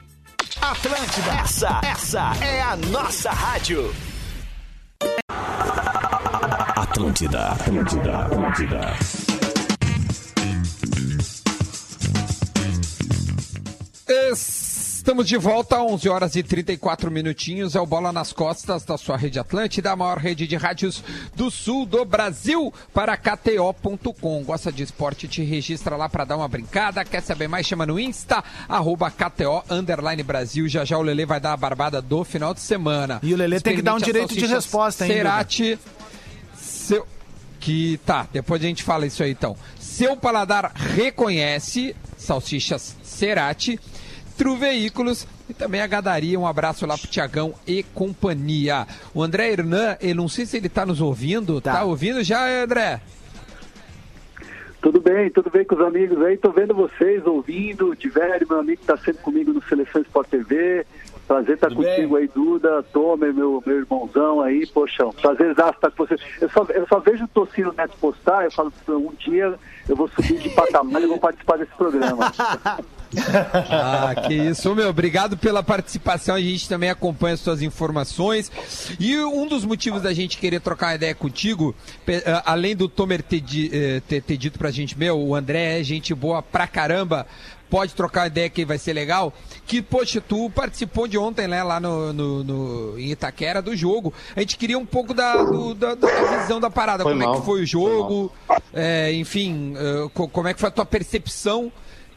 Atlântida, 0.62 1.32
essa, 1.44 1.82
essa 1.84 2.32
é 2.42 2.62
a 2.62 2.78
nossa 2.78 3.32
rádio. 3.32 3.94
Atlântida, 6.76 7.50
Atlântida, 7.50 8.18
Atlântida. 8.20 8.98
Estamos 15.12 15.28
de 15.28 15.36
volta, 15.36 15.82
11 15.82 16.08
horas 16.08 16.36
e 16.38 16.42
34 16.42 17.12
minutinhos. 17.12 17.76
É 17.76 17.82
o 17.82 17.86
Bola 17.86 18.14
nas 18.14 18.32
Costas 18.32 18.86
da 18.86 18.98
sua 18.98 19.18
rede 19.18 19.40
Atlântida, 19.40 19.92
a 19.92 19.96
maior 19.98 20.18
rede 20.18 20.48
de 20.48 20.56
rádios 20.56 21.04
do 21.36 21.52
sul 21.52 21.86
do 21.86 22.06
Brasil, 22.06 22.74
para 22.94 23.18
KTO.com. 23.18 24.42
Gosta 24.46 24.72
de 24.72 24.84
esporte? 24.84 25.28
Te 25.28 25.44
registra 25.44 25.98
lá 25.98 26.08
para 26.08 26.24
dar 26.24 26.38
uma 26.38 26.48
brincada. 26.48 27.04
Quer 27.04 27.22
saber 27.22 27.50
mais? 27.50 27.68
Chama 27.68 27.86
no 27.86 28.00
Insta, 28.00 28.42
arroba 28.70 29.12
KTO, 29.12 29.62
underline 29.70 30.24
Brasil. 30.24 30.70
Já 30.70 30.86
já 30.86 30.98
o 30.98 31.02
Lele 31.02 31.26
vai 31.26 31.42
dar 31.42 31.52
a 31.52 31.58
barbada 31.58 32.02
do 32.02 32.24
final 32.24 32.54
de 32.54 32.62
semana. 32.62 33.20
E 33.22 33.34
o 33.34 33.38
Lelê 33.38 33.60
tem 33.60 33.76
que 33.76 33.82
dar 33.82 33.96
um 33.96 34.00
direito 34.00 34.34
de 34.34 34.46
resposta, 34.46 35.06
hein, 35.06 35.12
Cerati, 35.12 35.78
seu... 36.56 37.06
Que 37.60 38.00
tá, 38.06 38.30
depois 38.32 38.64
a 38.64 38.66
gente 38.66 38.82
fala 38.82 39.06
isso 39.06 39.22
aí 39.22 39.32
então. 39.32 39.58
Seu 39.78 40.16
paladar 40.16 40.72
reconhece 40.74 41.94
salsichas 42.18 42.96
Cerati, 43.04 43.78
Tru 44.42 44.56
Veículos 44.56 45.28
e 45.48 45.54
também 45.54 45.82
a 45.82 45.86
Gadaria. 45.86 46.40
Um 46.40 46.48
abraço 46.48 46.88
lá 46.88 46.98
pro 46.98 47.08
Tiagão 47.08 47.54
e 47.68 47.84
companhia. 47.84 48.88
O 49.14 49.22
André 49.22 49.52
Hernan, 49.52 49.96
eu 50.02 50.16
não 50.16 50.28
sei 50.28 50.48
se 50.48 50.58
ele 50.58 50.68
tá 50.68 50.84
nos 50.84 51.00
ouvindo. 51.00 51.62
Tá, 51.62 51.74
Tá. 51.74 51.84
ouvindo 51.84 52.24
já, 52.24 52.64
André? 52.64 53.02
Tudo 54.82 55.00
bem, 55.00 55.30
tudo 55.30 55.52
bem 55.52 55.64
com 55.64 55.76
os 55.76 55.82
amigos 55.82 56.20
aí. 56.24 56.38
Tô 56.38 56.50
vendo 56.50 56.74
vocês, 56.74 57.24
ouvindo. 57.28 57.96
Tiveram, 57.96 58.40
meu 58.50 58.60
amigo 58.62 58.82
que 58.82 58.88
tá 58.88 58.98
sempre 58.98 59.22
comigo 59.22 59.54
no 59.54 59.62
Seleção 59.62 60.02
Sport 60.02 60.30
TV. 60.30 60.88
Prazer 61.28 61.54
estar 61.54 61.68
Tudo 61.68 61.84
contigo 61.84 62.16
aí, 62.16 62.28
Duda, 62.28 62.82
Tomer, 62.92 63.32
meu, 63.32 63.62
meu 63.64 63.78
irmãozão 63.78 64.42
aí, 64.42 64.66
poxa, 64.66 65.06
prazer 65.22 65.52
estar 65.52 65.72
com 65.72 66.04
vocês. 66.04 66.20
Eu 66.42 66.50
só, 66.50 66.66
eu 66.70 66.88
só 66.88 67.00
vejo 67.00 67.26
o 67.26 67.28
Tocino 67.28 67.72
Neto 67.78 67.96
postar, 68.02 68.44
eu 68.44 68.52
falo, 68.52 68.74
um 68.90 69.14
dia 69.20 69.54
eu 69.88 69.96
vou 69.96 70.08
subir 70.10 70.40
de 70.40 70.50
patamar 70.50 71.00
e 71.00 71.06
vou 71.06 71.20
participar 71.20 71.58
desse 71.58 71.72
programa. 71.76 72.34
Ah, 73.70 74.14
que 74.28 74.34
isso, 74.34 74.74
meu. 74.76 74.90
Obrigado 74.90 75.38
pela 75.38 75.62
participação. 75.64 76.36
A 76.36 76.42
gente 76.42 76.68
também 76.68 76.90
acompanha 76.90 77.34
as 77.34 77.40
suas 77.40 77.62
informações. 77.62 78.52
E 79.00 79.18
um 79.20 79.48
dos 79.48 79.66
motivos 79.66 80.02
da 80.02 80.14
gente 80.14 80.38
querer 80.38 80.60
trocar 80.62 80.88
uma 80.88 80.96
ideia 80.96 81.16
contigo, 81.16 81.76
ah, 82.26 82.44
além 82.46 82.76
do 82.76 82.88
Tomer 82.88 83.22
ter, 83.22 83.44
eh, 83.72 84.02
ter, 84.08 84.22
ter 84.22 84.38
dito 84.38 84.58
pra 84.58 84.72
gente, 84.72 84.98
meu, 84.98 85.20
o 85.20 85.36
André 85.36 85.80
é 85.80 85.84
gente 85.84 86.14
boa 86.14 86.42
pra 86.42 86.68
caramba. 86.68 87.26
Pode 87.70 87.94
trocar 87.94 88.28
ideia 88.28 88.50
que 88.50 88.66
vai 88.66 88.78
ser 88.78 88.92
legal. 88.92 89.34
Que, 89.66 89.82
poxa, 89.82 90.20
tu 90.20 90.50
participou 90.50 91.08
de 91.08 91.18
ontem, 91.18 91.48
né, 91.48 91.64
lá 91.64 91.80
no, 91.80 92.12
no, 92.12 92.44
no- 92.44 93.00
em 93.00 93.12
Itaquera 93.12 93.62
do 93.62 93.74
jogo. 93.78 94.14
A 94.36 94.42
gente 94.42 94.58
queria 94.58 94.78
um 94.78 94.86
pouco 94.86 95.14
da, 95.14 95.42
do- 95.42 95.74
da, 95.74 95.96
da 95.96 96.40
visão 96.42 96.60
da 96.60 96.70
parada. 96.70 97.04
Foi 97.04 97.14
como 97.14 97.24
é 97.24 97.26
mal, 97.28 97.40
que 97.40 97.46
foi 97.46 97.54
o 97.54 97.58
foi 97.60 97.66
jogo? 97.66 98.30
É, 98.74 99.14
enfim, 99.14 99.74
co- 100.14 100.28
como 100.28 100.50
é 100.50 100.54
que 100.54 100.60
foi 100.60 100.68
a 100.68 100.72
tua 100.72 100.86
percepção 100.86 101.72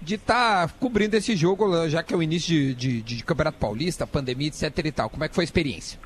de 0.05 0.17
estar 0.17 0.71
cobrindo 0.79 1.17
esse 1.17 1.35
jogo, 1.35 1.89
já 1.89 2.03
que 2.03 2.13
é 2.13 2.17
o 2.17 2.23
início 2.23 2.55
de, 2.55 2.75
de, 2.75 3.03
de 3.03 3.25
Campeonato 3.25 3.59
Paulista, 3.59 4.07
pandemia, 4.07 4.49
etc 4.49 4.79
e 4.85 4.93
tal. 4.93 5.09
Como 5.09 5.25
é 5.25 5.29
que 5.29 5.35
foi 5.35 5.43
a 5.43 5.47
experiência? 5.47 5.99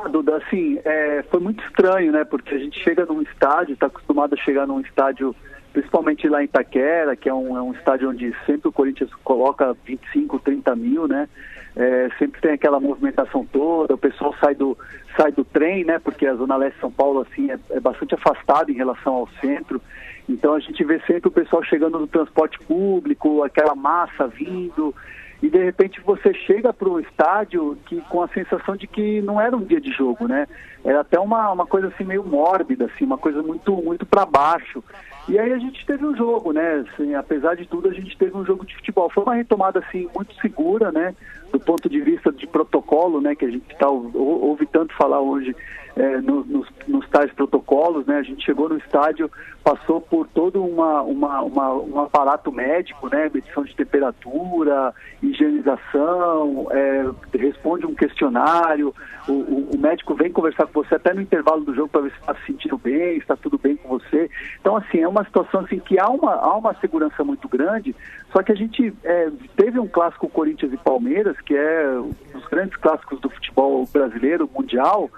Ah, 0.00 0.08
Duda, 0.08 0.36
assim, 0.36 0.78
é, 0.84 1.24
foi 1.30 1.40
muito 1.40 1.62
estranho, 1.64 2.12
né? 2.12 2.24
Porque 2.24 2.54
a 2.54 2.58
gente 2.58 2.78
chega 2.82 3.04
num 3.04 3.20
estádio, 3.22 3.74
está 3.74 3.86
acostumado 3.86 4.34
a 4.34 4.36
chegar 4.36 4.66
num 4.66 4.80
estádio, 4.80 5.34
principalmente 5.72 6.28
lá 6.28 6.40
em 6.40 6.46
Itaquera, 6.46 7.16
que 7.16 7.28
é 7.28 7.34
um, 7.34 7.56
é 7.56 7.62
um 7.62 7.72
estádio 7.72 8.08
onde 8.08 8.34
sempre 8.46 8.68
o 8.68 8.72
Corinthians 8.72 9.10
coloca 9.24 9.76
25, 9.84 10.38
30 10.38 10.76
mil, 10.76 11.08
né? 11.08 11.28
É, 11.76 12.08
sempre 12.18 12.40
tem 12.40 12.52
aquela 12.52 12.80
movimentação 12.80 13.46
toda, 13.46 13.94
o 13.94 13.98
pessoal 13.98 14.34
sai 14.40 14.54
do, 14.54 14.76
sai 15.16 15.32
do 15.32 15.44
trem, 15.44 15.84
né? 15.84 15.98
Porque 15.98 16.26
a 16.26 16.34
Zona 16.34 16.56
Leste 16.56 16.76
de 16.76 16.80
São 16.80 16.90
Paulo, 16.90 17.20
assim, 17.20 17.50
é, 17.50 17.58
é 17.70 17.80
bastante 17.80 18.14
afastada 18.14 18.70
em 18.70 18.74
relação 18.74 19.14
ao 19.14 19.28
centro. 19.40 19.80
Então 20.28 20.54
a 20.54 20.60
gente 20.60 20.84
vê 20.84 21.00
sempre 21.06 21.28
o 21.28 21.32
pessoal 21.32 21.62
chegando 21.64 21.98
no 21.98 22.06
transporte 22.06 22.58
público, 22.60 23.42
aquela 23.42 23.74
massa 23.74 24.26
vindo, 24.28 24.94
e 25.42 25.48
de 25.48 25.58
repente 25.64 26.00
você 26.00 26.34
chega 26.34 26.72
para 26.72 26.88
o 26.88 27.00
estádio 27.00 27.78
que, 27.86 28.00
com 28.02 28.20
a 28.22 28.28
sensação 28.28 28.76
de 28.76 28.86
que 28.86 29.22
não 29.22 29.40
era 29.40 29.56
um 29.56 29.62
dia 29.64 29.80
de 29.80 29.90
jogo, 29.92 30.26
né? 30.26 30.46
Era 30.84 31.00
até 31.00 31.18
uma, 31.18 31.50
uma 31.52 31.66
coisa 31.66 31.88
assim 31.88 32.04
meio 32.04 32.24
mórbida, 32.24 32.86
assim, 32.86 33.04
uma 33.04 33.18
coisa 33.18 33.42
muito 33.42 33.72
muito 33.72 34.04
para 34.04 34.26
baixo. 34.26 34.82
E 35.28 35.38
aí 35.38 35.52
a 35.52 35.58
gente 35.58 35.84
teve 35.84 36.04
um 36.06 36.16
jogo, 36.16 36.52
né? 36.52 36.84
Assim, 36.92 37.14
apesar 37.14 37.54
de 37.54 37.66
tudo, 37.66 37.88
a 37.88 37.92
gente 37.92 38.16
teve 38.16 38.36
um 38.36 38.44
jogo 38.44 38.64
de 38.64 38.74
futebol. 38.76 39.10
Foi 39.10 39.22
uma 39.22 39.34
retomada 39.34 39.78
assim 39.78 40.08
muito 40.14 40.34
segura, 40.40 40.90
né? 40.90 41.14
Do 41.52 41.60
ponto 41.60 41.88
de 41.88 42.00
vista 42.00 42.32
de 42.32 42.46
protocolo, 42.46 43.20
né? 43.20 43.34
Que 43.34 43.44
a 43.44 43.50
gente 43.50 43.76
tá, 43.78 43.88
ou- 43.88 44.10
ouve 44.14 44.66
tanto 44.66 44.94
falar 44.96 45.20
hoje 45.20 45.54
é, 45.98 46.20
no- 46.20 46.44
nos, 46.44 46.68
nos 46.86 47.08
tais 47.08 47.30
protocolos, 47.32 48.06
né? 48.06 48.18
A 48.18 48.22
gente 48.22 48.44
chegou 48.44 48.68
no 48.68 48.76
estádio, 48.78 49.30
passou 49.64 50.00
por 50.00 50.26
todo 50.28 50.64
uma, 50.64 51.02
uma, 51.02 51.42
uma- 51.42 51.72
um 51.74 52.00
aparato 52.00 52.52
médico, 52.52 53.08
né? 53.08 53.28
Medição 53.34 53.64
de 53.64 53.74
temperatura, 53.74 54.94
higienização, 55.22 56.68
é, 56.70 57.04
responde 57.36 57.86
um 57.86 57.94
questionário, 57.94 58.94
o, 59.28 59.32
o- 59.32 59.70
o 59.74 59.78
médico 59.78 60.14
vem 60.14 60.30
conversar 60.30 60.66
com 60.66 60.82
você 60.82 60.94
até 60.94 61.12
no 61.12 61.20
intervalo 61.20 61.64
do 61.64 61.74
jogo 61.74 61.88
para 61.88 62.02
ver 62.02 62.10
se 62.12 62.18
está 62.20 62.34
se 62.34 62.46
sentindo 62.46 62.78
bem, 62.78 63.14
se 63.14 63.18
está 63.18 63.36
tudo 63.36 63.58
bem 63.58 63.76
com 63.76 63.88
você. 63.88 64.30
Então, 64.60 64.76
assim, 64.76 65.00
é 65.00 65.08
uma 65.08 65.24
situação 65.24 65.60
assim 65.60 65.78
que 65.78 65.98
há 65.98 66.08
uma, 66.08 66.34
há 66.34 66.56
uma 66.56 66.74
segurança 66.74 67.24
muito 67.24 67.48
grande, 67.48 67.94
só 68.32 68.42
que 68.42 68.52
a 68.52 68.56
gente 68.56 68.92
é, 69.04 69.30
teve 69.56 69.78
um 69.78 69.88
clássico 69.88 70.28
Corinthians 70.28 70.72
e 70.72 70.76
Palmeiras, 70.76 71.36
que 71.40 71.54
é 71.56 71.88
um 71.98 72.12
dos 72.38 72.46
grandes 72.48 72.76
clássicos 72.76 73.20
do 73.20 73.28
futebol 73.30 73.86
brasileiro, 73.92 74.48
mundial, 74.54 75.10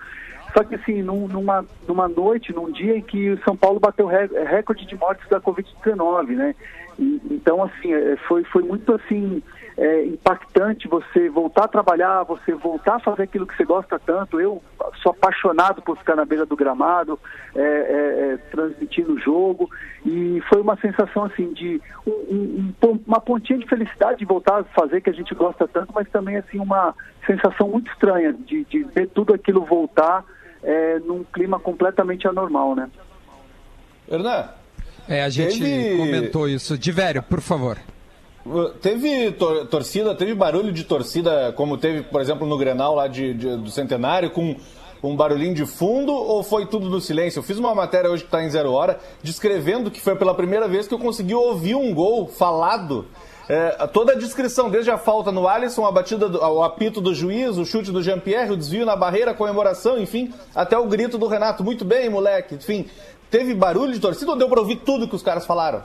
só 0.55 0.65
que 0.65 0.75
assim, 0.75 1.03
num- 1.03 1.29
numa, 1.29 1.65
numa 1.87 2.09
noite, 2.09 2.53
num 2.53 2.71
dia 2.71 2.97
em 2.97 3.03
que 3.03 3.31
o 3.31 3.43
São 3.45 3.57
Paulo 3.57 3.79
bateu 3.81 4.07
re- 4.07 4.27
recorde 4.45 4.87
de 4.87 4.97
mortes 4.97 5.29
da 5.29 5.41
Covid-19, 5.41 6.29
né? 6.37 6.55
E- 6.99 7.21
então, 7.31 7.63
assim, 7.63 7.93
é, 7.93 8.17
foi, 8.29 8.45
foi 8.45 8.63
muito 8.63 8.93
assim 8.95 9.43
é, 9.79 10.05
impactante 10.05 10.87
você 10.87 11.31
voltar 11.31 11.65
a 11.65 11.69
trabalhar, 11.69 12.23
você 12.25 12.53
voltar 12.53 12.97
a 12.97 13.01
fazer 13.01 13.23
aquilo 13.23 13.47
que 13.47 13.57
você 13.57 13.65
gosta 13.65 13.99
tanto. 13.99 14.39
Eu 14.39 14.63
sou 15.03 15.13
apaixonado 15.13 15.81
por 15.81 15.97
ficar 15.97 16.17
na 16.17 16.25
beira 16.27 16.45
do 16.45 16.55
gramado, 16.55 17.19
é, 17.55 17.61
é, 17.63 18.33
é, 18.33 18.37
transmitindo 18.51 19.15
o 19.15 19.19
jogo, 19.19 19.71
e 20.05 20.43
foi 20.51 20.61
uma 20.61 20.77
sensação 20.77 21.25
assim 21.25 21.53
de 21.55 21.81
um- 22.07 22.11
um- 22.11 22.75
um 22.85 23.01
uma 23.07 23.21
pontinha 23.21 23.59
de 23.59 23.67
felicidade 23.67 24.19
de 24.19 24.25
voltar 24.27 24.61
a 24.61 24.65
fazer 24.65 25.01
que 25.01 25.09
a 25.09 25.15
gente 25.15 25.35
gosta 25.35 25.67
tanto, 25.67 25.93
mas 25.95 26.09
também 26.11 26.37
assim 26.37 26.59
uma 26.59 26.95
sensação 27.27 27.69
muito 27.69 27.91
estranha 27.91 28.33
de, 28.35 28.65
de 28.65 28.83
ver 28.83 29.09
tudo 29.09 29.33
aquilo 29.33 29.65
voltar 29.65 30.25
é, 30.63 30.99
num 31.01 31.25
clima 31.25 31.59
completamente 31.59 32.27
anormal, 32.29 32.75
né? 32.75 32.89
Hernan, 34.11 34.49
É, 35.09 35.23
a 35.25 35.29
gente 35.29 35.59
Teve- 35.59 35.97
comentou 35.97 36.49
isso. 36.49 36.79
Divério, 36.79 37.23
por 37.23 37.41
favor. 37.41 37.79
teve 38.81 39.33
tor- 39.33 39.67
torcida, 39.67 40.15
teve 40.15 40.35
barulho 40.35 40.73
de 40.73 40.85
torcida, 40.85 41.53
como 41.57 41.77
teve, 41.77 42.03
por 42.03 42.21
exemplo, 42.21 42.47
no 42.47 42.57
Grenal 42.57 42.95
lá 42.95 43.07
de, 43.09 43.35
de- 43.35 43.57
do 43.57 43.71
Centenário, 43.71 44.31
com 44.31 44.57
um 45.03 45.17
barulhinho 45.17 45.55
de 45.55 45.67
fundo, 45.67 46.13
ou 46.13 46.43
foi 46.43 46.67
tudo 46.67 46.89
no 46.89 47.01
silêncio? 47.01 47.39
Eu 47.41 47.43
fiz 47.43 47.59
uma 47.59 47.75
matéria 47.75 48.11
hoje 48.11 48.23
que 48.23 48.29
está 48.29 48.43
em 48.45 48.51
Zero 48.51 48.73
Hora, 48.73 48.99
descrevendo 49.23 49.91
que 49.91 50.01
foi 50.01 50.15
pela 50.17 50.35
primeira 50.35 50.69
vez 50.69 50.87
que 50.87 50.95
eu 50.95 50.99
consegui 50.99 51.35
ouvir 51.35 51.75
um 51.75 51.93
gol 51.95 52.29
falado. 52.29 53.07
É, 53.51 53.85
toda 53.89 54.13
a 54.13 54.15
descrição, 54.15 54.71
desde 54.71 54.93
a 54.93 54.97
falta 54.97 55.33
no 55.33 55.49
Alisson, 55.49 55.85
a 55.85 55.91
batida, 55.91 56.29
do, 56.29 56.39
o 56.39 56.63
apito 56.63 57.01
do 57.01 57.13
juiz, 57.13 57.59
o 57.59 57.65
chute 57.65 57.91
do 57.91 58.01
Jean-Pierre, 58.01 58.53
o 58.53 58.57
desvio 58.57 58.87
na 58.87 58.95
barreira, 58.95 59.33
a 59.33 59.35
comemoração, 59.35 59.99
enfim, 59.99 60.33
até 60.55 60.79
o 60.79 60.87
grito 60.87 61.19
do 61.19 61.27
Renato. 61.27 61.65
Muito 61.65 61.85
bem, 61.85 62.09
moleque. 62.09 62.55
Enfim, 62.55 62.87
teve 63.29 63.53
barulho 63.53 63.93
de 63.93 63.99
torcida 63.99 64.31
ou 64.31 64.39
deu 64.39 64.49
pra 64.49 64.61
ouvir 64.61 64.77
tudo 64.77 65.09
que 65.09 65.17
os 65.17 65.23
caras 65.25 65.45
falaram? 65.45 65.83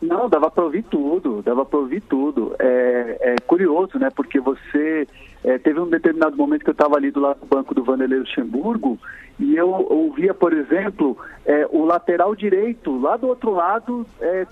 Não, 0.00 0.30
dava 0.30 0.50
para 0.50 0.64
ouvir 0.64 0.82
tudo, 0.82 1.42
dava 1.42 1.66
para 1.66 1.78
ouvir 1.78 2.00
tudo. 2.00 2.56
É, 2.58 3.18
é 3.20 3.36
curioso, 3.46 3.98
né? 3.98 4.08
Porque 4.08 4.40
você 4.40 5.06
é, 5.44 5.58
teve 5.58 5.78
um 5.80 5.90
determinado 5.90 6.38
momento 6.38 6.64
que 6.64 6.70
eu 6.70 6.72
estava 6.72 6.96
ali 6.96 7.10
do 7.10 7.20
lado 7.20 7.40
do 7.40 7.46
banco 7.46 7.74
do 7.74 7.84
Vanderlei 7.84 8.20
Luxemburgo 8.20 8.98
e 9.38 9.54
eu 9.54 9.68
ouvia, 9.68 10.32
por 10.32 10.54
exemplo, 10.54 11.18
é, 11.44 11.66
o 11.70 11.84
lateral 11.84 12.34
direito 12.34 12.98
lá 12.98 13.18
do 13.18 13.28
outro 13.28 13.52
lado 13.52 14.06
é, 14.22 14.46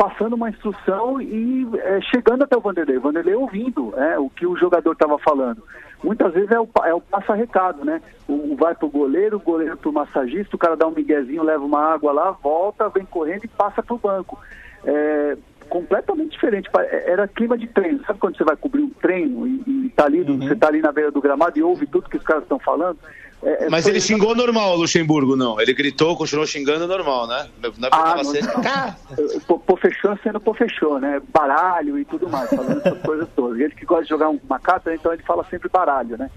passando 0.00 0.32
uma 0.32 0.48
instrução 0.48 1.20
e 1.20 1.68
é, 1.76 2.00
chegando 2.00 2.42
até 2.42 2.56
o 2.56 2.60
Vanderlei. 2.60 2.96
O 2.96 3.02
Vanderlei 3.02 3.34
ouvindo 3.34 3.92
é, 3.98 4.18
o 4.18 4.30
que 4.30 4.46
o 4.46 4.56
jogador 4.56 4.92
estava 4.92 5.18
falando. 5.18 5.62
Muitas 6.02 6.32
vezes 6.32 6.50
é 6.50 6.58
o, 6.58 6.66
é 6.84 6.94
o 6.94 7.02
passa-recado, 7.02 7.84
né? 7.84 8.00
O, 8.26 8.54
o 8.54 8.56
vai 8.56 8.74
pro 8.74 8.88
goleiro, 8.88 9.36
o 9.36 9.40
goleiro 9.40 9.76
pro 9.76 9.92
massagista, 9.92 10.56
o 10.56 10.58
cara 10.58 10.74
dá 10.74 10.86
um 10.86 10.92
miguezinho, 10.92 11.42
leva 11.42 11.62
uma 11.62 11.92
água 11.92 12.12
lá, 12.12 12.30
volta, 12.30 12.88
vem 12.88 13.04
correndo 13.04 13.44
e 13.44 13.48
passa 13.48 13.82
pro 13.82 13.98
banco. 13.98 14.38
É, 14.86 15.36
completamente 15.68 16.30
diferente. 16.30 16.70
É- 16.78 17.10
Era 17.10 17.28
clima 17.28 17.58
de 17.58 17.66
treino. 17.66 18.02
Sabe 18.06 18.18
quando 18.18 18.38
você 18.38 18.44
vai 18.44 18.56
cobrir 18.56 18.80
um 18.80 18.88
treino 18.88 19.46
e, 19.46 19.62
e 19.66 19.88
tá 19.90 20.06
ali, 20.06 20.22
você 20.22 20.56
tá 20.56 20.68
ali 20.68 20.80
na 20.80 20.92
beira 20.92 21.10
do 21.10 21.20
gramado 21.20 21.58
e 21.58 21.62
ouve 21.62 21.86
tudo 21.86 22.08
que 22.08 22.16
os 22.16 22.24
caras 22.24 22.44
estão 22.44 22.58
falando? 22.58 22.98
É, 23.42 23.64
é, 23.64 23.68
Mas 23.70 23.84
foi 23.84 23.92
ele 23.92 23.98
exatamente- 23.98 24.02
xingou 24.02 24.34
normal, 24.34 24.74
o 24.74 24.76
Luxemburgo, 24.76 25.34
não. 25.34 25.58
Ele 25.60 25.72
gritou, 25.72 26.14
continuou 26.16 26.46
xingando 26.46 26.86
normal, 26.86 27.26
né? 27.26 27.48
Não 27.62 27.68
é 27.68 27.72
porque 27.72 27.86
Ah, 27.90 28.14
não, 28.16 28.24
sendo- 28.24 28.46
não. 28.46 29.76
Fechou 29.80 30.18
sendo 30.22 30.38
pô 30.38 30.52
fechou, 30.52 31.00
né? 31.00 31.22
Baralho 31.32 31.98
e 31.98 32.04
tudo 32.04 32.28
mais, 32.28 32.50
falando 32.50 32.78
essas 32.84 33.00
coisas 33.00 33.26
todas. 33.34 33.58
Ele 33.58 33.74
que 33.74 33.86
gosta 33.86 34.02
de 34.04 34.10
jogar 34.10 34.28
uma 34.28 34.58
carta, 34.58 34.94
então 34.94 35.10
ele 35.10 35.22
fala 35.22 35.42
sempre 35.48 35.70
baralho, 35.70 36.18
né? 36.18 36.30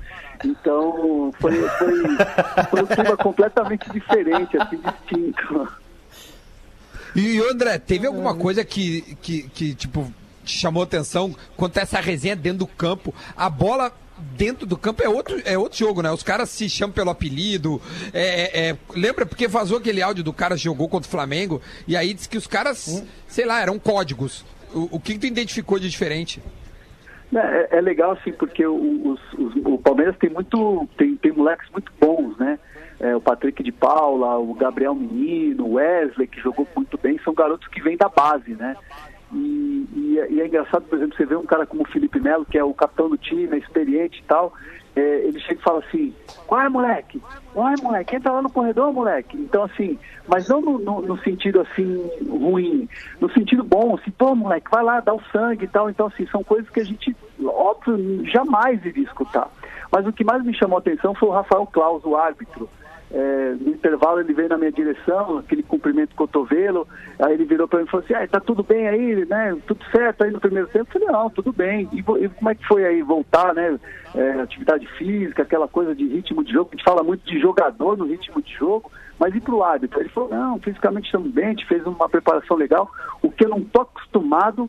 Então 0.45 1.29
foi, 1.41 1.51
foi, 1.51 2.01
foi 2.69 2.81
um 2.83 2.85
clima 2.85 3.17
completamente 3.17 3.89
diferente, 3.91 4.57
assim, 4.57 4.77
distinto. 4.77 5.67
E, 7.15 7.37
André, 7.51 7.77
teve 7.79 8.07
alguma 8.07 8.33
coisa 8.33 8.63
que, 8.63 9.01
que, 9.21 9.43
que, 9.49 9.75
tipo, 9.75 10.11
te 10.43 10.57
chamou 10.57 10.81
atenção 10.83 11.35
quanto 11.57 11.77
a 11.77 11.81
essa 11.81 11.99
resenha 11.99 12.35
dentro 12.35 12.59
do 12.59 12.67
campo? 12.67 13.13
A 13.35 13.49
bola 13.49 13.91
dentro 14.35 14.65
do 14.65 14.77
campo 14.77 15.03
é 15.03 15.09
outro, 15.09 15.41
é 15.45 15.57
outro 15.57 15.77
jogo, 15.77 16.01
né? 16.01 16.11
Os 16.11 16.23
caras 16.23 16.49
se 16.49 16.69
chamam 16.69 16.93
pelo 16.93 17.09
apelido. 17.09 17.81
É, 18.13 18.69
é, 18.69 18.77
lembra? 18.95 19.25
Porque 19.25 19.47
vazou 19.47 19.77
aquele 19.77 20.01
áudio 20.01 20.23
do 20.23 20.33
cara 20.33 20.55
que 20.55 20.61
jogou 20.63 20.87
contra 20.89 21.07
o 21.07 21.11
Flamengo 21.11 21.61
e 21.87 21.95
aí 21.95 22.13
disse 22.13 22.27
que 22.29 22.37
os 22.37 22.47
caras, 22.47 23.03
sei 23.27 23.45
lá, 23.45 23.61
eram 23.61 23.77
códigos. 23.77 24.45
O, 24.73 24.95
o 24.97 24.99
que, 24.99 25.17
tu 25.19 25.25
identificou 25.27 25.77
de 25.77 25.89
diferente? 25.89 26.41
É, 27.35 27.77
é 27.77 27.81
legal, 27.81 28.11
assim, 28.11 28.31
porque 28.31 28.65
o- 28.65 29.09
os, 29.13 29.19
os- 29.39 29.55
o 29.65 29.77
Palmeiras 29.77 30.15
tem 30.17 30.29
muito. 30.29 30.87
tem, 30.97 31.15
tem 31.15 31.31
moleques 31.31 31.67
muito 31.71 31.91
bons, 31.99 32.37
né? 32.37 32.59
É, 32.99 33.15
o 33.15 33.21
Patrick 33.21 33.61
de 33.63 33.71
Paula, 33.71 34.37
o 34.37 34.53
Gabriel 34.53 34.93
Menino, 34.95 35.65
o 35.65 35.73
Wesley, 35.73 36.27
que 36.27 36.39
jogou 36.39 36.67
muito 36.75 36.97
bem, 36.97 37.19
são 37.23 37.33
garotos 37.33 37.67
que 37.67 37.81
vêm 37.81 37.97
da 37.97 38.07
base, 38.07 38.51
né? 38.53 38.75
E, 39.33 39.87
e 39.95 40.19
é- 40.19 40.31
e 40.31 40.41
é 40.41 40.47
engraçado, 40.47 40.83
por 40.83 40.97
exemplo, 40.97 41.15
você 41.17 41.25
vê 41.25 41.35
um 41.35 41.45
cara 41.45 41.65
como 41.65 41.83
o 41.83 41.87
Felipe 41.87 42.19
Melo, 42.19 42.45
que 42.45 42.57
é 42.57 42.63
o 42.63 42.73
capitão 42.73 43.09
do 43.09 43.17
time, 43.17 43.47
é 43.51 43.57
experiente 43.57 44.19
e 44.19 44.23
tal, 44.23 44.53
é, 44.95 45.01
ele 45.25 45.39
chega 45.39 45.59
e 45.59 45.63
fala 45.63 45.79
assim, 45.79 46.13
é, 46.51 46.69
moleque? 46.69 47.21
É, 47.55 47.83
moleque? 47.83 48.15
Entra 48.15 48.31
lá 48.31 48.41
no 48.41 48.49
corredor, 48.49 48.91
moleque. 48.93 49.37
Então, 49.37 49.63
assim, 49.63 49.97
mas 50.27 50.47
não 50.47 50.61
no, 50.61 50.77
no- 50.79 51.01
no 51.01 51.17
sentido, 51.19 51.61
assim, 51.61 52.09
ruim, 52.27 52.87
no 53.19 53.29
sentido 53.31 53.63
bom, 53.63 53.95
assim, 53.95 54.11
pô, 54.11 54.35
moleque, 54.35 54.69
vai 54.71 54.83
lá, 54.83 54.99
dá 54.99 55.13
o 55.13 55.21
sangue 55.31 55.65
e 55.65 55.67
tal. 55.67 55.89
Então, 55.89 56.07
assim, 56.07 56.27
são 56.27 56.43
coisas 56.43 56.69
que 56.69 56.79
a 56.79 56.83
gente, 56.83 57.15
óbvio, 57.43 58.23
jamais 58.27 58.83
iria 58.85 59.03
escutar. 59.03 59.49
Mas 59.91 60.05
o 60.07 60.13
que 60.13 60.23
mais 60.23 60.43
me 60.43 60.53
chamou 60.55 60.77
a 60.77 60.79
atenção 60.79 61.13
foi 61.15 61.29
o 61.29 61.31
Rafael 61.31 61.65
Claus, 61.67 62.03
o 62.05 62.15
árbitro. 62.15 62.69
É, 63.13 63.55
no 63.59 63.69
intervalo 63.69 64.19
ele 64.19 64.33
veio 64.33 64.49
na 64.49 64.57
minha 64.57 64.71
direção, 64.71 65.37
aquele 65.37 65.61
cumprimento 65.61 66.15
cotovelo, 66.15 66.87
aí 67.19 67.33
ele 67.33 67.45
virou 67.45 67.67
para 67.67 67.77
mim 67.77 67.85
e 67.85 67.89
falou 67.89 68.03
assim, 68.03 68.15
ah, 68.15 68.27
tá 68.27 68.39
tudo 68.39 68.63
bem 68.63 68.87
aí, 68.87 69.23
né? 69.25 69.55
Tudo 69.67 69.85
certo 69.91 70.23
aí 70.23 70.31
no 70.31 70.39
primeiro 70.39 70.67
tempo? 70.69 70.89
Eu 70.89 70.99
falei, 70.99 71.07
não, 71.09 71.29
tudo 71.29 71.53
bem. 71.53 71.87
E, 71.93 71.99
e 71.99 72.29
como 72.29 72.49
é 72.49 72.55
que 72.55 72.67
foi 72.67 72.83
aí 72.83 73.03
voltar, 73.03 73.53
né? 73.53 73.79
É, 74.15 74.41
atividade 74.41 74.87
física, 74.97 75.43
aquela 75.43 75.67
coisa 75.67 75.93
de 75.93 76.07
ritmo 76.07 76.43
de 76.43 76.51
jogo, 76.51 76.71
a 76.73 76.75
gente 76.75 76.83
fala 76.83 77.03
muito 77.03 77.23
de 77.23 77.39
jogador 77.39 77.95
no 77.95 78.05
ritmo 78.05 78.41
de 78.41 78.51
jogo, 78.53 78.91
mas 79.19 79.35
e 79.35 79.39
pro 79.39 79.61
árbitro? 79.61 79.99
Ele 79.99 80.09
falou, 80.09 80.29
não, 80.29 80.59
fisicamente 80.59 81.05
estamos 81.05 81.31
bem, 81.31 81.45
a 81.45 81.49
gente 81.49 81.67
fez 81.67 81.85
uma 81.85 82.09
preparação 82.09 82.57
legal. 82.57 82.89
O 83.21 83.29
que 83.29 83.45
eu 83.45 83.49
não 83.49 83.63
tô 83.63 83.81
acostumado 83.81 84.67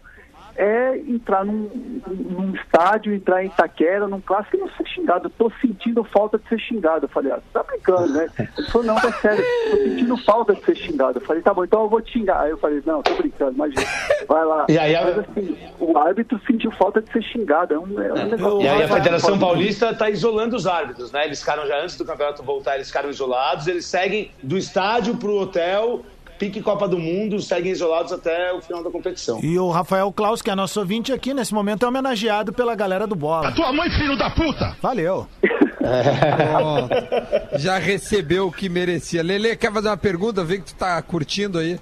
é 0.57 0.97
entrar 0.99 1.45
num, 1.45 2.01
num 2.07 2.55
estádio, 2.55 3.14
entrar 3.14 3.43
em 3.43 3.47
Itaquera, 3.47 4.07
num 4.07 4.21
clássico 4.21 4.57
e 4.57 4.61
não 4.61 4.69
ser 4.71 4.87
xingado. 4.87 5.27
Eu 5.27 5.31
tô 5.31 5.53
sentindo 5.61 6.05
falta 6.05 6.38
de 6.38 6.49
ser 6.49 6.59
xingado. 6.59 7.07
Eu 7.07 7.09
falei, 7.09 7.33
ah, 7.33 7.37
você 7.37 7.53
tá 7.53 7.62
brincando, 7.62 8.12
né? 8.12 8.29
Ele 8.38 8.69
falou, 8.69 8.87
não, 8.87 8.99
é 8.99 9.12
sério, 9.12 9.45
tô 9.71 9.77
sentindo 9.77 10.17
falta 10.19 10.55
de 10.55 10.64
ser 10.64 10.77
xingado. 10.77 11.19
Eu 11.19 11.25
falei, 11.25 11.43
tá 11.43 11.53
bom, 11.53 11.64
então 11.64 11.83
eu 11.83 11.88
vou 11.88 12.01
te 12.01 12.12
xingar. 12.12 12.40
Aí 12.40 12.51
eu 12.51 12.59
falei, 12.59 12.83
não, 12.87 13.03
tô 13.03 13.14
brincando, 13.14 13.53
imagina. 13.53 13.87
Vai 14.29 14.45
lá. 14.45 14.67
E 14.69 14.79
aí 14.79 14.95
Mas 14.95 15.19
assim, 15.19 15.57
o 15.79 15.99
árbitro 15.99 16.40
sentiu 16.47 16.71
falta 16.73 17.01
de 17.01 17.11
ser 17.12 17.23
xingado. 17.23 17.75
É 17.75 17.79
um, 17.79 18.01
é 18.01 18.12
um 18.12 18.29
negócio. 18.29 18.62
E 18.62 18.69
aí 18.69 18.83
a 18.83 18.88
Federação 18.88 19.38
Paulista 19.38 19.90
está 19.90 20.09
isolando 20.09 20.57
os 20.57 20.67
árbitros, 20.67 21.11
né? 21.12 21.25
Eles 21.25 21.40
ficaram 21.40 21.67
já 21.67 21.81
antes 21.81 21.97
do 21.97 22.05
campeonato 22.05 22.43
voltar, 22.43 22.77
eles 22.77 22.88
ficaram 22.88 23.11
isolados, 23.11 23.67
eles 23.67 23.87
seguem 23.87 24.31
do 24.43 24.57
estádio 24.57 25.17
pro 25.17 25.35
hotel, 25.37 26.05
pique 26.38 26.61
Copa 26.61 26.87
do 26.88 26.99
Mundo, 26.99 27.40
seguem 27.40 27.73
isolados 27.73 28.12
até 28.12 28.53
o 28.53 28.61
final 28.61 28.83
da 28.83 28.90
competição. 28.90 29.40
E 29.42 29.59
o 29.59 29.70
Rafael 29.70 30.12
Klaus, 30.12 30.42
que 30.42 30.51
é 30.51 30.55
nosso 30.55 30.81
ouvinte 30.81 31.12
aqui, 31.12 31.33
nesse 31.35 31.55
momento 31.55 31.85
é 31.85 31.88
homenageado 31.88 32.53
pela 32.53 32.75
galera 32.75 33.07
do 33.07 33.14
Bola. 33.14 33.53
Tua 33.53 33.73
mãe, 33.73 33.90
filho 33.90 34.16
da 34.16 34.31
puta! 34.31 34.77
Valeu. 34.81 35.27
Pronto. 35.79 37.59
Já 37.59 37.79
recebeu 37.79 38.47
o 38.49 38.53
que 38.53 38.68
merecia. 38.68 39.23
Lele, 39.23 39.55
quer 39.57 39.73
fazer 39.73 39.88
uma 39.88 39.97
pergunta? 39.97 40.42
Vê 40.44 40.59
que 40.59 40.64
tu 40.64 40.75
tá 40.75 41.01
curtindo 41.03 41.59
aí. 41.59 41.79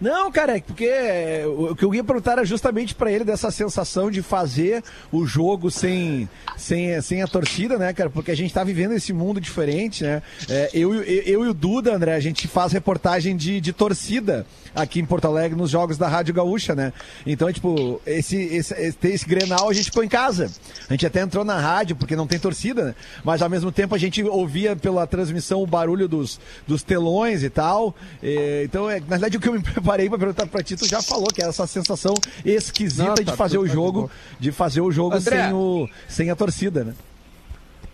Não, 0.00 0.32
cara, 0.32 0.56
é 0.56 0.60
porque 0.60 0.86
é, 0.86 1.44
o 1.46 1.76
que 1.76 1.84
eu 1.84 1.94
ia 1.94 2.02
perguntar 2.02 2.32
era 2.32 2.44
justamente 2.44 2.94
pra 2.94 3.12
ele 3.12 3.22
dessa 3.22 3.50
sensação 3.50 4.10
de 4.10 4.22
fazer 4.22 4.82
o 5.12 5.26
jogo 5.26 5.70
sem, 5.70 6.28
sem, 6.56 7.00
sem 7.02 7.22
a 7.22 7.26
torcida, 7.26 7.76
né, 7.76 7.92
cara? 7.92 8.08
Porque 8.08 8.30
a 8.30 8.36
gente 8.36 8.54
tá 8.54 8.64
vivendo 8.64 8.92
esse 8.92 9.12
mundo 9.12 9.40
diferente, 9.40 10.02
né? 10.02 10.22
É, 10.48 10.70
eu, 10.72 10.94
eu, 10.94 11.04
eu 11.04 11.44
e 11.44 11.48
o 11.48 11.54
Duda, 11.54 11.94
André, 11.94 12.14
a 12.14 12.20
gente 12.20 12.48
faz 12.48 12.72
reportagem 12.72 13.36
de, 13.36 13.60
de 13.60 13.72
torcida 13.72 14.46
aqui 14.74 15.00
em 15.00 15.04
Porto 15.04 15.26
Alegre 15.26 15.58
nos 15.58 15.70
jogos 15.70 15.98
da 15.98 16.08
Rádio 16.08 16.32
Gaúcha, 16.32 16.74
né? 16.74 16.92
Então, 17.26 17.48
é, 17.48 17.52
tipo, 17.52 18.00
esse, 18.06 18.36
esse, 18.36 18.74
esse, 18.74 18.98
esse 19.02 19.26
Grenal 19.26 19.68
a 19.68 19.72
gente 19.72 19.90
põe 19.90 20.06
em 20.06 20.08
casa. 20.08 20.50
A 20.88 20.92
gente 20.92 21.06
até 21.06 21.20
entrou 21.20 21.44
na 21.44 21.58
rádio, 21.58 21.96
porque 21.96 22.16
não 22.16 22.26
tem 22.26 22.38
torcida, 22.38 22.84
né? 22.84 22.94
Mas 23.24 23.42
ao 23.42 23.50
mesmo 23.50 23.70
tempo 23.70 23.94
a 23.94 23.98
gente 23.98 24.22
ouvia 24.22 24.74
pela 24.74 25.06
transmissão 25.06 25.62
o 25.62 25.66
barulho 25.66 26.08
dos, 26.08 26.40
dos 26.66 26.82
telões 26.82 27.42
e 27.42 27.50
tal. 27.50 27.94
É, 28.22 28.62
então, 28.64 28.88
é, 28.88 29.00
na 29.00 29.06
verdade, 29.06 29.36
o 29.36 29.40
que 29.40 29.48
eu 29.48 29.52
me 29.52 29.62
preparei 29.90 30.08
pra 30.08 30.18
perguntar 30.18 30.46
pra 30.46 30.62
ti, 30.62 30.76
tu 30.76 30.86
já 30.86 31.02
falou, 31.02 31.26
que 31.28 31.40
era 31.42 31.50
essa 31.50 31.66
sensação 31.66 32.14
esquisita 32.44 33.02
Não, 33.08 33.14
tá 33.14 33.22
de 33.22 33.32
fazer 33.36 33.58
o 33.58 33.62
tá 33.62 33.68
de 33.68 33.74
jogo, 33.74 33.92
boa. 34.02 34.10
de 34.38 34.52
fazer 34.52 34.80
o 34.80 34.90
jogo 34.92 35.16
André. 35.16 35.44
sem, 35.44 35.52
o, 35.52 35.88
sem 36.08 36.30
a 36.30 36.36
torcida, 36.36 36.84
né? 36.84 36.94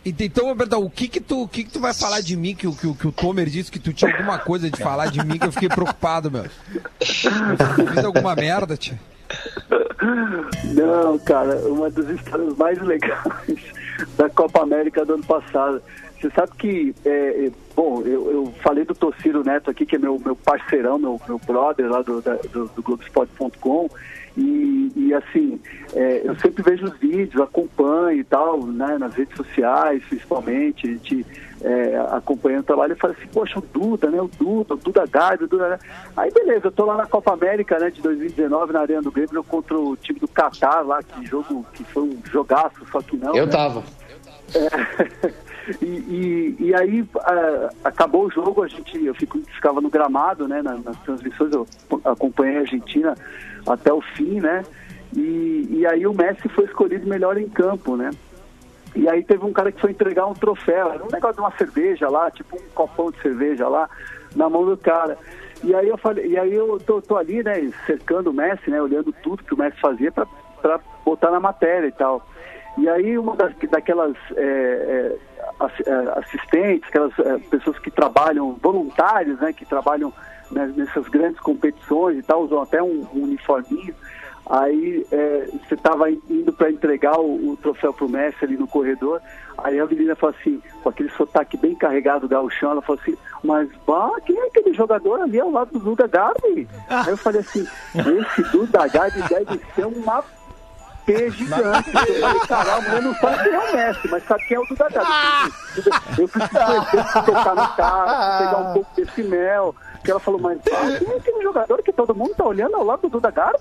Então, 0.05 0.47
Roberto, 0.47 0.75
o 0.77 0.89
que 0.91 1.09
que 1.09 1.21
tu, 1.21 1.43
o 1.43 1.49
que 1.49 1.65
que 1.65 1.71
tu 1.71 1.81
vai 1.81 1.93
falar 1.95 2.21
de 2.21 2.37
mim 2.37 2.55
que, 2.55 2.67
o- 2.67 2.73
que, 2.75 2.87
o- 2.87 2.95
que 2.95 3.09
o 3.09 3.13
Tomer 3.13 3.49
disse 3.49 3.73
que 3.73 3.79
tu 3.81 3.93
tinha 3.93 4.13
alguma 4.15 4.39
coisa 4.39 4.71
de 4.71 4.81
falar 4.81 5.07
de 5.11 5.25
mim 5.25 5.37
que 5.39 5.47
eu 5.47 5.51
fiquei 5.53 5.69
preocupado, 5.69 6.31
meu. 6.31 6.45
Eu 6.45 7.87
fiz 7.89 8.05
alguma 8.05 8.35
merda, 8.37 8.77
tio. 8.77 8.97
Não, 10.65 11.19
cara, 11.19 11.57
uma 11.67 11.91
das 11.91 12.09
histórias 12.11 12.57
mais 12.57 12.81
legais 12.83 13.21
da 14.17 14.29
Copa 14.31 14.63
América 14.63 15.05
do 15.05 15.15
ano 15.15 15.25
passado. 15.25 15.83
Você 16.21 16.31
sabe 16.31 16.53
que, 16.59 16.95
é, 17.05 17.47
é, 17.47 17.51
bom, 17.75 18.01
eu, 18.03 18.31
eu 18.31 18.55
falei 18.63 18.85
do 18.85 18.95
Tociro 18.95 19.45
Neto 19.45 19.71
aqui, 19.71 19.85
que 19.85 19.97
é 19.97 19.99
meu, 19.99 20.19
meu 20.25 20.35
parceirão, 20.35 20.99
meu, 20.99 21.21
meu 21.29 21.39
brother 21.47 21.91
lá 21.91 22.03
do, 22.03 22.23
da- 22.23 22.37
do, 22.53 22.67
do 22.69 22.83
Globoesporte.com, 22.83 23.89
e, 24.37 24.93
e 24.97 25.15
assim, 25.15 25.61
é, 25.95 26.23
eu 26.25 26.35
sempre 26.39 26.63
vejo 26.63 26.87
os 26.87 26.99
vídeos, 26.99 27.41
acompanho 27.43 28.21
e 28.21 28.25
tal, 28.25 28.65
né, 28.67 28.99
nas 28.99 29.15
redes 29.15 29.37
sociais, 29.37 30.03
principalmente, 30.09 30.87
a 30.87 30.91
gente 30.91 31.27
é, 31.63 31.97
acompanhando 32.11 32.61
o 32.61 32.67
trabalho 32.67 32.93
e 32.93 32.97
fala 32.97 33.15
assim, 33.15 33.29
poxa, 33.33 33.59
o 33.59 33.63
Duda, 33.63 34.11
né, 34.11 34.21
o 34.21 34.29
Duda, 34.29 34.75
o 34.75 34.77
Duda 34.77 35.07
Gabi, 35.07 35.45
o 35.45 35.49
Duda... 35.49 35.79
Aí 36.17 36.31
beleza, 36.31 36.67
eu 36.67 36.73
tô 36.73 36.85
lá 36.85 36.97
na 36.97 37.07
Copa 37.07 37.33
América, 37.33 37.79
né, 37.79 37.91
de 37.91 38.01
2019, 38.03 38.73
na 38.73 38.81
Arena 38.81 39.03
do 39.03 39.11
Grêmio, 39.11 39.43
contra 39.45 39.79
o 39.79 39.97
time 39.97 40.19
do 40.19 40.29
Catar 40.29 40.81
lá, 40.83 41.03
que 41.03 41.25
jogo, 41.27 41.65
que 41.73 41.85
foi 41.85 42.03
um 42.03 42.19
jogaço, 42.31 42.87
só 42.91 43.01
que 43.01 43.17
não. 43.17 43.35
Eu 43.35 43.47
né? 43.47 43.53
tava. 43.53 43.83
É, 44.55 45.33
e, 45.83 45.87
e, 45.87 46.57
e 46.61 46.75
aí 46.75 47.05
ah, 47.25 47.71
acabou 47.85 48.27
o 48.27 48.31
jogo, 48.31 48.63
a 48.63 48.69
gente, 48.69 49.05
eu 49.05 49.15
fico, 49.15 49.39
ficava 49.55 49.81
no 49.81 49.91
gramado, 49.91 50.47
né, 50.47 50.63
na- 50.63 50.79
nas 50.79 50.97
transmissões, 51.01 51.53
eu 51.53 51.67
acompanhei 52.05 52.59
a 52.59 52.61
Argentina 52.61 53.15
até 53.67 53.93
o 53.93 54.01
fim, 54.01 54.41
né, 54.41 54.65
e, 55.15 55.67
e 55.71 55.87
aí 55.87 56.07
o 56.07 56.15
Messi 56.15 56.49
foi 56.49 56.65
escolhido 56.65 57.07
melhor 57.09 57.37
em 57.39 57.49
campo, 57.49 57.97
né, 57.97 58.11
e 58.95 59.09
aí 59.09 59.23
teve 59.23 59.45
um 59.45 59.53
cara 59.53 59.71
que 59.71 59.81
foi 59.81 59.91
entregar 59.91 60.27
um 60.27 60.35
troféu, 60.35 60.89
um 61.05 61.13
negócio 61.13 61.35
de 61.35 61.41
uma 61.41 61.53
cerveja 61.53 62.09
lá, 62.09 62.31
tipo 62.31 62.57
um 62.57 62.69
copão 62.75 63.11
de 63.11 63.21
cerveja 63.21 63.69
lá, 63.69 63.91
na 64.35 64.49
mão 64.49 64.65
do 64.65 64.77
cara. 64.77 65.19
E 65.63 65.75
aí 65.75 65.89
eu 65.89 65.99
falei, 65.99 66.27
e 66.29 66.39
aí 66.39 66.55
eu 66.55 66.79
tô, 66.81 67.03
tô 67.03 67.17
ali, 67.17 67.43
né, 67.43 67.71
cercando 67.87 68.31
o 68.31 68.33
Messi, 68.33 68.71
né, 68.71 68.81
olhando 68.81 69.13
tudo 69.23 69.43
que 69.45 69.53
o 69.53 69.59
Messi 69.59 69.79
fazia 69.81 70.11
para 70.11 70.81
botar 71.05 71.31
na 71.31 71.41
matéria 71.41 71.89
e 71.89 71.93
tal. 71.93 72.27
E 72.79 72.89
aí 72.89 73.19
uma 73.19 73.35
das, 73.37 73.55
daquelas 73.71 74.15
é, 74.35 74.43
é, 74.43 75.17
assistentes, 76.17 76.89
aquelas 76.89 77.19
é, 77.19 77.39
pessoas 77.39 77.79
que 77.79 77.91
trabalham, 77.91 78.57
voluntários, 78.63 79.39
né, 79.41 79.53
que 79.53 79.65
trabalham 79.65 80.13
né, 80.51 80.73
nessas 80.77 81.09
grandes 81.09 81.41
competições 81.41 82.19
e 82.19 82.23
tal, 82.23 82.43
usam 82.43 82.61
até 82.63 82.83
um, 82.83 83.07
um 83.15 83.23
uniforminho. 83.25 83.95
Aí 84.49 85.05
é, 85.11 85.49
você 85.67 85.75
estava 85.75 86.09
indo 86.09 86.53
para 86.53 86.71
entregar 86.71 87.19
o, 87.19 87.51
o 87.51 87.57
troféu 87.57 87.93
pro 87.93 88.09
Messi 88.09 88.45
ali 88.45 88.57
no 88.57 88.69
corredor. 88.69 89.21
Aí 89.59 89.81
a 89.81 89.87
menina 89.87 90.15
falou 90.15 90.37
assim, 90.39 90.63
com 90.83 90.89
aquele 90.89 91.11
sotaque 91.11 91.57
bem 91.57 91.75
carregado 91.75 92.29
gauchão, 92.29 92.71
ela 92.71 92.83
falou 92.83 93.01
assim, 93.03 93.17
mas 93.43 93.69
bah, 93.85 94.13
quem 94.25 94.39
é 94.39 94.47
aquele 94.47 94.73
jogador 94.73 95.21
ali 95.21 95.41
ao 95.41 95.51
lado 95.51 95.73
do 95.73 95.81
Duda 95.81 96.07
Garbi? 96.07 96.69
Aí 96.89 97.09
eu 97.09 97.17
falei 97.17 97.41
assim, 97.41 97.67
esse 97.95 98.43
Duda 98.53 98.87
Garbi 98.87 99.21
deve 99.29 99.61
ser 99.75 99.87
uma 99.87 100.23
P 101.07 101.31
gigante. 101.31 101.91
Eu 101.95 102.21
falei, 102.21 102.41
caralho, 102.41 102.89
eu 102.89 103.03
não 103.03 103.15
sabe 103.15 103.45
quem 103.45 103.53
é 103.55 103.59
o 103.59 103.77
Messi, 103.77 104.09
mas 104.09 104.25
sabe 104.25 104.45
quem 104.47 104.57
é 104.57 104.61
o 104.61 104.67
Duda 104.67 104.89
Garbi. 104.91 105.53
Eu 106.19 106.29
preciso 106.29 106.65
conhecer, 106.65 107.23
tocar 107.25 107.55
no 107.55 107.69
carro, 107.77 108.39
pegar 108.45 108.59
um 108.59 108.73
pouco 108.75 108.97
desse 108.97 109.23
mel. 109.23 109.75
Que 110.07 110.11
ela 110.13 110.21
falou, 110.21 110.41
mas 110.41 110.59
ah, 110.73 110.99
quem 110.99 111.09
é 111.13 111.17
aquele 111.17 111.43
jogador 111.43 111.83
que 111.83 111.93
todo 111.93 112.15
mundo 112.15 112.33
tá 112.37 112.45
olhando 112.45 112.77
ao 112.77 112.85
lado 112.85 113.03
do 113.03 113.09
Duda 113.09 113.31
Garbi? 113.31 113.59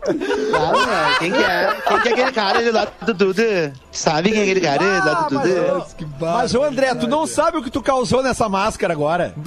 Claro, 0.49 0.77
né? 0.85 1.15
Quem 1.19 1.31
que 1.31 1.43
é? 1.43 1.75
Quem 1.87 1.99
que 2.01 2.07
é 2.07 2.11
aquele 2.13 2.31
cara 2.31 2.59
ali 2.59 2.71
lá 2.71 2.87
do 3.01 3.13
Duda? 3.13 3.73
Sabe 3.91 4.29
quem 4.31 4.39
é 4.39 4.43
aquele 4.43 4.61
cara 4.61 4.81
ali 4.83 5.05
lá 5.09 5.21
do 5.23 5.29
Duda? 5.39 5.85
Mas, 6.19 6.53
ô 6.55 6.63
André, 6.63 6.93
tu 6.95 7.07
não 7.07 7.25
sabe 7.27 7.57
o 7.57 7.63
que 7.63 7.69
tu 7.71 7.81
causou 7.81 8.21
nessa 8.21 8.47
máscara 8.47 8.93
agora. 8.93 9.33
Tu 9.35 9.41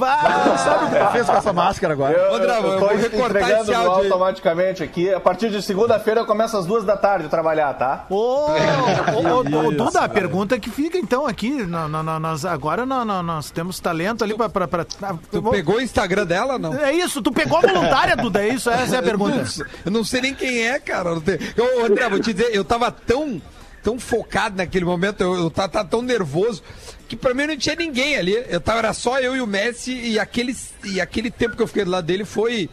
não 0.49 0.59
sabe 0.59 0.85
o 0.85 0.89
que 0.91 0.99
tu 1.07 1.13
fez 1.13 1.27
com 1.27 1.37
essa 1.37 1.53
máscara 1.53 1.93
agora. 1.93 2.13
Eu, 2.15 2.35
André, 2.35 2.59
eu, 2.59 2.65
eu 2.65 2.73
tô 2.73 2.79
vou 2.87 2.89
recortar 2.97 3.43
entregando 3.43 3.63
esse 3.63 3.75
áudio 3.75 3.93
automaticamente 4.05 4.83
aqui. 4.83 5.13
A 5.15 5.21
partir 5.21 5.51
de 5.51 5.63
segunda-feira 5.63 6.21
eu 6.21 6.27
começo 6.27 6.57
às 6.57 6.67
duas 6.67 6.85
da 6.85 6.97
tarde 6.97 7.27
a 7.27 7.29
trabalhar, 7.29 7.73
tá? 7.75 8.07
Ô, 8.11 8.17
ô, 8.17 9.57
ô, 9.57 9.67
ô, 9.67 9.71
Duda, 9.73 10.01
a 10.01 10.09
pergunta 10.09 10.59
que 10.59 10.71
fica 10.71 10.99
então 10.99 11.27
aqui, 11.27 11.51
nós, 11.65 12.45
agora 12.45 12.85
no- 12.85 13.05
nós 13.23 13.51
temos 13.51 13.79
talento 13.81 14.25
ali 14.25 14.35
pra... 14.35 14.49
pra, 14.49 14.67
pra- 14.69 14.87
ah, 15.03 15.15
Tu 15.31 15.41
vou- 15.43 15.53
pegou 15.53 15.77
o 15.77 15.81
Instagram 15.81 16.27
dela, 16.27 16.59
não? 16.59 16.75
É 16.75 16.88
isso, 16.93 17.23
tu 17.23 17.33
pegou 17.33 17.59
a 17.59 17.61
voluntária, 17.61 18.17
Duda, 18.17 18.43
é 18.43 18.55
isso? 18.55 18.71
Essa 18.71 18.97
é 18.97 18.99
a 18.99 19.03
pergunta. 19.03 19.45
Eu 19.85 19.91
não 19.91 20.05
sei 20.05 20.21
nem 20.21 20.35
quem 20.35 20.67
é, 20.67 20.79
cara. 20.79 21.11
eu 21.57 21.85
André, 21.85 22.09
vou 22.09 22.21
te 22.21 22.33
dizer, 22.33 22.55
eu 22.55 22.65
tava 22.65 22.91
tão, 22.91 23.41
tão 23.83 23.99
focado 23.99 24.57
naquele 24.57 24.85
momento, 24.85 25.23
eu, 25.23 25.35
eu 25.35 25.51
tava, 25.51 25.69
tava 25.69 25.89
tão 25.89 26.03
nervoso, 26.03 26.63
que 27.09 27.17
pra 27.17 27.35
mim 27.35 27.47
não 27.47 27.57
tinha 27.57 27.75
ninguém 27.75 28.17
ali. 28.17 28.45
Eu 28.49 28.61
tava, 28.61 28.79
era 28.79 28.93
só 28.93 29.19
eu 29.19 29.35
e 29.35 29.41
o 29.41 29.47
Messi, 29.47 29.93
e 29.93 30.19
aquele, 30.19 30.57
e 30.85 31.01
aquele 31.01 31.31
tempo 31.31 31.57
que 31.57 31.63
eu 31.63 31.67
fiquei 31.67 31.85
do 31.85 31.91
lado 31.91 32.05
dele 32.05 32.25
foi. 32.25 32.69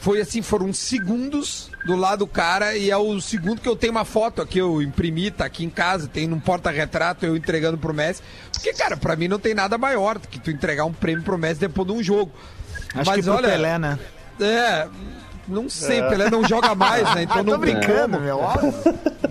Foi 0.00 0.20
assim, 0.20 0.42
foram 0.42 0.70
segundos 0.70 1.70
do 1.86 1.96
lado 1.96 2.18
do 2.18 2.26
cara, 2.26 2.76
e 2.76 2.90
é 2.90 2.96
o 2.96 3.18
segundo 3.22 3.62
que 3.62 3.68
eu 3.68 3.74
tenho 3.74 3.90
uma 3.90 4.04
foto 4.04 4.42
aqui, 4.42 4.58
eu 4.58 4.82
imprimi, 4.82 5.30
tá 5.30 5.46
aqui 5.46 5.64
em 5.64 5.70
casa, 5.70 6.06
tem 6.06 6.26
num 6.26 6.38
porta-retrato 6.38 7.24
eu 7.24 7.34
entregando 7.34 7.78
pro 7.78 7.94
Messi. 7.94 8.20
Porque, 8.52 8.74
cara, 8.74 8.98
pra 8.98 9.16
mim 9.16 9.28
não 9.28 9.38
tem 9.38 9.54
nada 9.54 9.78
maior 9.78 10.18
do 10.18 10.28
que 10.28 10.38
tu 10.38 10.50
entregar 10.50 10.84
um 10.84 10.92
prêmio 10.92 11.24
pro 11.24 11.38
Messi 11.38 11.60
depois 11.60 11.88
de 11.88 11.94
um 11.94 12.02
jogo. 12.02 12.30
Acho 12.94 13.12
que 13.14 13.22
pro 13.22 13.42
Pelé, 13.42 13.78
né? 13.78 13.98
É, 14.40 14.88
não 15.46 15.68
sei, 15.68 16.02
Pelé 16.02 16.30
não 16.30 16.46
joga 16.46 16.74
mais, 16.74 17.02
né? 17.14 17.22
Então 17.22 17.44
Tô 17.44 17.52
não 17.52 17.60
tem 17.60 17.74
brincando, 17.74 18.20
meu. 18.20 18.38
óbvio. 18.38 18.74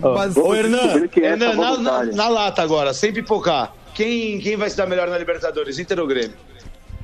Mas, 0.15 0.35
Ô, 0.37 0.53
Hernan, 0.53 1.07
é 1.15 1.19
Hernan 1.19 1.45
essa 1.49 1.55
na, 1.55 1.77
na, 1.77 2.03
na 2.05 2.27
lata 2.27 2.61
agora, 2.61 2.93
sem 2.93 3.13
pipocar. 3.13 3.73
Quem, 3.93 4.39
quem 4.39 4.57
vai 4.57 4.69
se 4.69 4.77
dar 4.77 4.85
melhor 4.85 5.07
na 5.07 5.17
Libertadores, 5.17 5.79
Inter 5.79 5.99
ou 5.99 6.07
Grêmio? 6.07 6.35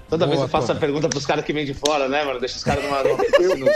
Toda 0.10 0.26
vez 0.26 0.38
Boa, 0.38 0.46
eu 0.46 0.50
faço 0.50 0.68
porra. 0.68 0.78
a 0.78 0.82
pergunta 0.82 1.08
pros 1.08 1.26
caras 1.26 1.46
que 1.46 1.54
vêm 1.54 1.66
de 1.66 1.74
fora, 1.76 2.10
né, 2.10 2.24
mano? 2.26 2.40
Deixa 2.40 2.58
os 2.58 2.64
caras 2.64 2.84
numa. 2.84 3.04
numa... 3.56 3.72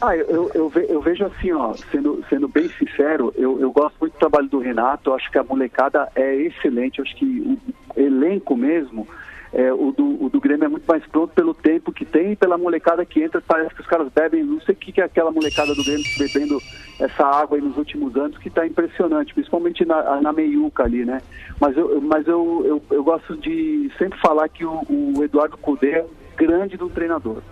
Ah, 0.00 0.16
eu, 0.16 0.50
eu, 0.54 0.72
eu 0.88 1.00
vejo 1.02 1.26
assim, 1.26 1.52
ó, 1.52 1.74
sendo, 1.92 2.24
sendo 2.30 2.48
bem 2.48 2.70
sincero, 2.78 3.34
eu, 3.36 3.60
eu 3.60 3.70
gosto 3.70 3.94
muito 4.00 4.14
do 4.14 4.18
trabalho 4.18 4.48
do 4.48 4.60
Renato, 4.60 5.10
eu 5.10 5.14
acho 5.14 5.30
que 5.30 5.36
a 5.36 5.44
molecada 5.44 6.08
é 6.14 6.36
excelente, 6.36 6.98
eu 7.00 7.04
acho 7.04 7.14
que 7.16 7.58
o 7.94 8.00
elenco 8.00 8.56
mesmo, 8.56 9.06
é, 9.52 9.72
o, 9.72 9.92
do, 9.92 10.24
o 10.24 10.28
do 10.28 10.40
Grêmio 10.40 10.64
é 10.64 10.68
muito 10.68 10.84
mais 10.86 11.04
pronto 11.06 11.32
pelo 11.34 11.54
tempo 11.54 11.92
que 11.92 12.04
tem 12.04 12.32
e 12.32 12.36
pela 12.36 12.58
molecada 12.58 13.04
que 13.04 13.22
entra, 13.22 13.40
parece 13.40 13.74
que 13.74 13.80
os 13.80 13.86
caras 13.86 14.08
bebem, 14.12 14.44
não 14.44 14.60
sei 14.60 14.74
o 14.74 14.78
que, 14.78 14.92
que 14.92 15.00
é 15.00 15.04
aquela 15.04 15.30
molecada 15.30 15.74
do 15.74 15.84
Grêmio 15.84 16.04
bebendo 16.18 16.60
essa 17.00 17.24
água 17.24 17.56
aí 17.56 17.62
nos 17.62 17.76
últimos 17.76 18.16
anos, 18.16 18.36
que 18.38 18.48
está 18.48 18.66
impressionante, 18.66 19.32
principalmente 19.32 19.84
na, 19.84 20.20
na 20.20 20.32
meiuca 20.32 20.82
ali, 20.82 21.04
né? 21.04 21.20
Mas 21.60 21.76
eu, 21.76 22.00
mas 22.00 22.26
eu, 22.26 22.62
eu, 22.66 22.82
eu 22.96 23.04
gosto 23.04 23.36
de 23.36 23.90
sempre 23.96 24.18
falar 24.20 24.48
que 24.48 24.64
o, 24.64 24.82
o 24.88 25.24
Eduardo 25.24 25.56
Cudê 25.56 25.90
é 25.92 26.06
grande 26.36 26.76
do 26.76 26.88
treinador. 26.88 27.42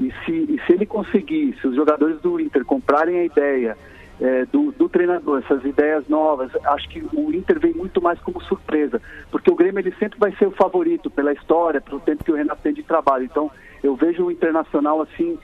E 0.00 0.12
se, 0.24 0.32
e 0.32 0.60
se 0.66 0.72
ele 0.72 0.86
conseguir, 0.86 1.56
se 1.60 1.68
os 1.68 1.76
jogadores 1.76 2.20
do 2.20 2.40
Inter 2.40 2.64
comprarem 2.64 3.20
a 3.20 3.24
ideia 3.24 3.76
é, 4.20 4.44
do, 4.46 4.70
do 4.72 4.88
treinador, 4.88 5.42
essas 5.44 5.64
ideias 5.64 6.06
novas, 6.08 6.50
acho 6.66 6.88
que 6.88 7.04
o 7.12 7.32
Inter 7.34 7.58
vem 7.58 7.72
muito 7.74 8.00
mais 8.00 8.18
como 8.20 8.40
surpresa, 8.42 9.00
porque 9.30 9.50
o 9.50 9.56
Grêmio 9.56 9.80
ele 9.80 9.94
sempre 9.98 10.18
vai 10.18 10.34
ser 10.36 10.46
o 10.46 10.52
favorito 10.52 11.10
pela 11.10 11.32
história, 11.32 11.80
pelo 11.80 12.00
tempo 12.00 12.22
que 12.24 12.30
o 12.32 12.36
Renato 12.36 12.62
tem 12.62 12.72
de 12.72 12.82
trabalho. 12.82 13.24
Então, 13.24 13.50
eu 13.82 13.96
vejo 13.96 14.24
o 14.24 14.30
Internacional 14.30 15.02
assim, 15.02 15.38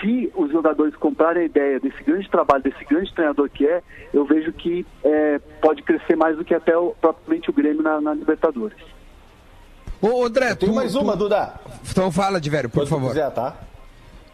se 0.00 0.32
os 0.36 0.50
jogadores 0.52 0.94
comprarem 0.96 1.42
a 1.42 1.46
ideia 1.46 1.80
desse 1.80 2.02
grande 2.04 2.28
trabalho, 2.30 2.62
desse 2.62 2.84
grande 2.84 3.12
treinador 3.12 3.48
que 3.50 3.66
é, 3.66 3.82
eu 4.14 4.24
vejo 4.24 4.52
que 4.52 4.86
é, 5.04 5.38
pode 5.60 5.82
crescer 5.82 6.16
mais 6.16 6.36
do 6.36 6.44
que 6.44 6.54
até 6.54 6.76
o, 6.76 6.94
propriamente 7.00 7.50
o 7.50 7.52
Grêmio 7.52 7.82
na, 7.82 8.00
na 8.00 8.14
Libertadores. 8.14 8.78
Ô, 10.00 10.24
André, 10.24 10.54
Tem 10.54 10.72
mais 10.72 10.94
uma, 10.96 11.12
tu- 11.12 11.18
Duda. 11.20 11.54
Então 11.90 12.10
fala, 12.10 12.40
de 12.40 12.50
velho, 12.50 12.68
por 12.68 12.80
Quando 12.80 12.88
favor. 12.88 13.08
quiser, 13.08 13.30
tá? 13.30 13.54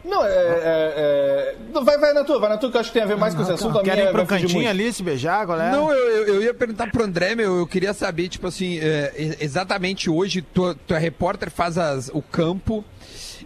Não, 0.03 0.23
é, 0.25 0.29
é, 0.29 1.55
é- 1.73 1.81
Vai, 1.83 1.97
vai 1.97 2.13
na 2.13 2.23
tua, 2.23 2.39
vai 2.39 2.49
na 2.49 2.57
tua, 2.57 2.71
que 2.71 2.77
eu 2.77 2.81
acho 2.81 2.89
que 2.89 2.93
tem 2.93 3.03
a 3.03 3.05
ver 3.05 3.17
mais 3.17 3.35
com 3.35 3.41
esse 3.41 3.51
assunto. 3.51 3.79
A 3.79 3.83
minha 3.83 3.95
Querem 3.95 4.09
ir 4.09 4.13
fugir 4.25 4.27
cantinho 4.47 4.69
ali, 4.69 4.93
se 4.93 5.03
beijar, 5.03 5.45
qual 5.45 5.59
é? 5.59 5.71
Não, 5.71 5.91
eu, 5.91 5.97
eu, 6.27 6.35
eu 6.35 6.43
ia 6.43 6.53
perguntar 6.53 6.89
pro 6.91 7.03
André, 7.03 7.35
meu, 7.35 7.57
eu 7.57 7.67
queria 7.67 7.93
saber, 7.93 8.29
tipo 8.29 8.47
assim, 8.47 8.79
é, 8.79 9.37
exatamente 9.41 10.09
hoje, 10.09 10.41
tu, 10.41 10.73
tu 10.87 10.93
é 10.93 10.97
repórter, 10.99 11.51
faz 11.51 11.77
as- 11.77 12.09
o 12.13 12.21
campo, 12.21 12.83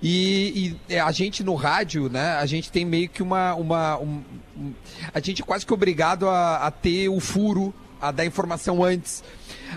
e, 0.01 0.75
e, 0.89 0.93
é, 0.95 0.99
a 0.99 1.11
gente 1.11 1.43
no 1.43 1.55
rádio, 1.55 2.09
né, 2.09 2.33
a 2.39 2.45
gente 2.45 2.71
tem 2.71 2.85
meio 2.85 3.09
que 3.09 3.23
uma, 3.23 3.55
uma 3.55 3.97
um- 3.99 4.21
um- 4.57 4.73
a 5.13 5.19
gente 5.19 5.41
é 5.41 5.45
quase 5.45 5.65
que 5.65 5.73
obrigado 5.73 6.27
a, 6.29 6.57
a 6.57 6.71
ter 6.71 7.09
o 7.09 7.19
furo, 7.19 7.73
a 8.01 8.11
dar 8.11 8.25
informação 8.25 8.83
antes. 8.83 9.23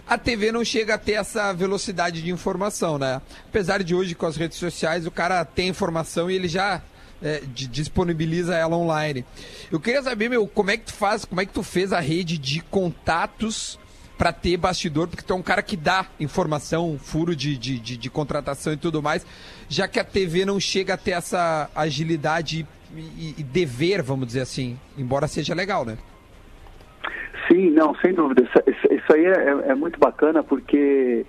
A 0.07 0.19
TV 0.19 0.51
não 0.53 0.65
chega 0.65 0.95
a 0.95 0.99
ter 0.99 1.13
essa 1.13 1.53
velocidade 1.53 2.23
de 2.23 2.31
informação, 2.31 2.99
né? 2.99 3.21
Apesar 3.49 3.83
de 3.83 3.95
hoje 3.95 4.15
com 4.15 4.27
as 4.27 4.37
redes 4.37 4.59
sociais 4.59 5.07
o 5.07 5.11
cara 5.11 5.45
tem 5.45 5.69
informação 5.69 6.31
e 6.31 6.35
ele 6.35 6.49
já 6.49 6.83
é, 7.23 7.41
di- 7.55 7.67
disponibiliza 7.67 8.55
ela 8.55 8.77
online. 8.77 9.25
Eu 9.71 9.81
queria 9.81 10.03
saber, 10.03 10.29
meu, 10.29 10.47
como 10.47 10.71
é 10.71 10.77
que 10.77 10.85
tu 10.87 10.93
faz, 10.93 11.25
como 11.25 11.41
é 11.41 11.47
que 11.47 11.53
tu 11.53 11.63
fez 11.63 11.93
a 11.93 12.01
rede 12.01 12.37
de 12.39 12.61
contatos 12.61 13.79
para 14.19 14.33
ter 14.33 14.57
bastidor, 14.57 15.09
porque 15.09 15.23
tu 15.23 15.33
é 15.35 15.37
um 15.37 15.43
cara 15.43 15.63
que 15.63 15.77
dá 15.77 16.07
informação, 16.19 16.99
furo 17.03 17.37
de, 17.37 17.57
de, 17.57 17.79
de, 17.79 17.97
de 17.99 18.11
contratação 18.11 18.73
e 18.73 18.77
tudo 18.79 19.03
mais, 19.03 19.27
já 19.69 19.87
que 19.87 20.01
a 20.01 20.05
TV 20.05 20.45
não 20.47 20.59
chega 20.59 20.95
a 20.95 20.97
ter 20.97 21.11
essa 21.11 21.69
agilidade 21.75 22.67
e, 22.95 22.99
e- 23.01 23.35
e 23.39 23.43
dever, 23.43 24.03
vamos 24.03 24.27
dizer 24.27 24.41
assim, 24.41 24.79
embora 24.97 25.29
seja 25.29 25.55
legal, 25.55 25.85
né? 25.85 25.99
Sim, 27.49 27.71
não, 27.71 27.95
sem 27.97 28.13
dúvida. 28.13 28.43
Isso, 28.67 29.13
aí 29.13 29.25
é, 29.27 29.71
é 29.71 29.75
muito 29.75 29.99
bacana 30.01 30.43
porque 30.43 31.25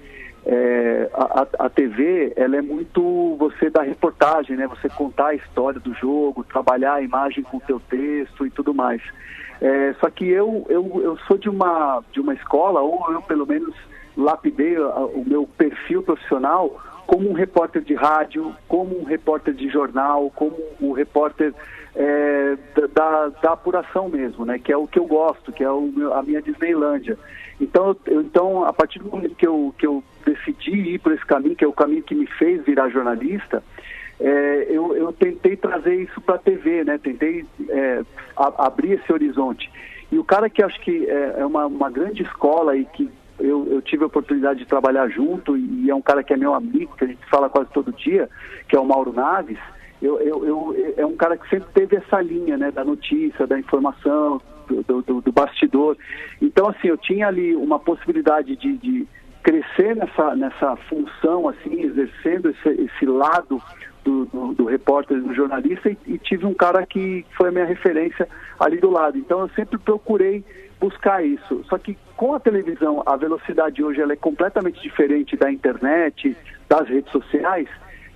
é, 0.45 1.09
a, 1.13 1.47
a- 1.65 1.69
TV 1.69 2.33
ela 2.35 2.55
é 2.57 2.61
muito 2.61 3.35
você 3.37 3.69
dar 3.69 3.83
reportagem, 3.83 4.55
né? 4.55 4.67
Você 4.67 4.89
contar 4.89 5.27
a 5.27 5.35
história 5.35 5.79
do 5.79 5.93
jogo, 5.93 6.43
trabalhar 6.43 6.93
a 6.95 7.01
imagem 7.01 7.43
com 7.43 7.57
o 7.57 7.61
teu 7.61 7.79
texto 7.79 8.45
e 8.45 8.49
tudo 8.49 8.73
mais. 8.73 9.01
É, 9.61 9.93
só 9.99 10.09
que 10.09 10.27
eu, 10.27 10.65
eu, 10.69 11.01
eu 11.03 11.17
sou 11.27 11.37
de 11.37 11.49
uma, 11.49 12.03
de 12.11 12.19
uma 12.19 12.33
escola, 12.33 12.79
ou 12.81 13.11
eu 13.11 13.21
pelo 13.21 13.45
menos 13.45 13.75
lapidei 14.15 14.77
o 14.79 15.23
meu 15.25 15.47
perfil 15.57 16.01
profissional 16.01 16.81
como 17.07 17.29
um 17.29 17.33
repórter 17.33 17.81
de 17.81 17.95
rádio, 17.95 18.53
como 18.67 18.99
um 18.99 19.05
repórter 19.05 19.53
de 19.53 19.69
jornal, 19.69 20.29
como 20.35 20.55
um 20.79 20.91
repórter 20.91 21.53
é, 21.95 22.57
da, 22.93 23.29
da 23.41 23.53
apuração 23.53 24.09
mesmo, 24.09 24.45
né? 24.45 24.59
Que 24.59 24.71
é 24.73 24.77
o 24.77 24.85
que 24.85 24.99
eu 24.99 25.05
gosto, 25.05 25.51
que 25.51 25.63
é 25.63 25.71
o 25.71 25.91
a 26.13 26.21
minha 26.21 26.41
Disneylândia. 26.41 27.17
Então, 27.59 27.95
eu, 28.05 28.21
então, 28.21 28.63
a 28.65 28.73
partir 28.73 28.99
do 28.99 29.09
momento 29.09 29.35
que 29.35 29.47
eu, 29.47 29.73
que 29.79 29.87
eu 29.87 30.03
decidi 30.25 30.71
ir 30.71 30.99
por 30.99 31.13
esse 31.13 31.25
caminho, 31.25 31.55
que 31.55 31.63
é 31.63 31.67
o 31.67 31.73
caminho 31.73 32.03
que 32.03 32.13
me 32.13 32.27
fez 32.27 32.63
virar 32.63 32.89
jornalista, 32.89 33.63
é, 34.19 34.67
eu, 34.69 34.95
eu 34.95 35.13
tentei 35.13 35.55
trazer 35.55 35.95
isso 35.95 36.19
para 36.21 36.35
a 36.35 36.39
TV, 36.39 36.83
né? 36.83 36.99
Tentei 37.01 37.45
é, 37.69 38.03
a- 38.35 38.65
abrir 38.67 38.91
esse 38.93 39.11
horizonte. 39.11 39.71
E 40.11 40.19
o 40.19 40.23
cara 40.23 40.49
que 40.49 40.61
acho 40.61 40.79
que 40.81 41.09
é, 41.09 41.35
é 41.39 41.45
uma, 41.45 41.65
uma 41.65 41.89
grande 41.89 42.21
escola 42.23 42.75
e 42.75 42.85
que 42.85 43.09
eu, 43.39 43.67
eu 43.69 43.81
tive 43.81 44.03
a 44.03 44.07
oportunidade 44.07 44.59
de 44.59 44.65
trabalhar 44.65 45.07
junto 45.09 45.57
e 45.57 45.89
é 45.89 45.95
um 45.95 46.01
cara 46.01 46.23
que 46.23 46.33
é 46.33 46.37
meu 46.37 46.53
amigo, 46.53 46.95
que 46.97 47.03
a 47.03 47.07
gente 47.07 47.25
fala 47.29 47.49
quase 47.49 47.69
todo 47.71 47.91
dia, 47.93 48.29
que 48.67 48.75
é 48.75 48.79
o 48.79 48.85
Mauro 48.85 49.13
Naves, 49.13 49.59
eu, 50.01 50.19
eu, 50.19 50.75
é 50.95 51.05
um 51.05 51.15
cara 51.15 51.37
que 51.37 51.49
sempre 51.49 51.69
teve 51.73 51.95
essa 51.95 52.21
linha, 52.21 52.55
né, 52.55 52.69
da 52.71 52.83
notícia, 52.83 53.47
da 53.47 53.57
informação, 53.57 54.39
do, 54.67 55.01
do- 55.01 55.21
do 55.21 55.31
bastidor. 55.31 55.97
Então, 56.41 56.67
assim, 56.69 56.87
eu 56.89 56.97
tinha 56.97 57.27
ali 57.27 57.55
uma 57.55 57.79
possibilidade 57.79 58.55
de, 58.55 58.77
de 58.77 59.07
crescer 59.41 59.95
nessa, 59.95 60.35
nessa 60.35 60.75
função, 60.87 61.47
assim, 61.49 61.81
exercendo 61.81 62.49
esse, 62.49 62.69
esse 62.69 63.05
lado 63.05 63.61
do, 64.03 64.25
do, 64.25 64.53
do 64.53 64.65
repórter, 64.65 65.19
do 65.21 65.33
jornalista, 65.33 65.89
e, 65.89 65.97
e 66.05 66.17
tive 66.19 66.45
um 66.45 66.53
cara 66.53 66.85
que 66.85 67.25
foi 67.35 67.49
a 67.49 67.51
minha 67.51 67.65
referência 67.65 68.27
ali 68.59 68.77
do 68.77 68.91
lado. 68.91 69.17
Então, 69.17 69.39
eu 69.39 69.49
sempre 69.49 69.77
procurei 69.79 70.43
buscar 70.79 71.23
isso. 71.23 71.63
Só 71.69 71.77
que 71.77 71.97
com 72.15 72.33
a 72.33 72.39
televisão, 72.39 73.03
a 73.05 73.15
velocidade 73.15 73.83
hoje 73.83 74.01
ela 74.01 74.13
é 74.13 74.17
completamente 74.17 74.81
diferente 74.81 75.35
da 75.35 75.51
internet, 75.51 76.35
das 76.67 76.87
redes 76.87 77.11
sociais. 77.11 77.67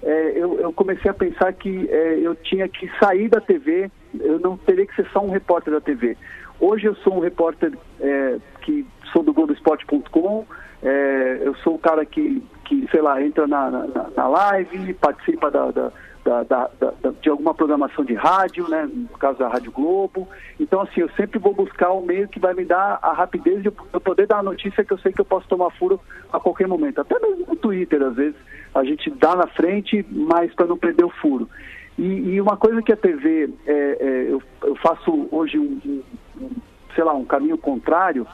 é, 0.04 0.32
eu, 0.36 0.60
eu 0.60 0.74
comecei 0.74 1.10
a 1.10 1.14
pensar 1.14 1.54
que 1.54 1.88
é, 1.90 2.20
eu 2.20 2.36
tinha 2.36 2.68
que 2.68 2.90
sair 3.00 3.30
da 3.30 3.40
TV, 3.40 3.90
eu 4.20 4.40
não 4.40 4.58
teria 4.58 4.86
que 4.86 4.96
ser 4.96 5.08
só 5.12 5.24
um 5.24 5.30
repórter 5.30 5.74
da 5.74 5.82
TV. 5.82 6.18
Hoje 6.60 6.86
eu 6.88 6.96
sou 6.96 7.16
um 7.16 7.20
repórter 7.20 7.72
é, 8.00 8.38
que 8.62 8.86
sou 9.12 9.24
do 9.24 9.34
Globoesporte.com, 9.34 10.46
é, 10.84 11.40
eu 11.42 11.56
sou 11.56 11.76
o 11.76 11.80
cara 11.80 12.06
que, 12.06 12.44
que 12.66 12.88
sei 12.92 13.02
lá, 13.02 13.22
entra 13.22 13.48
na, 13.48 13.70
na, 13.70 14.10
na 14.16 14.28
live, 14.28 14.94
participa 14.96 15.52
da, 15.52 15.72
da, 15.72 15.92
da, 16.24 16.44
da, 16.44 16.70
da, 16.80 16.94
de 17.22 17.30
alguma 17.30 17.54
programação 17.54 18.06
de 18.06 18.14
rádio, 18.14 18.68
né, 18.70 18.88
no 18.92 19.18
caso 19.18 19.40
da 19.40 19.48
Rádio 19.48 19.72
Globo. 19.72 20.28
Então, 20.60 20.82
assim, 20.82 21.02
eu 21.02 21.10
sempre 21.12 21.40
vou 21.40 21.54
buscar 21.54 21.92
o 21.92 22.02
meio 22.02 22.28
que 22.28 22.40
vai 22.40 22.54
me 22.54 22.64
dar 22.64 23.00
a 23.02 23.14
rapidez 23.14 23.62
de 23.62 23.68
eu 23.68 24.02
poder 24.02 24.28
dar 24.28 24.40
a 24.40 24.44
notícia 24.44 24.84
que 24.84 24.94
eu 24.94 24.98
sei 25.00 25.12
que 25.12 25.22
eu 25.22 25.26
posso 25.26 25.48
tomar 25.48 25.72
furo 25.72 26.00
a 26.32 26.40
qualquer 26.40 26.68
momento. 26.68 27.02
Até 27.02 27.20
mesmo 27.20 27.46
no 27.48 27.56
Twitter, 27.56 28.02
às 28.04 28.16
vezes, 28.16 28.36
a 28.74 28.84
gente 28.84 29.10
dá 29.10 29.36
na 29.36 29.48
frente, 29.48 30.06
mas 30.10 30.54
para 30.54 30.68
não 30.68 30.78
perder 30.78 31.04
o 31.04 31.10
furo. 31.10 31.50
E, 31.98 32.04
e, 32.04 32.42
uma 32.42 32.58
coisa 32.58 32.82
que 32.82 32.92
a 32.92 32.98
TV, 32.98 33.50
é, 33.66 33.72
é, 34.00 34.26
eu, 34.32 34.42
eu, 34.64 34.76
faço 34.76 35.28
hoje 35.32 35.60
um, 35.60 36.04
um, 36.40 36.50
sei 36.96 37.04
lá, 37.04 37.14
um 37.14 37.26
caminho 37.26 37.58
contrário, 37.58 38.26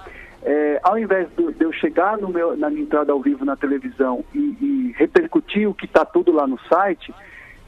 é, 0.44 0.80
ao 0.84 0.98
invés 0.98 1.28
de, 1.36 1.64
eu 1.64 1.74
chegar 1.74 2.18
meu, 2.18 2.56
na 2.56 2.70
minha 2.70 2.84
entrada 2.84 3.12
ao 3.12 3.20
vivo 3.20 3.44
na 3.44 3.56
televisão 3.56 4.24
e, 4.34 4.40
e 4.62 4.96
repercutir 4.96 5.68
o 5.68 5.74
que 5.74 5.86
está 5.86 6.06
tudo 6.06 6.32
lá 6.32 6.46
no 6.46 6.60
site, 6.70 7.14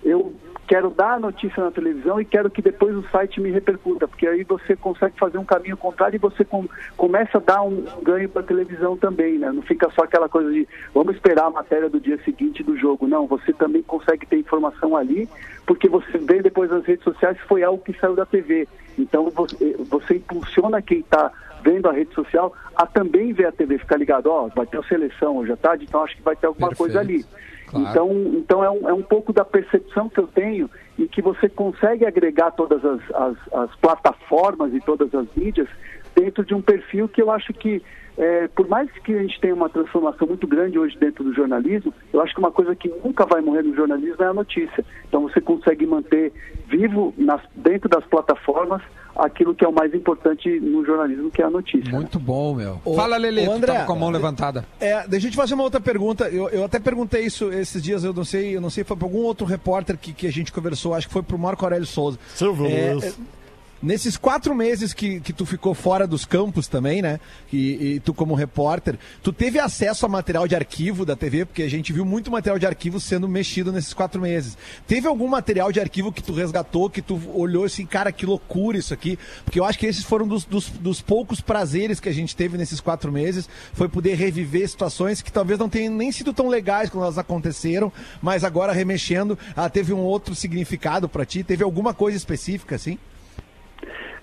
eu 0.03 0.33
quero 0.69 0.91
dar 0.91 1.13
a 1.13 1.19
notícia 1.19 1.63
na 1.63 1.71
televisão 1.71 2.21
e 2.21 2.25
quero 2.25 2.47
que 2.47 2.61
depois 2.61 2.95
o 2.95 3.01
site 3.09 3.41
me 3.41 3.49
repercuta, 3.49 4.07
porque 4.07 4.27
aí 4.27 4.43
você 4.43 4.75
consegue 4.75 5.17
fazer 5.17 5.39
um 5.39 5.43
caminho 5.43 5.75
contrário 5.75 6.15
e 6.15 6.19
você 6.19 6.45
com, 6.45 6.69
começa 6.95 7.39
a 7.39 7.41
dar 7.41 7.63
um, 7.63 7.83
ganho 8.03 8.29
para 8.29 8.41
a 8.41 8.45
televisão 8.45 8.95
também, 8.95 9.39
né? 9.39 9.51
Não 9.51 9.63
fica 9.63 9.89
só 9.89 10.03
aquela 10.03 10.29
coisa 10.29 10.51
de 10.51 10.67
vamos 10.93 11.15
esperar 11.15 11.47
a 11.47 11.49
matéria 11.49 11.89
do 11.89 11.99
dia 11.99 12.19
seguinte 12.23 12.61
do 12.61 12.77
jogo. 12.77 13.07
Não, 13.07 13.25
você 13.25 13.51
também 13.51 13.81
consegue 13.81 14.27
ter 14.27 14.37
informação 14.37 14.95
ali, 14.95 15.27
porque 15.65 15.89
você 15.89 16.19
vê 16.19 16.39
depois 16.39 16.69
nas 16.69 16.85
redes 16.85 17.03
sociais 17.03 17.35
foi 17.47 17.63
algo 17.63 17.83
que 17.83 17.97
saiu 17.99 18.15
da 18.15 18.27
TV. 18.27 18.67
Então 18.95 19.27
você, 19.31 19.75
você 19.89 20.17
impulsiona 20.17 20.83
quem 20.83 20.99
está 20.99 21.31
vendo 21.63 21.89
a 21.89 21.91
rede 21.91 22.13
social 22.13 22.53
a 22.75 22.85
também 22.85 23.33
ver 23.33 23.47
a 23.47 23.51
TV, 23.51 23.79
ficar 23.79 23.97
ligado, 23.97 24.27
ó, 24.27 24.45
oh, 24.45 24.49
vai 24.49 24.67
ter 24.67 24.77
a 24.77 24.83
seleção 24.83 25.37
hoje 25.37 25.51
à 25.51 25.57
tarde, 25.57 25.85
então 25.85 26.03
acho 26.03 26.15
que 26.15 26.21
vai 26.21 26.35
ter 26.35 26.45
alguma 26.45 26.69
Perfeito. 26.69 26.93
coisa 26.93 26.99
ali. 26.99 27.25
Claro. 27.69 27.87
Então, 27.87 28.11
então 28.35 28.63
é, 28.63 28.69
um, 28.69 28.89
é 28.89 28.93
um 28.93 29.01
pouco 29.01 29.31
da 29.31 29.45
percepção 29.45 30.09
que 30.09 30.19
eu 30.19 30.27
tenho 30.27 30.69
e 30.97 31.07
que 31.07 31.21
você 31.21 31.47
consegue 31.47 32.05
agregar 32.05 32.51
todas 32.51 32.83
as, 32.83 32.99
as, 33.13 33.37
as 33.53 33.75
plataformas 33.75 34.73
e 34.73 34.79
todas 34.79 35.13
as 35.13 35.27
mídias 35.35 35.67
dentro 36.15 36.43
de 36.43 36.55
um 36.55 36.61
perfil 36.61 37.07
que 37.07 37.21
eu 37.21 37.31
acho 37.31 37.53
que 37.53 37.81
é, 38.19 38.49
por 38.49 38.67
mais 38.67 38.91
que 38.91 39.15
a 39.15 39.21
gente 39.21 39.39
tenha 39.39 39.55
uma 39.55 39.69
transformação 39.69 40.27
muito 40.27 40.45
grande 40.45 40.77
hoje 40.77 40.97
dentro 40.99 41.23
do 41.23 41.33
jornalismo, 41.33 41.93
eu 42.11 42.19
acho 42.21 42.33
que 42.33 42.39
uma 42.39 42.51
coisa 42.51 42.75
que 42.75 42.89
nunca 43.01 43.25
vai 43.25 43.39
morrer 43.39 43.63
no 43.63 43.73
jornalismo 43.73 44.21
é 44.21 44.27
a 44.27 44.33
notícia. 44.33 44.85
Então 45.07 45.21
você 45.21 45.39
consegue 45.39 45.87
manter 45.87 46.33
vivo 46.67 47.13
nas, 47.17 47.41
dentro 47.55 47.87
das 47.87 48.03
plataformas 48.03 48.81
aquilo 49.15 49.55
que 49.55 49.63
é 49.63 49.67
o 49.67 49.73
mais 49.73 49.93
importante 49.93 50.59
no 50.59 50.85
jornalismo, 50.85 51.31
que 51.31 51.41
é 51.41 51.45
a 51.45 51.49
notícia. 51.49 51.91
Muito 51.91 52.19
bom, 52.19 52.55
meu. 52.55 52.81
O, 52.83 52.93
Fala, 52.93 53.15
Lele, 53.15 53.45
André, 53.45 53.85
com 53.85 53.93
a 53.93 53.95
mão 53.95 54.09
levantada. 54.09 54.65
É, 54.81 55.07
deixa 55.07 55.27
eu 55.27 55.31
te 55.31 55.37
fazer 55.37 55.53
uma 55.53 55.63
outra 55.63 55.79
pergunta. 55.79 56.27
Eu, 56.27 56.49
eu 56.49 56.65
até 56.65 56.77
perguntei 56.77 57.25
isso 57.25 57.51
esses 57.53 57.81
dias, 57.81 58.03
eu 58.03 58.13
não 58.13 58.25
sei, 58.25 58.55
eu 58.55 58.61
não 58.61 58.69
sei, 58.69 58.83
foi 58.83 58.97
para 58.97 59.05
algum 59.05 59.19
outro 59.19 59.45
repórter 59.45 59.97
que, 59.97 60.13
que 60.13 60.27
a 60.27 60.31
gente 60.31 60.51
conversou, 60.51 60.93
acho 60.93 61.07
que 61.07 61.13
foi 61.13 61.23
para 61.23 61.35
o 61.35 61.39
Marco 61.39 61.63
Aurélio 61.65 61.85
Souza. 61.85 62.19
Silvio 62.35 62.65
é, 62.65 62.93
Luiz. 62.93 63.05
É, 63.05 63.38
Nesses 63.81 64.17
quatro 64.17 64.53
meses 64.53 64.93
que, 64.93 65.21
que 65.21 65.31
tu 65.31 65.45
ficou 65.45 65.73
fora 65.73 66.05
dos 66.05 66.25
campos 66.25 66.67
também, 66.67 67.01
né? 67.01 67.17
E, 67.51 67.93
e, 67.95 67.99
tu 68.01 68.13
como 68.13 68.35
repórter, 68.35 68.99
tu 69.23 69.31
teve 69.31 69.57
acesso 69.57 70.05
a 70.05 70.09
material 70.09 70.45
de 70.49 70.55
arquivo 70.55 71.05
da 71.05 71.15
TV, 71.15 71.45
porque 71.45 71.63
a 71.63 71.69
gente 71.69 71.93
viu 71.93 72.03
muito 72.03 72.29
material 72.29 72.59
de 72.59 72.65
arquivo 72.65 72.99
sendo 72.99 73.25
mexido 73.25 73.71
nesses 73.71 73.93
quatro 73.93 74.21
meses. 74.21 74.57
Teve 74.85 75.07
algum 75.07 75.29
material 75.29 75.71
de 75.71 75.79
arquivo 75.79 76.11
que 76.11 76.21
tu 76.21 76.33
resgatou, 76.33 76.89
que 76.89 77.01
tu 77.01 77.21
olhou 77.33 77.63
assim, 77.63 77.85
cara, 77.85 78.11
que 78.11 78.25
loucura 78.25 78.77
isso 78.77 78.93
aqui? 78.93 79.17
Porque 79.45 79.61
eu 79.61 79.63
acho 79.63 79.79
que 79.79 79.85
esses 79.85 80.03
foram 80.03 80.27
dos, 80.27 80.43
dos, 80.43 80.67
dos 80.69 81.01
poucos 81.01 81.39
prazeres 81.39 82.01
que 82.01 82.09
a 82.09 82.13
gente 82.13 82.35
teve 82.35 82.57
nesses 82.57 82.81
quatro 82.81 83.13
meses, 83.13 83.47
foi 83.71 83.87
poder 83.87 84.15
reviver 84.15 84.67
situações 84.67 85.21
que 85.21 85.31
talvez 85.31 85.57
não 85.57 85.69
tenham 85.69 85.93
nem 85.93 86.11
sido 86.11 86.33
tão 86.33 86.49
legais 86.49 86.89
quando 86.89 87.05
elas 87.05 87.17
aconteceram, 87.17 87.93
mas 88.21 88.43
agora 88.43 88.73
remexendo, 88.73 89.39
ah, 89.55 89.69
teve 89.69 89.93
um 89.93 89.99
outro 89.99 90.35
significado 90.35 91.07
para 91.07 91.25
ti? 91.25 91.45
Teve 91.45 91.63
alguma 91.63 91.93
coisa 91.93 92.17
específica, 92.17 92.75
assim? 92.75 92.97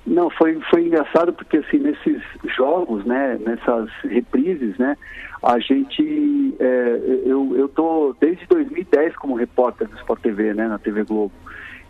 Não, 0.07 0.31
foi, 0.31 0.61
foi 0.71 0.87
engraçado 0.87 1.33
porque 1.33 1.57
assim, 1.57 1.79
nesses 1.79 2.23
jogos, 2.57 3.05
né, 3.05 3.39
nessas 3.45 3.91
reprises, 4.05 4.79
né, 4.79 4.97
a 5.43 5.59
gente, 5.59 6.55
é, 6.61 7.01
eu, 7.25 7.57
eu 7.57 7.69
tô 7.69 8.15
desde 8.21 8.47
2010 8.47 9.17
como 9.17 9.35
repórter 9.35 9.89
do 9.89 9.97
Sport 9.97 10.21
TV, 10.23 10.55
né, 10.55 10.69
na 10.69 10.79
TV 10.79 11.03
Globo. 11.03 11.33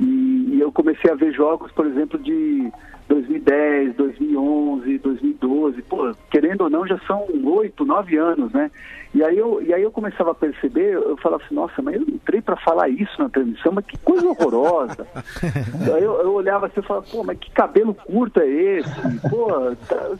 E, 0.00 0.54
e 0.54 0.60
eu 0.60 0.72
comecei 0.72 1.10
a 1.10 1.14
ver 1.14 1.32
jogos, 1.32 1.70
por 1.72 1.86
exemplo, 1.86 2.18
de 2.18 2.70
2010, 3.08 3.94
2011, 3.96 4.98
2012, 4.98 5.82
pô, 5.82 6.12
querendo 6.30 6.62
ou 6.62 6.70
não, 6.70 6.86
já 6.86 6.98
são 7.06 7.26
oito, 7.44 7.84
nove 7.84 8.16
anos, 8.16 8.50
né? 8.52 8.70
E 9.16 9.24
aí, 9.24 9.38
eu, 9.38 9.62
e 9.62 9.72
aí 9.72 9.82
eu 9.82 9.90
começava 9.90 10.32
a 10.32 10.34
perceber, 10.34 10.92
eu 10.92 11.16
falava 11.16 11.42
assim, 11.42 11.54
nossa, 11.54 11.80
mas 11.80 11.94
eu 11.94 12.02
entrei 12.02 12.42
para 12.42 12.54
falar 12.56 12.90
isso 12.90 13.18
na 13.18 13.30
transmissão, 13.30 13.72
mas 13.72 13.86
que 13.86 13.96
coisa 14.00 14.26
horrorosa. 14.26 15.06
aí 15.42 16.04
eu, 16.04 16.20
eu, 16.20 16.34
olhava 16.34 16.66
assim 16.66 16.80
e 16.80 16.82
falava, 16.82 17.06
pô, 17.10 17.24
mas 17.24 17.38
que 17.38 17.50
cabelo 17.50 17.94
curto 17.94 18.40
é 18.40 18.46
esse? 18.46 18.90
Pô, 19.30 19.74
tá, 19.88 20.10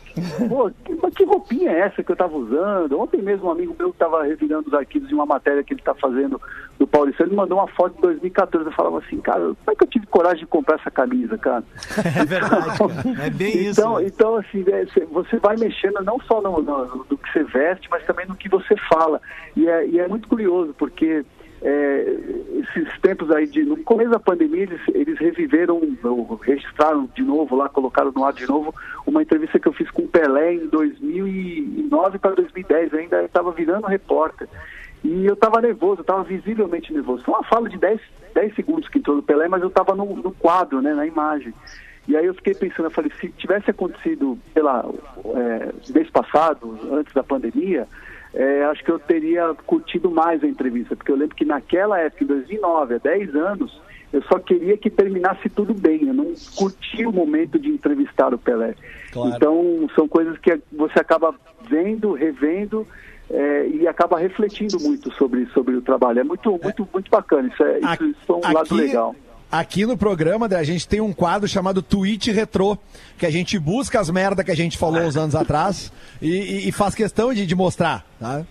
pô 0.48 0.70
que, 0.82 0.94
mas 0.94 1.14
que 1.14 1.24
roupinha 1.24 1.72
é 1.72 1.80
essa 1.80 2.02
que 2.02 2.10
eu 2.10 2.16
tava 2.16 2.38
usando? 2.38 2.98
Ontem 2.98 3.20
mesmo 3.20 3.48
um 3.48 3.50
amigo 3.50 3.76
meu 3.78 3.92
que 3.92 3.98
tava 3.98 4.22
revirando 4.22 4.68
os 4.68 4.72
arquivos 4.72 5.10
de 5.10 5.14
uma 5.14 5.26
matéria 5.26 5.62
que 5.62 5.74
ele 5.74 5.82
tá 5.82 5.94
fazendo 5.94 6.40
do 6.78 6.86
Paulistano, 6.86 7.30
ele 7.30 7.36
mandou 7.36 7.58
uma 7.58 7.68
foto 7.68 7.94
de 7.96 8.02
2014, 8.02 8.66
eu 8.66 8.72
falava 8.72 8.98
assim, 8.98 9.18
cara, 9.20 9.40
como 9.40 9.56
é 9.70 9.74
que 9.74 9.84
eu 9.84 9.88
tive 9.88 10.06
coragem 10.06 10.40
de 10.40 10.46
comprar 10.46 10.76
essa 10.76 10.90
camisa, 10.90 11.36
cara? 11.38 11.64
É 11.98 12.24
verdade, 12.24 12.78
cara. 12.78 13.26
é 13.26 13.30
bem 13.30 13.68
então, 13.68 14.00
isso. 14.00 14.14
Então, 14.14 14.36
assim, 14.36 14.64
é, 14.68 14.84
você 15.06 15.38
vai 15.38 15.56
mexendo 15.56 16.02
não 16.02 16.20
só 16.20 16.40
no, 16.40 16.62
no, 16.62 17.06
no 17.08 17.18
que 17.18 17.32
você 17.32 17.44
veste, 17.44 17.88
mas 17.90 18.04
também 18.04 18.26
no 18.26 18.36
que 18.36 18.48
você 18.48 18.76
fala. 18.88 19.20
E 19.56 19.68
é, 19.68 19.86
e 19.86 19.98
é 19.98 20.08
muito 20.08 20.28
curioso, 20.28 20.74
porque 20.78 21.24
é, 21.62 22.16
esses 22.60 23.00
tempos 23.00 23.30
aí, 23.30 23.46
de, 23.46 23.62
no 23.62 23.76
começo 23.78 24.10
da 24.10 24.20
pandemia, 24.20 24.64
eles, 24.64 24.80
eles 24.94 25.18
reviveram, 25.18 25.80
registraram 26.42 27.08
de 27.14 27.22
novo 27.22 27.56
lá, 27.56 27.68
colocaram 27.68 28.12
no 28.12 28.24
ar 28.24 28.32
de 28.32 28.46
novo, 28.46 28.74
uma 29.06 29.22
entrevista 29.22 29.58
que 29.58 29.66
eu 29.66 29.72
fiz 29.72 29.90
com 29.90 30.02
o 30.02 30.08
Pelé 30.08 30.54
em 30.54 30.66
2009 30.66 32.18
para 32.18 32.34
2010, 32.34 32.92
eu 32.92 32.98
ainda 32.98 33.24
estava 33.24 33.50
virando 33.52 33.86
repórter. 33.86 34.48
E 35.02 35.26
eu 35.26 35.34
estava 35.34 35.60
nervoso, 35.60 36.00
eu 36.00 36.02
estava 36.02 36.24
visivelmente 36.24 36.92
nervoso. 36.92 37.24
Foi 37.24 37.34
uma 37.34 37.44
fala 37.44 37.68
de 37.68 37.78
10, 37.78 38.00
10 38.34 38.54
segundos 38.54 38.88
que 38.88 38.98
entrou 38.98 39.16
no 39.16 39.22
Pelé, 39.22 39.48
mas 39.48 39.62
eu 39.62 39.68
estava 39.68 39.94
no, 39.94 40.04
no 40.16 40.32
quadro, 40.32 40.82
né, 40.82 40.94
na 40.94 41.06
imagem. 41.06 41.54
E 42.08 42.16
aí 42.16 42.26
eu 42.26 42.34
fiquei 42.34 42.54
pensando, 42.54 42.86
eu 42.86 42.90
falei, 42.90 43.10
se 43.20 43.28
tivesse 43.30 43.70
acontecido, 43.70 44.38
sei 44.52 44.62
lá, 44.62 44.84
é, 45.34 45.92
mês 45.92 46.08
passado, 46.10 46.78
antes 46.92 47.12
da 47.12 47.22
pandemia, 47.22 47.86
é, 48.36 48.64
acho 48.66 48.84
que 48.84 48.90
eu 48.90 48.98
teria 48.98 49.54
curtido 49.66 50.10
mais 50.10 50.44
a 50.44 50.46
entrevista, 50.46 50.94
porque 50.94 51.10
eu 51.10 51.16
lembro 51.16 51.34
que 51.34 51.44
naquela 51.44 51.98
época, 51.98 52.22
em 52.22 52.26
2009, 52.26 52.94
há 52.94 52.98
10 52.98 53.34
anos, 53.34 53.80
eu 54.12 54.22
só 54.24 54.38
queria 54.38 54.76
que 54.76 54.90
terminasse 54.90 55.48
tudo 55.48 55.72
bem, 55.72 56.06
eu 56.06 56.12
não 56.12 56.34
curti 56.54 57.06
o 57.06 57.12
momento 57.12 57.58
de 57.58 57.70
entrevistar 57.70 58.34
o 58.34 58.38
Pelé. 58.38 58.74
Claro. 59.10 59.34
Então, 59.34 59.88
são 59.94 60.06
coisas 60.06 60.36
que 60.38 60.60
você 60.70 61.00
acaba 61.00 61.34
vendo, 61.66 62.12
revendo, 62.12 62.86
é, 63.30 63.68
e 63.68 63.88
acaba 63.88 64.18
refletindo 64.18 64.78
muito 64.80 65.10
sobre, 65.14 65.46
sobre 65.46 65.74
o 65.74 65.80
trabalho. 65.80 66.20
É 66.20 66.24
muito, 66.24 66.50
muito, 66.62 66.86
muito 66.92 67.10
bacana, 67.10 67.48
isso 67.48 67.62
é, 67.62 67.78
isso, 67.78 68.04
isso 68.04 68.32
é 68.32 68.32
um 68.32 68.38
aqui, 68.38 68.52
lado 68.52 68.74
legal. 68.74 69.16
Aqui 69.50 69.86
no 69.86 69.96
programa 69.96 70.46
a 70.46 70.64
gente 70.64 70.88
tem 70.88 71.00
um 71.00 71.12
quadro 71.12 71.48
chamado 71.48 71.80
Tweet 71.80 72.32
Retrô, 72.32 72.76
que 73.16 73.24
a 73.24 73.30
gente 73.30 73.58
busca 73.58 74.00
as 74.00 74.10
merda 74.10 74.42
que 74.42 74.50
a 74.50 74.56
gente 74.56 74.76
falou 74.76 75.00
uns 75.00 75.16
anos 75.16 75.36
atrás 75.36 75.92
e, 76.20 76.30
e, 76.30 76.68
e 76.68 76.72
faz 76.72 76.94
questão 76.94 77.32
de, 77.32 77.46
de 77.46 77.54
mostrar. 77.54 78.04
Tá? 78.18 78.44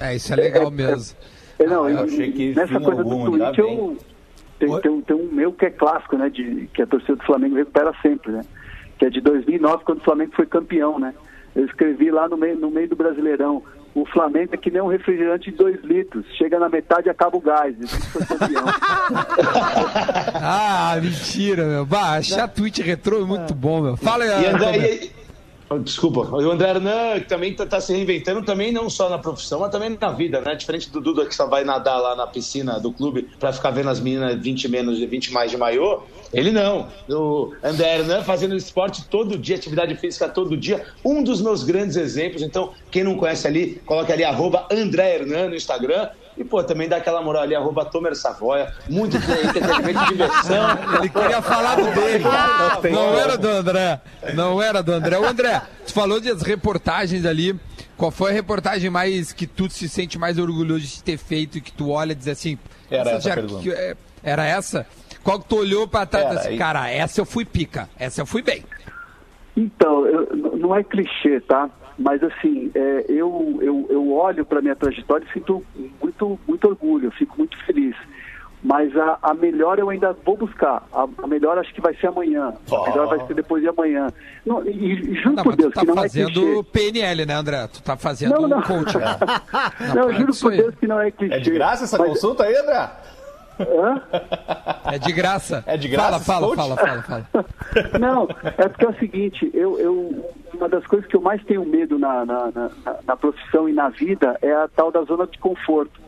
É, 0.00 0.16
isso 0.16 0.32
é 0.32 0.36
legal 0.36 0.70
mesmo. 0.70 1.16
É, 1.58 1.66
não, 1.66 1.84
ah, 1.84 1.90
eu 1.90 2.00
achei 2.00 2.32
que 2.32 2.54
nessa 2.54 2.80
coisa 2.80 3.02
algum, 3.02 3.24
do 3.24 3.30
Twitch 3.30 3.58
eu, 3.58 3.98
tem, 4.58 4.80
tem, 4.80 4.90
um, 4.90 5.00
tem, 5.02 5.16
um 5.16 5.30
meu 5.30 5.52
que 5.52 5.66
é 5.66 5.70
clássico, 5.70 6.16
né? 6.16 6.28
De, 6.28 6.68
que 6.72 6.82
a 6.82 6.86
torcida 6.86 7.16
do 7.16 7.24
Flamengo 7.24 7.54
recupera 7.54 7.94
sempre, 8.02 8.32
né? 8.32 8.42
Que 8.98 9.06
é 9.06 9.10
de 9.10 9.20
2009, 9.20 9.84
quando 9.84 9.98
o 9.98 10.04
Flamengo 10.04 10.32
foi 10.34 10.46
campeão, 10.46 10.98
né? 10.98 11.14
Eu 11.54 11.66
escrevi 11.66 12.10
lá 12.10 12.28
no 12.28 12.36
meio, 12.36 12.56
no 12.56 12.70
meio 12.70 12.88
do 12.88 12.96
Brasileirão 12.96 13.62
o 13.94 14.06
Flamengo 14.06 14.54
é 14.54 14.56
que 14.56 14.70
nem 14.70 14.80
um 14.80 14.86
refrigerante 14.86 15.50
de 15.50 15.56
2 15.56 15.82
litros. 15.82 16.24
Chega 16.36 16.58
na 16.58 16.68
metade 16.68 17.08
e 17.08 17.10
acaba 17.10 17.36
o 17.36 17.40
gás. 17.40 17.74
ah, 20.34 20.96
mentira, 21.02 21.66
meu. 21.66 21.84
Bah, 21.84 22.16
achar 22.16 22.48
tweet 22.48 22.80
retrô 22.82 23.22
é 23.22 23.24
muito 23.24 23.54
bom, 23.54 23.80
meu. 23.80 23.96
Fala 23.96 24.24
aí, 24.24 24.46
André, 24.46 25.10
Desculpa, 25.78 26.22
o 26.22 26.50
André 26.50 26.70
Hernan, 26.70 27.20
também 27.28 27.52
está 27.52 27.64
tá 27.64 27.80
se 27.80 27.92
reinventando, 27.92 28.42
também 28.42 28.72
não 28.72 28.90
só 28.90 29.08
na 29.08 29.18
profissão, 29.18 29.60
mas 29.60 29.70
também 29.70 29.96
na 30.00 30.10
vida, 30.10 30.40
né? 30.40 30.56
Diferente 30.56 30.90
do 30.90 31.00
Duda 31.00 31.24
que 31.24 31.32
só 31.32 31.46
vai 31.46 31.62
nadar 31.62 31.96
lá 31.96 32.16
na 32.16 32.26
piscina 32.26 32.80
do 32.80 32.92
clube 32.92 33.28
para 33.38 33.52
ficar 33.52 33.70
vendo 33.70 33.88
as 33.88 34.00
meninas 34.00 34.36
20 34.42 34.66
menos 34.66 34.98
de 34.98 35.06
20 35.06 35.32
mais 35.32 35.48
de 35.48 35.56
maiô, 35.56 36.00
ele 36.32 36.50
não. 36.50 36.88
O 37.08 37.52
André 37.62 37.98
Hernan 37.98 38.24
fazendo 38.24 38.56
esporte 38.56 39.04
todo 39.08 39.38
dia, 39.38 39.54
atividade 39.54 39.94
física 39.94 40.28
todo 40.28 40.56
dia, 40.56 40.84
um 41.04 41.22
dos 41.22 41.40
meus 41.40 41.62
grandes 41.62 41.94
exemplos. 41.94 42.42
Então, 42.42 42.72
quem 42.90 43.04
não 43.04 43.16
conhece 43.16 43.46
ali, 43.46 43.80
coloque 43.86 44.12
ali 44.12 44.24
arroba 44.24 44.66
André 44.72 45.18
Hernan 45.18 45.50
no 45.50 45.54
Instagram 45.54 46.08
E, 46.40 46.44
pô, 46.44 46.64
também 46.64 46.88
dá 46.88 46.96
aquela 46.96 47.20
moral 47.20 47.42
ali, 47.42 47.54
arroba 47.54 47.84
Tomer 47.84 48.16
Savoia. 48.16 48.72
Muito 48.88 49.14
entretenimento 49.18 50.04
e 50.04 50.06
diversão. 50.08 50.64
Ele 50.98 51.08
queria 51.10 51.42
falar 51.42 51.74
do 51.76 51.90
dele. 51.94 52.24
Não 52.90 53.18
era 53.18 53.36
do 53.36 53.46
André. 53.46 54.00
Não 54.34 54.62
era 54.62 54.82
do 54.82 54.90
André. 54.90 55.18
O 55.18 55.26
André, 55.26 55.60
tu 55.86 55.92
falou 55.92 56.18
das 56.18 56.40
reportagens 56.40 57.26
ali. 57.26 57.54
Qual 57.94 58.10
foi 58.10 58.30
a 58.30 58.32
reportagem 58.32 58.88
mais 58.88 59.34
que 59.34 59.46
tu 59.46 59.68
se 59.68 59.86
sente 59.86 60.18
mais 60.18 60.38
orgulhoso 60.38 60.80
de 60.86 61.02
ter 61.04 61.18
feito 61.18 61.58
e 61.58 61.60
que 61.60 61.70
tu 61.72 61.90
olha 61.90 62.12
e 62.12 62.14
diz 62.14 62.28
assim? 62.28 62.58
Era 62.90 63.10
essa 63.10 63.30
a 63.32 63.34
pergunta. 63.34 63.62
que- 63.62 63.70
é, 63.72 63.94
Era 64.22 64.46
essa? 64.46 64.86
Qual 65.22 65.38
que 65.38 65.46
tu 65.46 65.56
olhou 65.58 65.86
pra 65.86 66.06
trás 66.06 66.24
e 66.24 66.26
Era, 66.26 66.34
disse 66.36 66.46
assim, 66.48 66.56
e- 66.56 66.58
cara, 66.58 66.90
essa 66.90 67.20
eu 67.20 67.26
fui 67.26 67.44
pica, 67.44 67.86
essa 67.98 68.22
eu 68.22 68.26
fui 68.26 68.40
bem. 68.40 68.64
Então, 69.54 70.06
eu- 70.06 70.28
não 70.56 70.74
é 70.74 70.82
clichê, 70.82 71.38
tá? 71.42 71.68
Mas 72.00 72.22
assim, 72.24 72.70
é, 72.74 73.04
eu, 73.10 73.58
eu, 73.60 73.86
eu 73.90 74.10
olho 74.12 74.42
para 74.46 74.62
minha 74.62 74.74
trajetória 74.74 75.26
e 75.28 75.32
sinto 75.34 75.62
muito, 76.02 76.40
muito 76.48 76.66
orgulho, 76.66 77.10
fico 77.10 77.36
muito 77.36 77.56
feliz. 77.66 77.94
Mas 78.62 78.94
a, 78.96 79.18
a 79.22 79.34
melhor 79.34 79.78
eu 79.78 79.88
ainda 79.90 80.14
vou 80.24 80.36
buscar. 80.36 80.82
A, 80.92 81.06
a 81.22 81.26
melhor 81.26 81.58
acho 81.58 81.72
que 81.74 81.80
vai 81.80 81.94
ser 81.96 82.06
amanhã. 82.08 82.54
A 82.70 82.90
melhor 82.90 83.06
vai 83.08 83.26
ser 83.26 83.34
depois 83.34 83.62
de 83.62 83.68
amanhã. 83.68 84.08
Não, 84.44 84.66
e, 84.66 84.70
e 84.70 85.14
juro 85.14 85.36
Não, 85.36 85.42
por 85.44 85.56
Deus 85.56 85.72
tá 85.74 85.80
que 85.80 85.86
não 85.86 85.94
é 85.94 85.96
fazendo 86.02 86.32
clichê. 86.32 86.62
PNL, 86.72 87.26
né, 87.26 87.34
André? 87.34 87.66
Tu 87.68 87.82
tá 87.82 87.96
fazendo 87.96 88.34
Não, 88.34 88.48
não. 88.48 88.58
um 88.58 88.62
coaching. 88.62 88.98
Não, 89.94 90.02
para 90.08 90.12
juro 90.12 90.32
por. 90.40 90.52
Deus 90.52 90.74
que 90.74 90.86
não 90.86 91.00
é 91.00 91.10
clichê. 91.10 91.34
É 91.34 91.38
de 91.38 91.50
graça 91.50 91.84
essa 91.84 91.98
Mas- 91.98 92.08
consulta 92.08 92.44
aí, 92.44 92.54
André? 92.56 92.90
Hã? 93.60 94.02
É 94.92 94.98
de 94.98 95.12
graça. 95.12 95.62
É 95.66 95.76
de 95.76 95.88
graça 95.88 96.20
Fala, 96.20 96.54
fala, 96.56 96.76
fala, 96.76 97.02
fala, 97.02 97.24
fala. 97.32 97.46
Não, 98.00 98.28
é 98.58 98.68
porque 98.68 98.84
é 98.84 98.88
o 98.88 98.94
seguinte, 98.98 99.50
eu, 99.54 99.78
eu, 99.78 100.32
uma 100.54 100.68
das 100.68 100.86
coisas 100.86 101.06
que 101.08 101.16
eu 101.16 101.20
mais 101.20 101.42
tenho 101.44 101.64
medo 101.64 101.98
na, 101.98 102.24
na, 102.24 102.50
na, 102.52 102.70
na 103.06 103.16
profissão 103.16 103.68
e 103.68 103.72
na 103.72 103.88
vida 103.88 104.36
é 104.42 104.52
a 104.52 104.68
tal 104.68 104.90
da 104.90 105.02
zona 105.02 105.26
de 105.26 105.38
conforto. 105.38 106.00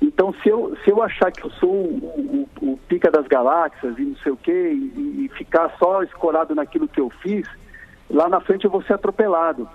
Então, 0.00 0.32
se 0.42 0.48
eu, 0.48 0.76
se 0.84 0.90
eu 0.90 1.02
achar 1.02 1.32
que 1.32 1.44
eu 1.44 1.50
sou 1.52 1.70
o, 1.70 2.48
o- 2.62 2.72
o 2.72 2.76
pica 2.88 3.10
das 3.10 3.26
galáxias 3.26 3.98
e 3.98 4.02
não 4.02 4.16
sei 4.16 4.32
o 4.32 4.36
quê, 4.36 4.70
e, 4.72 5.24
e 5.24 5.30
ficar 5.36 5.74
só 5.78 6.02
escorado 6.02 6.54
naquilo 6.54 6.86
que 6.88 7.00
eu 7.00 7.10
fiz, 7.20 7.46
lá 8.08 8.28
na 8.28 8.40
frente 8.40 8.64
eu 8.64 8.70
vou 8.70 8.82
ser 8.82 8.92
atropelado. 8.94 9.68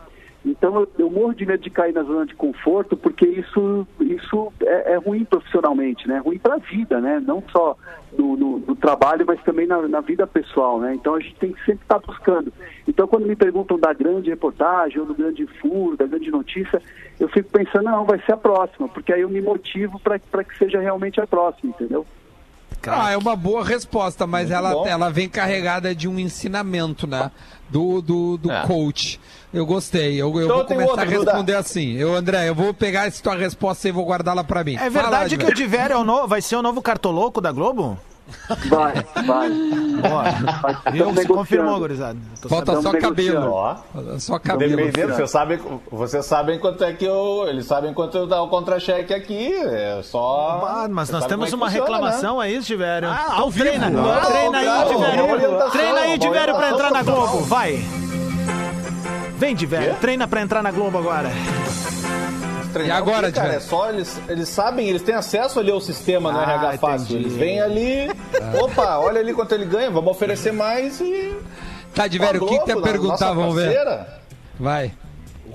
Então, 0.46 0.76
eu, 0.82 0.88
eu 1.00 1.10
morro 1.10 1.34
de 1.34 1.46
medo 1.46 1.64
de 1.64 1.70
cair 1.70 1.94
na 1.94 2.04
zona 2.04 2.26
de 2.26 2.36
conforto, 2.36 2.98
porque 2.98 3.26
isso, 3.26 3.88
isso 4.02 4.52
é, 4.62 4.94
é 4.94 4.96
ruim 4.98 5.24
profissionalmente, 5.24 6.06
né? 6.08 6.18
Ruim 6.18 6.38
para 6.38 6.56
a 6.56 6.58
vida, 6.58 7.00
né? 7.00 7.22
Não 7.26 7.42
só 7.52 7.78
no, 8.18 8.36
no- 8.36 8.60
no 8.60 8.76
trabalho, 8.76 9.26
mas 9.26 9.42
também 9.44 9.66
na, 9.66 9.88
na 9.88 10.02
vida 10.02 10.28
pessoal, 10.28 10.80
né? 10.82 10.94
Então, 10.96 11.16
a 11.16 11.20
gente 11.22 11.36
tem 11.36 11.54
que 11.54 11.64
sempre 11.64 11.84
estar 11.84 12.00
buscando. 12.00 12.52
Então, 12.88 13.08
quando 13.08 13.26
me 13.26 13.36
perguntam 13.38 13.80
da 13.80 13.94
grande 13.94 14.30
reportagem, 14.30 15.00
ou 15.00 15.06
do 15.06 15.16
grande 15.16 15.46
furo, 15.62 15.96
da 15.96 16.06
grande 16.06 16.30
notícia, 16.30 16.82
eu 17.20 17.30
fico 17.30 17.50
pensando, 17.50 17.86
não, 17.86 18.04
vai 18.06 18.20
ser 18.26 18.34
a 18.34 18.38
próxima, 18.38 18.90
porque 18.90 19.14
aí 19.14 19.22
eu 19.22 19.30
me 19.30 19.42
motivo 19.42 19.98
para 20.00 20.20
que 20.44 20.58
seja 20.58 20.80
realmente 20.80 21.22
a 21.22 21.28
próxima, 21.28 21.72
entendeu? 21.72 22.06
Ah, 22.92 23.12
é 23.12 23.18
uma 23.18 23.36
boa 23.36 23.64
resposta, 23.64 24.26
mas 24.28 24.52
ela, 24.52 24.72
bom. 24.72 24.86
ela 24.88 25.10
vem 25.10 25.30
carregada 25.30 25.94
de 25.96 26.08
um 26.08 26.20
ensinamento, 26.20 27.06
né? 27.08 27.32
Do, 27.70 28.02
do, 28.02 28.38
do 28.38 28.52
É. 28.52 28.68
coach. 28.68 29.20
Eu 29.54 29.66
gostei. 29.66 30.14
Eu, 30.22 30.34
eu 30.40 30.44
Então 30.46 30.58
vou 30.58 30.66
começar 30.66 30.90
outra, 30.92 31.06
a 31.06 31.08
responder 31.10 31.56
assim. 31.56 31.94
Eu, 31.94 32.14
André, 32.14 32.48
eu 32.50 32.54
vou 32.56 32.74
pegar 32.74 33.08
essa 33.08 33.22
tua 33.24 33.36
resposta 33.36 33.88
e 33.88 33.92
vou 33.92 34.06
guardá-la 34.06 34.44
pra 34.44 34.64
mim. 34.64 34.76
É 34.76 34.90
verdade 34.90 35.36
Fala, 35.36 35.46
que 35.48 35.52
o 35.52 35.56
Divério 35.56 35.94
é 35.94 35.98
o 35.98 36.04
no- 36.04 36.28
vai 36.28 36.42
ser 36.42 36.56
o 36.56 36.62
novo 36.62 36.82
cartoloco 36.82 37.40
da 37.42 37.52
Globo? 37.52 37.98
Vai, 38.70 38.94
vai. 39.26 41.14
Se 41.16 41.28
confirmou, 41.28 41.80
gurizada. 41.80 42.18
Falta 42.48 42.82
só 42.82 42.92
cabelo. 43.00 43.52
Ó. 43.52 43.76
Só 44.20 44.38
cabelo. 44.40 44.76
Dependendo, 44.76 45.14
vocês 45.16 45.32
sabem, 45.32 45.60
vocês 45.92 46.26
sabem 46.26 46.60
quanto 46.60 46.84
é 46.84 46.94
que 46.94 47.06
eu. 47.06 47.46
Eles 47.48 47.66
sabem 47.66 47.94
quanto 47.94 48.18
eu 48.18 48.28
dá 48.28 48.42
o 48.42 48.50
contra-cheque 48.50 49.14
aqui. 49.14 49.54
É 49.54 50.02
só. 50.04 50.62
Ah, 50.68 50.88
mas 50.90 51.10
nós 51.10 51.26
temos 51.26 51.54
uma 51.54 51.68
é 51.68 51.70
que 51.72 51.78
funciona, 51.80 51.98
reclamação 51.98 52.40
aí, 52.40 52.60
Tivério. 52.62 53.08
Ah, 53.10 53.24
então 53.26 53.40
ao 53.40 53.50
vivo. 53.50 53.66
treina, 53.66 53.90
Não, 53.90 54.22
treina 54.22 54.58
aí, 54.58 54.68
uma 54.68 55.34
orientação, 55.34 55.72
Treina 55.72 56.00
aí, 56.00 56.10
uma 56.12 56.18
Tivério, 56.18 56.56
pra 56.56 56.70
entrar 56.72 56.92
na. 56.92 57.04
Globo. 57.04 57.40
Vai. 57.42 57.84
Vem, 59.38 59.56
Tivério, 59.56 59.94
Quê? 59.94 59.98
treina 60.02 60.28
pra 60.28 60.42
entrar 60.42 60.62
na 60.64 60.72
Globo 60.72 60.98
agora. 60.98 61.30
Treinar 62.74 62.98
E 62.98 63.00
agora, 63.00 63.28
quê, 63.32 63.34
cara? 63.38 63.50
Diego? 63.52 63.64
É 63.64 63.68
só 63.68 63.90
eles, 63.90 64.22
eles 64.28 64.50
sabem, 64.50 64.90
eles 64.90 65.02
têm 65.02 65.16
acesso 65.16 65.60
ali 65.60 65.72
ao 65.72 65.80
sistema 65.80 66.32
no 66.32 66.40
Ah, 66.40 66.44
RH 66.44 66.78
Fácil. 66.80 67.06
entendi. 67.06 67.16
Eles 67.16 67.34
vêm 67.34 67.62
ali, 67.62 68.12
opa, 68.62 68.98
olha 68.98 69.20
ali 69.20 69.34
quanto 69.34 69.54
ele 69.54 69.66
ganha, 69.66 69.90
vamos 69.90 70.12
oferecer 70.12 70.52
mais 70.52 71.00
e. 71.00 71.36
Tá, 71.94 72.08
Divério, 72.08 72.44
o 72.44 72.48
que, 72.48 72.58
que 72.58 72.64
tu 72.64 72.70
ia 72.70 72.74
Globo, 72.74 72.88
perguntar? 72.90 73.34
Vamos 73.34 73.56
ver. 73.56 73.78
Vai. 74.60 74.92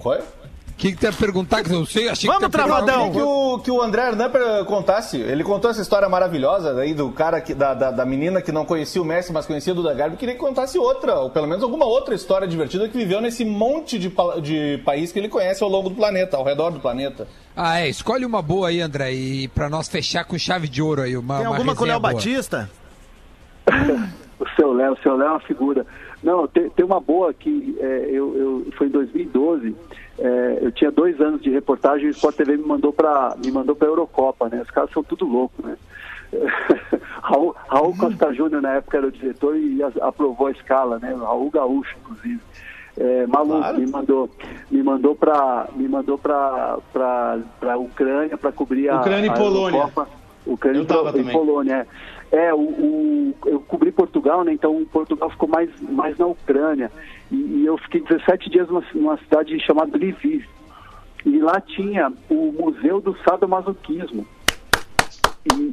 Oi? 0.05 0.19
O 0.19 0.38
que, 0.79 0.93
que 0.93 0.99
tu 0.99 1.07
ia 1.07 1.13
perguntar? 1.13 1.63
Que 1.65 1.71
eu 1.71 1.81
não 1.81 1.85
sei, 1.85 2.09
achei 2.09 2.29
Vamos, 2.29 2.45
que 2.45 2.51
Travadão. 2.51 3.03
alguma 3.03 3.13
que 3.13 3.21
o, 3.21 3.59
que 3.59 3.71
o 3.71 3.83
André 3.83 4.09
Hernan 4.09 4.31
contasse. 4.65 5.19
Ele 5.19 5.43
contou 5.43 5.71
essa 5.71 5.83
história 5.83 6.09
maravilhosa 6.09 6.73
daí 6.73 6.95
do 6.95 7.11
cara, 7.11 7.41
que, 7.41 7.53
da, 7.53 7.75
da, 7.75 7.91
da 7.91 8.07
menina 8.07 8.41
que 8.41 8.53
não 8.53 8.65
conhecia 8.65 9.03
o 9.03 9.05
Messi, 9.05 9.33
mas 9.33 9.45
conhecia 9.45 9.73
o 9.73 9.77
Duda 9.77 9.93
Garbi. 9.93 10.17
Queria 10.17 10.35
que 10.35 10.41
contasse 10.41 10.79
outra, 10.79 11.17
ou 11.17 11.31
pelo 11.31 11.49
menos 11.49 11.65
alguma 11.65 11.85
outra 11.85 12.15
história 12.15 12.47
divertida 12.47 12.89
que 12.89 12.97
viveu 12.97 13.21
nesse 13.21 13.45
monte 13.45 13.99
de, 13.99 14.13
de 14.41 14.81
país 14.85 15.11
que 15.11 15.19
ele 15.19 15.29
conhece 15.29 15.65
ao 15.65 15.69
longo 15.69 15.89
do 15.91 15.97
planeta, 15.97 16.37
ao 16.37 16.45
redor 16.45 16.71
do 16.71 16.79
planeta. 16.79 17.27
Ah, 17.57 17.81
é. 17.81 17.89
Escolhe 17.89 18.25
uma 18.25 18.41
boa 18.41 18.69
aí, 18.69 18.81
André, 18.81 19.13
e 19.13 19.49
pra 19.49 19.69
nós 19.69 19.89
fechar 19.89 20.25
com 20.25 20.39
chave 20.39 20.69
de 20.69 20.81
ouro 20.81 21.03
aí. 21.03 21.17
Uma, 21.17 21.39
Tem 21.39 21.47
uma 21.47 21.57
alguma 21.57 21.75
com 21.75 21.83
o 21.83 21.87
Léo 21.87 21.99
boa. 21.99 22.15
Batista? 22.15 22.71
O 24.41 24.49
seu 24.51 24.73
Léo, 24.73 24.93
o 24.93 24.99
seu 24.99 25.17
Léo 25.17 25.27
é 25.27 25.31
uma 25.31 25.41
figura. 25.41 25.85
Não, 26.23 26.47
tem, 26.47 26.71
tem 26.71 26.85
uma 26.85 27.01
boa 27.01 27.35
que 27.35 27.77
é, 27.81 28.09
eu, 28.11 28.37
eu, 28.37 28.67
foi 28.77 28.87
em 28.87 28.91
2012. 28.91 29.75
É, 30.19 30.59
eu 30.63 30.73
tinha 30.73 30.91
dois 30.91 31.21
anos 31.21 31.41
de 31.41 31.51
reportagem 31.51 32.07
e 32.07 32.09
o 32.09 32.11
Sport 32.11 32.37
TV 32.37 32.57
me 32.57 32.67
mandou 32.67 32.93
para 32.93 33.37
me 33.43 33.53
mandou 33.53 33.77
para 33.77 33.87
Eurocopa, 33.87 34.49
né? 34.49 34.61
Os 34.63 34.71
caras 34.71 34.91
são 34.91 35.03
tudo 35.03 35.25
louco, 35.25 35.55
né? 35.65 35.77
Raul, 37.23 37.55
Raul 37.69 37.97
Costa 37.97 38.33
Júnior 38.35 38.61
na 38.61 38.75
época 38.75 38.99
era 38.99 39.07
o 39.07 39.13
diretor 39.13 39.57
e 39.57 39.81
aprovou 40.01 40.49
a 40.49 40.51
escala, 40.51 40.99
né? 40.99 41.15
Raul 41.15 41.51
Gaúcho, 41.51 41.97
inclusive. 42.03 42.41
É, 42.97 43.27
maluco, 43.29 43.61
Claro. 43.61 43.79
me 43.79 43.87
mandou, 43.87 44.31
me 44.71 44.83
mandou 44.83 45.15
para 45.15 45.69
me 45.77 45.87
mandou 45.87 46.19
para 46.19 46.79
para 46.93 47.79
Ucrânia 47.79 48.37
para 48.37 48.51
cobrir 48.51 48.89
a 48.89 49.01
Ucrânia 49.01 49.27
e 49.27 49.31
a 49.31 49.35
Polônia. 49.35 49.79
Eurocopa. 49.79 50.09
Ucrânia 50.45 50.81
e. 51.15 51.31
Polônia. 51.31 51.87
É. 52.33 52.53
O, 52.55 52.59
o- 52.61 53.35
eu 53.47 53.61
cobri 53.61 53.91
Portugal, 53.93 54.45
né? 54.45 54.53
Então 54.53 54.85
Portugal 54.93 55.31
ficou 55.31 55.49
mais, 55.49 55.71
mais 55.81 56.17
na 56.19 56.27
Ucrânia. 56.27 56.91
E, 57.31 57.37
e 57.37 57.67
eu 57.67 57.77
fiquei 57.79 58.01
17 58.03 58.51
dias 58.51 58.69
numa, 58.69 58.83
numa 58.95 59.17
cidade 59.19 59.59
chamada 59.61 59.97
Lviv. 59.97 60.45
E 61.27 61.39
lá 61.41 61.61
tinha 61.61 62.13
o 62.31 62.53
Museu 62.53 63.01
do 63.01 63.17
Sadomasoquismo. 63.19 64.27
E, 65.47 65.73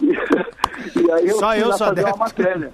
e, 0.02 1.00
e 1.06 1.10
aí 1.12 1.28
eu 1.28 1.36
Só 1.36 1.50
fui 1.52 1.62
eu 1.62 1.68
lá 1.68 1.78
fazer 1.78 2.00
adepto. 2.00 2.14
uma 2.16 2.24
matéria. 2.26 2.72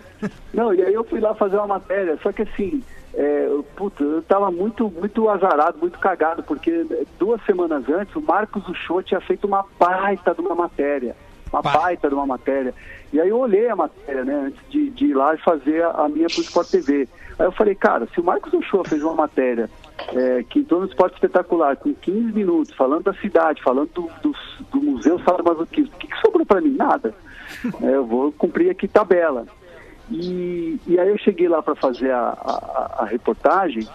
Não, 0.55 0.75
e 0.75 0.83
aí 0.83 0.95
eu 0.95 1.05
fui 1.05 1.21
lá 1.21 1.35
fazer 1.35 1.57
uma 1.57 1.66
matéria, 1.66 2.19
só 2.23 2.33
que 2.33 2.43
assim, 2.43 2.83
é, 3.14 3.47
eu- 3.47 3.62
puta, 3.77 4.03
eu 4.03 4.23
tava 4.23 4.51
muito, 4.51 4.89
muito 4.91 5.29
azarado, 5.29 5.79
muito 5.79 5.99
cagado, 5.99 6.43
porque 6.43 6.87
duas 7.19 7.43
semanas 7.45 7.89
antes 7.89 8.14
o 8.16 8.21
Marcos 8.23 8.66
Uchoa 8.69 9.03
tinha 9.03 9.21
feito 9.21 9.47
uma 9.47 9.64
baita 9.79 10.35
de 10.35 10.41
uma 10.41 10.55
matéria. 10.55 11.16
Uma 11.53 11.63
Pá. 11.63 11.73
baita 11.73 12.09
de 12.09 12.15
uma 12.15 12.27
matéria. 12.27 12.75
E 13.13 13.21
aí 13.21 13.29
eu 13.29 13.39
olhei 13.39 13.69
a 13.69 13.77
matéria, 13.77 14.25
né, 14.25 14.35
antes 14.47 14.61
de, 14.69 14.91
de 14.91 15.07
ir 15.07 15.15
lá 15.15 15.35
e 15.35 15.39
fazer 15.39 15.83
a, 15.83 15.91
a 15.91 16.09
minha 16.09 16.27
pro 16.29 16.43
Sport 16.43 16.69
TV. 16.69 17.09
Aí 17.39 17.47
eu 17.47 17.53
falei, 17.53 17.75
cara, 17.75 18.07
se 18.13 18.21
o 18.21 18.25
Marcos 18.25 18.53
Uchoa 18.53 18.85
fez 18.85 19.03
uma 19.03 19.15
matéria 19.15 19.71
é, 20.13 20.45
que 20.49 20.61
entrou 20.61 20.81
no 20.81 20.87
esporte 20.87 21.15
espetacular, 21.15 21.77
com 21.77 21.95
15 21.95 22.33
minutos, 22.33 22.75
falando 22.75 23.05
da 23.05 23.15
cidade, 23.15 23.63
falando 23.63 23.91
do, 23.95 24.11
do, 24.23 24.35
do 24.71 24.81
Museu 24.81 25.19
Sadomasoquismo, 25.21 25.95
o 25.95 25.99
que, 25.99 26.07
que 26.09 26.21
sobrou 26.21 26.45
para 26.45 26.61
mim? 26.61 26.75
Nada. 26.77 27.15
É, 27.83 27.95
eu 27.95 28.05
vou 28.05 28.31
cumprir 28.33 28.71
aqui 28.71 28.87
tabela. 28.87 29.47
E, 30.11 30.81
e 30.87 30.99
aí 30.99 31.09
eu 31.09 31.19
cheguei 31.19 31.49
lá 31.49 31.63
para 31.63 31.75
fazer 31.75 32.11
a, 32.11 32.29
a, 32.31 32.97
a 33.01 33.05
reportagem 33.05 33.87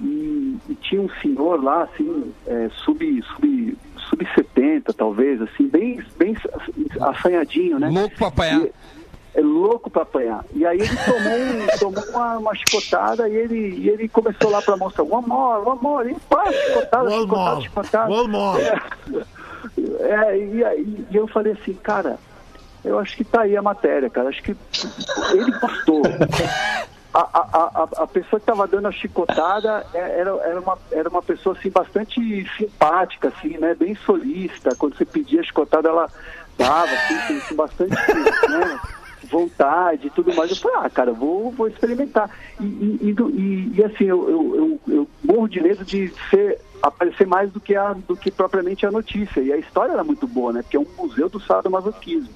e, 0.00 0.58
e 0.68 0.74
tinha 0.74 1.00
um 1.00 1.08
senhor 1.20 1.62
lá, 1.62 1.84
assim, 1.84 2.32
é, 2.46 2.68
sub, 2.84 3.22
sub, 3.22 3.78
sub 4.12 4.26
70 4.34 4.92
talvez, 4.92 5.40
assim, 5.40 5.66
bem, 5.68 6.02
bem 6.18 6.36
assanhadinho, 7.00 7.78
né? 7.78 7.88
Louco 7.88 8.16
pra 8.16 8.28
apanhar. 8.28 8.60
E- 8.60 8.72
é 9.34 9.40
louco 9.40 9.88
para 9.90 10.02
apanhar. 10.02 10.44
E 10.54 10.66
aí 10.66 10.78
ele 10.78 10.96
tomou, 10.96 11.94
tomou 11.94 12.10
uma, 12.10 12.36
uma 12.38 12.54
chicotada 12.54 13.26
e 13.30 13.34
ele, 13.34 13.76
e 13.78 13.88
ele 13.88 14.06
começou 14.06 14.50
lá 14.50 14.60
para 14.60 14.76
mostrar, 14.76 15.04
one 15.04 15.26
more, 15.26 15.66
one 15.66 15.78
more, 15.80 16.10
e 16.10 16.14
pá, 16.28 16.44
chicotada, 16.52 17.04
One 17.04 17.22
chicotada, 17.22 17.50
more, 17.54 17.62
chicotada. 17.62 18.12
one 18.12 18.28
more. 18.28 18.62
É, 20.00 20.36
e, 20.38 20.62
aí- 20.64 21.06
e 21.10 21.16
eu 21.16 21.26
falei 21.28 21.54
assim, 21.54 21.72
cara, 21.72 22.18
eu 22.84 22.98
acho 22.98 23.16
que 23.16 23.24
tá 23.24 23.42
aí 23.42 23.56
a 23.56 23.62
matéria, 23.62 24.10
cara. 24.10 24.28
Acho 24.28 24.42
que 24.42 24.54
ele 25.32 25.50
gostou. 25.58 26.02
A, 27.14 27.20
a, 27.20 27.88
a, 28.04 28.06
pessoa 28.06 28.40
que 28.40 28.44
estava 28.50 28.66
dando 28.66 28.88
a 28.88 28.92
chicotada 28.92 29.84
é- 29.92 30.20
era, 30.20 30.30
era, 30.44 30.60
uma, 30.60 30.78
era 30.90 31.08
uma 31.10 31.22
pessoa 31.22 31.54
assim, 31.58 31.68
bastante 31.68 32.46
simpática, 32.56 33.28
assim, 33.28 33.58
né? 33.58 33.74
Bem 33.74 33.94
solícita. 33.96 34.74
Quando 34.74 34.96
você 34.96 35.04
pedia 35.04 35.40
a 35.40 35.44
chicotada, 35.44 35.90
ela 35.90 36.10
dava, 36.56 36.94
assim, 36.94 37.40
com, 37.40 37.54
bastante 37.54 37.90
né? 37.90 38.80
vontade 39.30 40.06
e 40.06 40.10
tudo 40.10 40.34
mais. 40.34 40.50
Eu 40.50 40.56
falei, 40.56 40.78
ah, 40.78 40.90
cara, 40.90 41.12
vou, 41.12 41.50
vou 41.50 41.68
experimentar. 41.68 42.30
E, 42.58 42.64
e, 42.64 43.14
e- 43.38 43.72
e, 43.78 43.84
assim, 43.84 44.04
eu, 44.04 44.28
eu, 44.30 44.56
eu, 44.56 44.94
eu 44.94 45.08
morro 45.22 45.48
de 45.48 45.60
medo 45.60 45.84
de 45.84 46.12
ser 46.30 46.60
aparecer 46.82 47.26
mais 47.26 47.52
do 47.52 47.60
que, 47.60 47.76
a, 47.76 47.92
do 47.92 48.16
que 48.16 48.30
propriamente 48.30 48.84
a 48.84 48.90
notícia. 48.90 49.40
E 49.40 49.52
a 49.52 49.58
história 49.58 49.92
era 49.92 50.02
muito 50.02 50.26
boa, 50.26 50.52
né? 50.52 50.62
Porque 50.62 50.76
é 50.76 50.80
um 50.80 50.86
museu 50.98 51.28
do 51.28 51.38
sadomasoquismo. 51.40 52.32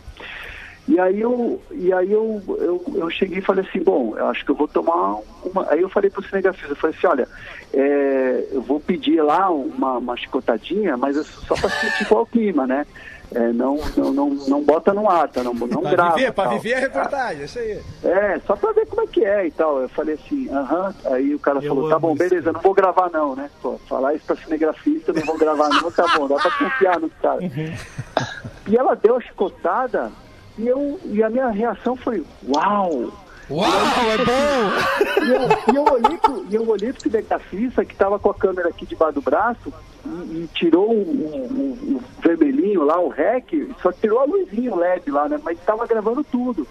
E 0.89 1.01
aí 1.01 1.21
eu, 1.21 1.61
e 1.73 1.93
aí 1.93 2.13
eu, 2.13 2.41
eu, 2.61 2.85
eu 2.95 3.11
cheguei 3.11 3.39
e 3.39 3.43
falei 3.43 3.65
assim, 3.69 3.83
bom, 3.83 4.15
eu 4.17 4.27
acho 4.29 4.45
que 4.45 4.53
eu 4.53 4.55
vou 4.55 4.69
tomar 4.69 5.17
uma. 5.45 5.67
Aí 5.71 5.81
eu 5.81 5.89
falei 5.89 6.09
pro 6.11 6.23
cinegrafista, 6.23 6.71
eu 6.73 6.77
falei 6.77 6.95
assim, 6.97 7.07
olha, 7.09 7.29
é, 7.75 8.49
eu 8.53 8.63
vou 8.63 8.79
pedir 8.79 9.21
lá 9.21 9.51
uma, 9.51 9.99
uma 9.99 10.17
chicotadinha, 10.17 10.97
mas 10.97 11.17
é 11.17 11.25
só 11.25 11.57
para 11.57 11.71
sentir 11.71 12.07
qual 12.07 12.21
é 12.21 12.23
o 12.23 12.27
clima, 12.27 12.67
né? 12.67 12.87
É, 13.35 13.53
não, 13.53 13.81
não, 13.97 14.13
não, 14.13 14.31
não 14.31 14.63
bota 14.63 14.95
no 14.95 15.11
ar, 15.11 15.29
tá? 15.29 15.43
Não, 15.43 15.53
não 15.53 15.83
Pra 15.83 15.91
grava. 15.91 16.15
viver, 16.15 16.33
pra 16.33 16.45
tal. 16.45 16.53
viver 16.61 16.75
a 16.75 16.79
reportagem, 16.79 17.45
isso 17.45 17.59
aí. 17.59 17.83
É, 18.05 18.41
só 18.47 18.55
pra 18.55 18.71
ver 18.71 18.87
como 18.87 19.03
é 19.03 19.07
que 19.09 19.25
é 19.25 19.47
e 19.49 19.51
tal. 19.51 19.81
Eu 19.81 19.89
falei 19.89 20.15
assim, 20.15 20.49
aham. 20.49 20.95
Aí 21.07 21.35
o 21.35 21.39
cara 21.41 21.59
Eu 21.59 21.69
falou, 21.69 21.89
tá 21.91 21.99
bom, 21.99 22.11
isso, 22.15 22.19
beleza, 22.19 22.53
não 22.53 22.61
vou 22.61 22.73
gravar 22.73 23.11
não, 23.11 23.35
né? 23.35 23.51
Pô, 23.61 23.77
falar 23.89 24.15
isso 24.15 24.25
pra 24.25 24.37
cinegrafista, 24.37 25.13
não 25.13 25.23
vou 25.23 25.37
gravar 25.37 25.69
não, 25.71 25.91
tá 25.91 26.07
bom, 26.17 26.29
dá 26.29 26.37
pra 26.37 26.51
confiar 26.53 27.01
no 27.01 27.11
cara. 27.11 27.41
E 28.69 28.77
ela 28.77 28.95
deu 28.95 29.17
a 29.17 29.21
chicotada 29.21 30.13
e, 30.59 30.67
eu, 30.67 31.01
e 31.05 31.23
a 31.23 31.31
minha 31.31 31.49
reação 31.51 31.97
foi, 31.97 32.25
uau! 32.49 33.13
Uau, 33.49 33.69
é 34.11 34.19
bom! 34.25 35.25
E 35.25 35.31
eu, 35.31 35.73
e 35.73 35.77
eu 35.77 35.85
olhei 35.93 36.19
pro, 36.19 36.47
e 36.51 36.55
eu 36.57 36.69
olhei 36.69 36.93
pro 36.93 37.03
cinegrafista 37.03 37.85
que 37.85 37.95
tava 37.95 38.19
com 38.19 38.31
a 38.31 38.35
câmera 38.35 38.69
aqui 38.71 38.85
debaixo 38.85 39.15
do 39.15 39.21
braço 39.23 39.73
e, 40.05 40.09
e 40.09 40.51
tirou 40.53 40.91
o, 40.91 41.01
o- 41.01 41.97
o 41.97 42.03
vermelhinho 42.21 42.83
lá, 42.85 42.99
o 42.99 43.09
REC, 43.09 43.69
só 43.81 43.93
tirou 43.93 44.19
a 44.21 44.25
luzinha, 44.25 44.73
o 44.75 44.77
LED 44.79 45.11
lá, 45.13 45.29
né? 45.29 45.39
Mas 45.45 45.59
tava 45.61 45.87
gravando 45.87 46.25
tudo. 46.25 46.67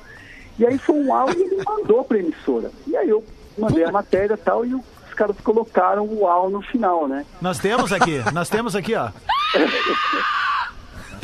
E 0.60 0.66
aí 0.66 0.78
foi 0.78 0.96
um 0.96 1.14
áudio 1.14 1.40
e 1.40 1.44
ele 1.54 1.64
mandou 1.66 2.04
pra 2.04 2.18
emissora. 2.20 2.70
E 2.88 2.96
aí 2.98 3.10
eu 3.10 3.24
mandei 3.58 3.86
a 3.86 3.92
matéria 3.92 4.34
e 4.34 4.38
tal, 4.38 4.66
e 4.66 4.74
os 4.76 4.84
caras 5.16 5.36
colocaram 5.42 6.04
o 6.06 6.24
UAU 6.24 6.50
no 6.50 6.62
final, 6.62 7.08
né? 7.08 7.26
Nós 7.42 7.58
temos 7.58 7.94
aqui, 7.94 8.22
nós 8.34 8.50
temos 8.50 8.76
aqui, 8.76 8.96
ó. 8.96 9.10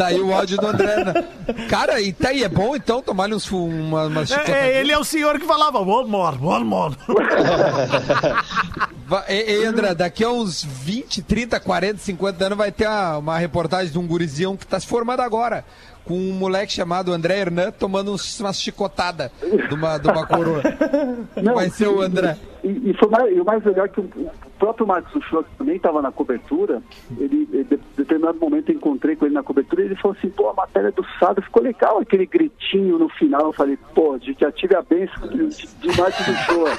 Tá 0.02 0.08
aí 0.08 0.20
o 0.20 0.34
áudio 0.34 0.58
do 0.58 0.68
André. 0.68 1.04
né? 1.04 1.14
Cara, 1.70 2.02
e 2.02 2.12
tá 2.12 2.30
aí, 2.30 2.44
é 2.44 2.50
bom 2.50 2.76
então 2.76 3.04
tomar 3.04 3.30
uns, 3.32 3.52
uma, 3.52 4.06
uma 4.06 4.24
É, 4.24 4.52
é, 4.52 4.80
ele 4.80 4.92
é 4.92 4.98
o 4.98 5.04
senhor 5.04 5.40
que 5.40 5.46
falava, 5.46 5.80
one 5.80 6.10
more, 6.10 6.38
one 6.42 6.66
more. 6.66 6.96
Ei, 9.28 9.64
André, 9.66 9.94
daqui 9.94 10.24
a 10.24 10.30
uns 10.30 10.64
20, 10.64 11.22
30, 11.22 11.60
40, 11.60 12.00
50 12.00 12.46
anos 12.46 12.58
vai 12.58 12.72
ter 12.72 12.88
uma, 12.88 13.18
uma 13.18 13.38
reportagem 13.38 13.92
de 13.92 14.00
um 14.00 14.08
gurizinho 14.08 14.58
que 14.58 14.66
tá 14.66 14.80
se 14.80 14.88
formando 14.88 15.20
agora. 15.20 15.64
Com 16.12 16.18
um 16.18 16.34
moleque 16.34 16.74
chamado 16.74 17.14
André 17.14 17.40
Hernan 17.40 17.72
tomando 17.72 18.14
uma 18.42 18.52
chicotada 18.52 19.32
de 19.42 19.74
uma, 19.74 19.98
de 19.98 20.10
uma 20.10 20.28
coroa. 20.28 20.62
vai 21.56 21.70
ser 21.70 21.88
o 21.88 22.02
André. 22.02 22.38
E, 22.62 22.90
e 22.90 22.94
foi 22.96 23.08
mais, 23.08 23.40
o 23.40 23.46
mais 23.46 23.64
legal 23.64 23.86
é 23.86 23.88
que 23.88 24.02
o, 24.02 24.30
próprio 24.62 24.86
Marcos 24.86 25.16
Uchoa, 25.16 25.44
que 25.44 25.50
também 25.58 25.76
estava 25.76 26.04
na 26.04 26.12
cobertura, 26.12 26.84
ele, 27.18 27.50
em 27.52 27.64
de, 27.64 27.80
determinado 27.98 28.38
momento 28.38 28.70
eu 28.70 28.76
encontrei 28.76 29.16
com 29.16 29.26
ele 29.26 29.34
na 29.34 29.42
cobertura 29.42 29.82
e 29.82 29.86
ele 29.86 29.96
falou 29.96 30.16
assim, 30.16 30.30
pô, 30.30 30.50
a 30.50 30.54
matéria 30.54 30.92
do 30.92 31.04
Sado 31.20 31.42
ficou 31.42 31.64
legal, 31.64 31.98
aquele 31.98 32.28
gritinho 32.28 33.00
no 33.00 33.10
final. 33.10 33.48
Eu 33.48 33.54
falei, 33.54 33.76
pô, 33.96 34.20
já 34.40 34.52
tive 34.52 34.76
a 34.76 34.84
bênção 34.84 35.28
de, 35.30 35.48
de, 35.48 36.00
Marcos 36.00 36.28
Uchoa. 36.28 36.70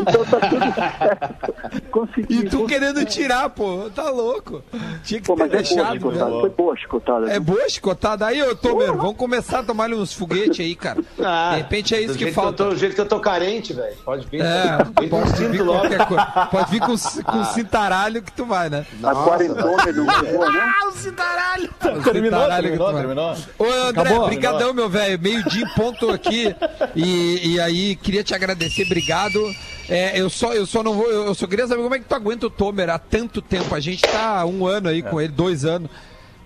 Então 0.00 0.24
tá 0.24 0.40
tudo 0.48 0.74
certo. 0.98 1.82
Consegui. 1.92 2.34
E 2.34 2.44
tu 2.44 2.58
consegui. 2.58 2.66
querendo 2.66 3.04
tirar, 3.04 3.48
pô, 3.50 3.88
tá 3.94 4.10
louco. 4.10 4.60
Tinha 5.04 5.20
que 5.20 5.26
Pô, 5.28 5.36
ter 5.36 5.42
mas 5.42 5.52
é 5.52 5.76
boa 5.76 5.86
a 5.86 5.94
deixado. 5.94 5.94
chicotada, 5.94 6.30
né? 6.30 6.40
foi 6.40 6.50
boa 6.50 6.72
a 6.72 6.76
chicotada. 6.76 7.30
É 7.30 7.40
boa 7.40 7.62
a 7.64 7.68
chicotada. 7.68 8.26
Aí, 8.26 8.42
ô 8.42 8.56
Vamos 8.86 9.16
começar 9.16 9.60
a 9.60 9.62
tomar 9.62 9.90
uns 9.90 10.12
foguetes 10.12 10.60
aí, 10.60 10.74
cara. 10.74 11.02
Ah, 11.20 11.50
De 11.52 11.56
repente 11.58 11.94
é 11.94 12.00
isso 12.00 12.12
do 12.14 12.18
que 12.18 12.32
falta. 12.32 12.62
eu 12.62 12.68
tô- 12.68 12.74
do 12.74 12.78
jeito 12.78 12.94
que 12.94 13.00
eu 13.00 13.06
tô 13.06 13.18
carente, 13.20 13.72
velho. 13.72 13.96
Pode 14.04 14.26
vir. 14.28 14.40
É, 14.40 14.78
Vem 15.00 15.08
pode 15.08 15.30
com 15.32 15.36
vir. 15.36 15.64
Pode 16.50 16.70
vir 16.70 16.80
com, 16.80 16.96
com 17.32 17.44
cintaralho 17.52 18.22
que 18.22 18.32
tu 18.32 18.44
vai, 18.44 18.70
né? 18.70 18.86
A 19.02 19.14
quarentona 19.14 19.92
não 19.92 20.06
levou, 20.22 20.50
né? 20.52 20.60
Ah, 20.62 20.88
o 20.88 20.92
cintaralho! 20.92 21.68
Terminou, 22.04 22.40
Cintaralho 22.40 22.70
que 22.70 22.78
tu 22.78 22.84
terminou, 22.92 22.94
terminou. 22.94 23.36
Ô, 23.58 23.64
André, 23.64 24.00
Acabou? 24.02 24.26
brigadão, 24.26 24.72
meu 24.74 24.88
velho. 24.88 25.18
Meio-dia 25.20 25.64
em 25.64 25.74
ponto 25.74 26.10
aqui. 26.10 26.54
E, 26.94 27.54
e 27.54 27.60
aí, 27.60 27.96
queria 27.96 28.22
te 28.22 28.34
agradecer, 28.34 28.84
obrigado. 28.84 29.40
É, 29.88 30.18
eu, 30.20 30.28
só, 30.30 30.52
eu 30.52 30.66
só 30.66 30.82
não 30.82 30.94
vou. 30.94 31.10
Eu 31.10 31.26
eu 31.26 31.34
só 31.34 31.46
queria 31.46 31.66
saber 31.66 31.82
como 31.82 31.94
é 31.94 31.98
que 31.98 32.04
tu 32.04 32.14
aguenta 32.14 32.46
o 32.46 32.50
Tomer 32.50 32.88
há 32.90 32.98
tanto 32.98 33.40
tempo. 33.42 33.74
A 33.74 33.80
gente 33.80 34.02
tá 34.02 34.40
há 34.40 34.46
um 34.46 34.66
ano 34.66 34.88
aí 34.88 35.02
com 35.02 35.20
ele, 35.20 35.32
dois 35.32 35.64
anos. 35.64 35.90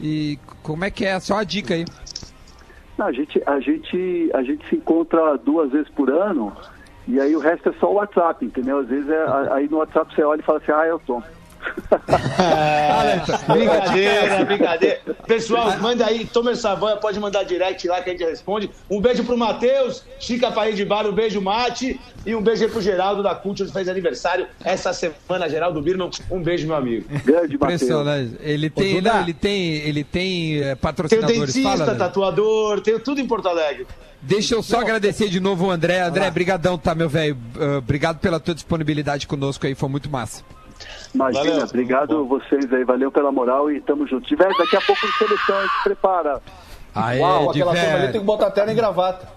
E 0.03 0.39
como 0.63 0.85
é 0.85 0.91
que 0.91 1.05
é? 1.07 1.19
Só 1.21 1.35
uma 1.35 1.45
dica 1.47 1.75
aí. 1.75 1.85
Não, 2.99 3.07
a 3.07 3.13
gente, 3.13 3.41
a 3.47 3.61
gente, 3.61 4.31
a 4.35 4.43
gente 4.43 4.69
se 4.69 4.77
encontra 4.77 5.37
duas 5.39 5.71
vezes 5.71 5.89
por 5.91 6.11
ano 6.11 6.53
e 7.09 7.19
aí 7.21 7.35
o 7.35 7.39
resto 7.41 7.69
é 7.71 7.73
só 7.75 7.91
o 7.91 7.95
WhatsApp, 7.95 8.45
entendeu? 8.45 8.79
Às 8.81 8.89
vezes 8.89 9.09
é, 9.09 9.23
a- 9.23 9.55
aí 9.55 9.69
no 9.69 9.79
WhatsApp 9.79 10.15
você 10.15 10.23
olha 10.23 10.41
e 10.41 10.45
fala 10.45 10.59
assim, 10.59 10.73
ah, 10.73 10.87
eu 10.87 11.01
tô. 13.27 13.53
Brincadeira, 13.53 14.45
brincadeira. 14.47 15.01
Pessoal, 15.27 15.79
manda 15.79 16.07
aí, 16.07 16.25
Tomer 16.27 16.57
Savanha, 16.57 16.97
pode 16.97 17.19
mandar 17.21 17.45
direct 17.45 17.87
lá 17.87 18.01
que 18.01 18.11
a 18.11 18.13
gente 18.13 18.25
responde. 18.25 18.71
Um 18.91 19.01
beijo 19.01 19.25
pro 19.25 19.37
Matheus, 19.37 20.05
Chica 20.19 20.51
País 20.51 20.77
de 20.77 20.85
Bar, 20.85 21.07
um 21.07 21.13
beijo, 21.13 21.41
Mate. 21.41 22.01
E 22.25 22.35
um 22.35 22.43
beijo 22.43 22.65
aí 22.65 22.71
pro 22.71 22.81
Geraldo 22.81 23.23
da 23.23 23.35
Cult, 23.35 23.65
que 23.65 23.73
fez 23.73 23.89
aniversário 23.89 24.47
essa 24.65 24.93
semana, 24.93 25.49
Geraldo 25.49 25.81
Birman. 25.83 26.11
Um 26.31 26.43
beijo, 26.43 26.67
meu 26.67 26.77
amigo. 26.77 27.07
Grande 27.25 27.59
Matheus. 27.59 27.83
Impressionante. 27.83 28.37
Ele 28.41 28.71
tem, 28.71 28.95
Duda. 28.95 29.13
não, 29.15 29.23
ele 29.23 29.35
tem, 29.35 29.75
ele 29.75 30.05
tem 30.05 30.59
é, 30.59 30.63
Tenho 30.63 30.77
patrocinadores. 30.77 31.55
dentista, 31.55 31.85
Fala, 31.85 31.95
tatuador, 31.95 32.81
tenho 32.81 33.01
tudo 33.01 33.21
em 33.21 33.27
Porto 33.27 33.49
Alegre. 33.49 33.87
Deixa 34.21 34.55
eu 34.55 34.63
só 34.63 34.81
agradecer 34.81 35.29
de 35.29 35.41
novo 35.41 35.67
o 35.67 35.71
André. 35.71 36.01
André, 36.01 36.31
brigadão, 36.31 36.79
tá, 36.79 36.95
meu 36.95 37.09
velho? 37.09 37.37
Ah, 37.59 37.79
obrigado 37.79 38.21
pela 38.21 38.39
tua 38.39 38.55
disponibilidade 38.55 39.27
conosco 39.27 39.67
aí, 39.67 39.75
foi 39.75 39.89
muito 39.89 40.09
massa. 40.09 40.45
Imagina, 41.15 41.45
Valeu. 41.45 41.65
obrigado 41.65 42.27
vocês 42.27 42.73
aí, 42.73 42.85
valeu 42.85 43.13
pela 43.13 43.31
moral 43.31 43.71
e 43.71 43.81
tamo 43.81 44.07
junto. 44.07 44.27
Tiver 44.27 44.49
daqui 44.49 44.77
a 44.77 44.81
pouco 44.81 45.07
no 45.07 45.13
seleção, 45.13 45.57
a 45.59 45.63
gente 45.63 45.83
prepara. 45.85 46.43
Aê, 46.95 47.21
Uau, 47.21 47.51
aquela 47.51 47.75
turma 47.75 47.95
ali 47.97 48.13
tem 48.13 48.21
que 48.21 48.27
botar 48.27 48.51
terno 48.51 48.73
e 48.73 48.75
gravata. 48.75 49.29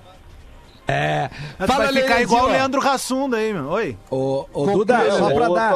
É. 0.87 1.29
Mas 1.57 1.67
Fala, 1.67 1.85
vai 1.85 1.93
ficar 1.93 2.01
Lelezinho, 2.15 2.23
igual 2.23 2.45
o. 2.45 2.51
Leandro 2.51 2.79
Rassunda 2.81 3.37
aí, 3.37 3.51
meu. 3.53 3.69
Oi. 3.69 3.97
Ô, 4.09 4.45
ô 4.53 4.65
Duda, 4.67 5.11
só 5.11 5.27
Lelê. 5.27 5.35
pra 5.35 5.47
dar 5.49 5.73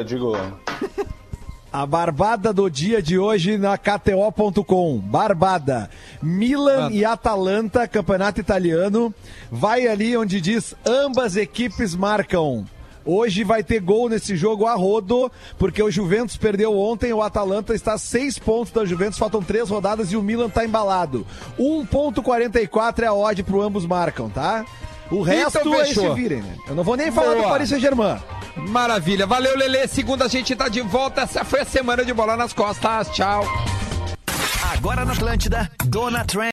eh, 0.00 0.04
digo, 0.04 0.36
a 1.72 1.86
barbada 1.86 2.52
do 2.52 2.70
dia 2.70 3.02
de 3.02 3.18
hoje 3.18 3.58
na 3.58 3.76
KTO.com. 3.76 4.98
Barbada. 4.98 5.90
Milan 6.22 6.82
Manda. 6.82 6.94
e 6.94 7.04
Atalanta, 7.04 7.88
campeonato 7.88 8.40
italiano. 8.40 9.12
Vai 9.50 9.88
ali 9.88 10.16
onde 10.16 10.40
diz 10.40 10.76
ambas 10.86 11.36
equipes 11.36 11.94
marcam. 11.96 12.64
Hoje 13.04 13.44
vai 13.44 13.62
ter 13.62 13.80
gol 13.80 14.08
nesse 14.08 14.36
jogo 14.36 14.66
a 14.66 14.74
rodo, 14.74 15.30
porque 15.58 15.82
o 15.82 15.90
Juventus 15.90 16.36
perdeu 16.36 16.78
ontem, 16.78 17.12
o 17.12 17.22
Atalanta 17.22 17.74
está 17.74 17.94
a 17.94 17.98
seis 17.98 18.38
pontos 18.38 18.72
da 18.72 18.84
Juventus, 18.84 19.18
faltam 19.18 19.42
três 19.42 19.68
rodadas 19.68 20.12
e 20.12 20.16
o 20.16 20.22
Milan 20.22 20.46
está 20.46 20.64
embalado. 20.64 21.26
1.44 21.58 23.02
é 23.02 23.06
a 23.06 23.12
odd 23.12 23.42
pro 23.42 23.62
ambos 23.62 23.86
marcam, 23.86 24.28
tá? 24.30 24.64
O 25.10 25.20
resto 25.20 25.58
Então 25.58 25.80
é 25.80 25.84
se 25.84 26.08
virem, 26.14 26.40
né? 26.40 26.56
Eu 26.66 26.74
não 26.74 26.82
vou 26.82 26.96
nem 26.96 27.10
falar 27.10 27.34
do 27.34 27.40
Boa. 27.40 27.50
Paris 27.50 27.68
Saint-Germain. 27.68 28.18
Maravilha. 28.56 29.26
Valeu, 29.26 29.56
Lele. 29.56 29.86
Segunda 29.86 30.24
a 30.24 30.28
gente 30.28 30.56
tá 30.56 30.68
de 30.68 30.80
volta. 30.80 31.22
Essa 31.22 31.44
foi 31.44 31.60
a 31.60 31.64
semana 31.64 32.04
de 32.04 32.14
bola 32.14 32.36
nas 32.36 32.52
costas. 32.52 33.10
Tchau. 33.10 33.44
Agora 34.72 35.04
na 35.04 35.12
Atlântida, 35.12 35.70
Dona 35.84 36.24
Trend. 36.24 36.50